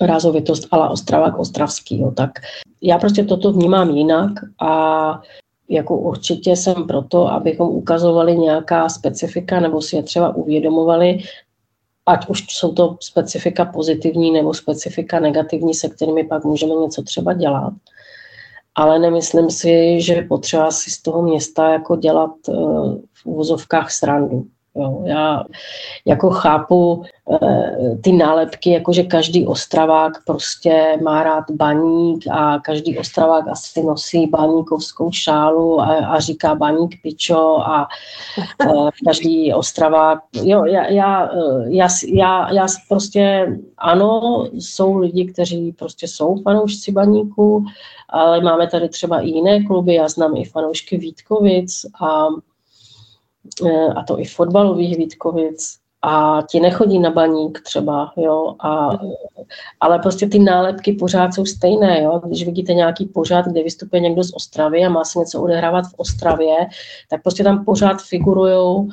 rázovitost 0.00 0.68
ala 0.70 0.88
Ostravák 0.88 1.38
Ostravský. 1.38 2.00
Jo. 2.00 2.10
Tak 2.10 2.30
já 2.82 2.98
prostě 2.98 3.24
toto 3.24 3.52
vnímám 3.52 3.90
jinak 3.90 4.32
a 4.60 5.22
jako 5.68 5.98
určitě 5.98 6.56
jsem 6.56 6.86
proto, 6.86 7.32
abychom 7.32 7.68
ukazovali 7.68 8.38
nějaká 8.38 8.88
specifika 8.88 9.60
nebo 9.60 9.82
si 9.82 9.96
je 9.96 10.02
třeba 10.02 10.36
uvědomovali, 10.36 11.18
ať 12.06 12.28
už 12.28 12.44
jsou 12.48 12.72
to 12.72 12.96
specifika 13.00 13.64
pozitivní 13.64 14.30
nebo 14.30 14.54
specifika 14.54 15.20
negativní, 15.20 15.74
se 15.74 15.88
kterými 15.88 16.24
pak 16.24 16.44
můžeme 16.44 16.74
něco 16.74 17.02
třeba 17.02 17.32
dělat. 17.32 17.72
Ale 18.74 18.98
nemyslím 18.98 19.50
si, 19.50 20.00
že 20.00 20.22
potřeba 20.22 20.70
si 20.70 20.90
z 20.90 21.02
toho 21.02 21.22
města 21.22 21.72
jako 21.72 21.96
dělat 21.96 22.30
eh, 22.48 22.52
v 23.12 23.26
úvozovkách 23.26 23.90
srandu. 23.90 24.46
Jo, 24.76 25.02
já 25.04 25.44
jako 26.04 26.30
chápu 26.30 27.02
e, 27.32 27.96
ty 27.96 28.12
nálepky, 28.12 28.70
jako 28.70 28.92
že 28.92 29.02
každý 29.02 29.46
ostravák 29.46 30.12
prostě 30.26 30.98
má 31.02 31.22
rád 31.22 31.44
baník 31.50 32.24
a 32.30 32.58
každý 32.58 32.98
ostravák 32.98 33.48
asi 33.48 33.82
nosí 33.82 34.26
baníkovskou 34.26 35.12
šálu 35.12 35.80
a, 35.80 35.84
a 35.84 36.20
říká 36.20 36.54
baník 36.54 37.02
pičo 37.02 37.58
a 37.58 37.88
e, 38.62 38.66
každý 39.04 39.54
ostravák, 39.54 40.18
jo, 40.42 40.64
já, 40.64 40.86
já, 40.86 41.26
eh, 41.26 41.64
já, 41.68 41.88
já, 42.12 42.52
já 42.52 42.66
prostě, 42.88 43.46
ano, 43.78 44.44
jsou 44.52 44.98
lidi, 44.98 45.24
kteří 45.24 45.72
prostě 45.72 46.08
jsou 46.08 46.42
fanoušci 46.42 46.92
baníku, 46.92 47.64
ale 48.08 48.40
máme 48.40 48.66
tady 48.66 48.88
třeba 48.88 49.20
i 49.20 49.28
jiné 49.28 49.64
kluby, 49.64 49.94
já 49.94 50.08
znám 50.08 50.36
i 50.36 50.44
fanoušky 50.44 50.96
Vítkovic 50.96 51.86
a 52.02 52.28
a 53.96 54.02
to 54.02 54.20
i 54.20 54.24
fotbalových 54.24 54.96
Vítkovic, 54.96 55.78
a 56.08 56.42
ti 56.50 56.60
nechodí 56.60 56.98
na 56.98 57.10
baník 57.10 57.60
třeba, 57.60 58.12
jo, 58.16 58.54
a, 58.60 58.90
ale 59.80 59.98
prostě 59.98 60.26
ty 60.26 60.38
nálepky 60.38 60.92
pořád 60.92 61.34
jsou 61.34 61.44
stejné, 61.44 62.02
jo, 62.02 62.20
když 62.26 62.44
vidíte 62.44 62.74
nějaký 62.74 63.06
pořád, 63.06 63.46
kde 63.46 63.62
vystupuje 63.62 64.00
někdo 64.00 64.24
z 64.24 64.32
Ostravy 64.34 64.84
a 64.84 64.88
má 64.88 65.04
se 65.04 65.18
něco 65.18 65.42
odehrávat 65.42 65.84
v 65.84 65.94
Ostravě, 65.96 66.56
tak 67.10 67.22
prostě 67.22 67.44
tam 67.44 67.64
pořád 67.64 68.02
figurují 68.02 68.88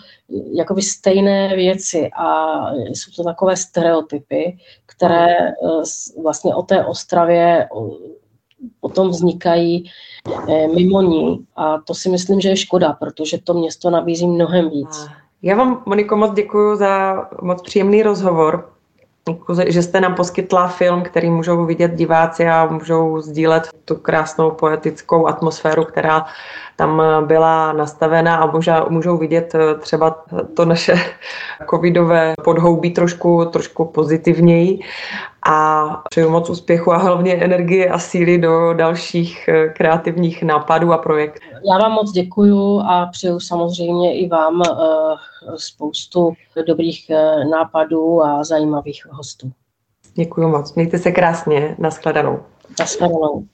jakoby 0.53 0.81
stejné 0.81 1.55
věci 1.55 2.09
a 2.17 2.57
jsou 2.73 3.11
to 3.15 3.23
takové 3.23 3.57
stereotypy, 3.57 4.57
které 4.85 5.37
eh, 5.37 5.53
vlastně 6.23 6.55
o 6.55 6.61
té 6.61 6.85
Ostravě 6.85 7.67
potom 8.81 9.09
vznikají 9.09 9.89
Eh, 10.49 10.67
mimo 10.67 11.01
ní. 11.01 11.45
A 11.55 11.77
to 11.77 11.93
si 11.93 12.09
myslím, 12.09 12.41
že 12.41 12.49
je 12.49 12.57
škoda, 12.57 12.93
protože 12.99 13.37
to 13.43 13.53
město 13.53 13.89
nabízí 13.89 14.27
mnohem 14.27 14.69
víc. 14.69 15.07
Já 15.41 15.55
vám, 15.55 15.83
Moniko, 15.85 16.15
moc 16.15 16.33
děkuji 16.33 16.75
za 16.75 17.23
moc 17.41 17.61
příjemný 17.61 18.03
rozhovor. 18.03 18.69
Že 19.67 19.81
jste 19.81 20.01
nám 20.01 20.15
poskytla 20.15 20.67
film, 20.67 21.01
který 21.01 21.29
můžou 21.29 21.65
vidět 21.65 21.95
diváci 21.95 22.47
a 22.47 22.65
můžou 22.65 23.21
sdílet 23.21 23.69
tu 23.85 23.95
krásnou 23.95 24.51
poetickou 24.51 25.27
atmosféru, 25.27 25.85
která 25.85 26.25
tam 26.75 27.01
byla 27.25 27.73
nastavena 27.73 28.35
a 28.35 28.51
můžou, 28.51 28.71
můžou 28.89 29.17
vidět 29.17 29.55
eh, 29.55 29.75
třeba 29.79 30.23
to 30.53 30.65
naše 30.65 30.95
covidové 31.69 32.33
podhoubí 32.43 32.91
trošku, 32.91 33.45
trošku 33.45 33.85
pozitivněji 33.85 34.79
a 35.45 35.87
přeju 36.09 36.29
moc 36.29 36.49
úspěchu 36.49 36.93
a 36.93 36.97
hlavně 36.97 37.35
energie 37.35 37.89
a 37.89 37.99
síly 37.99 38.37
do 38.37 38.73
dalších 38.73 39.47
eh, 39.47 39.67
kreativních 39.67 40.43
nápadů 40.43 40.93
a 40.93 40.97
projektů. 40.97 41.39
Já 41.71 41.77
vám 41.77 41.91
moc 41.91 42.11
děkuju 42.11 42.79
a 42.79 43.05
přeju 43.11 43.39
samozřejmě 43.39 44.19
i 44.19 44.27
vám 44.27 44.61
eh, 44.61 44.75
spoustu 45.55 46.33
dobrých 46.67 47.09
eh, 47.09 47.45
nápadů 47.45 48.23
a 48.23 48.43
zajímavých 48.43 49.05
hostů. 49.09 49.51
Děkuji 50.15 50.47
moc. 50.47 50.73
Mějte 50.73 50.97
se 50.97 51.11
krásně. 51.11 51.75
Naschledanou. 51.79 52.39
Naschledanou. 52.79 53.47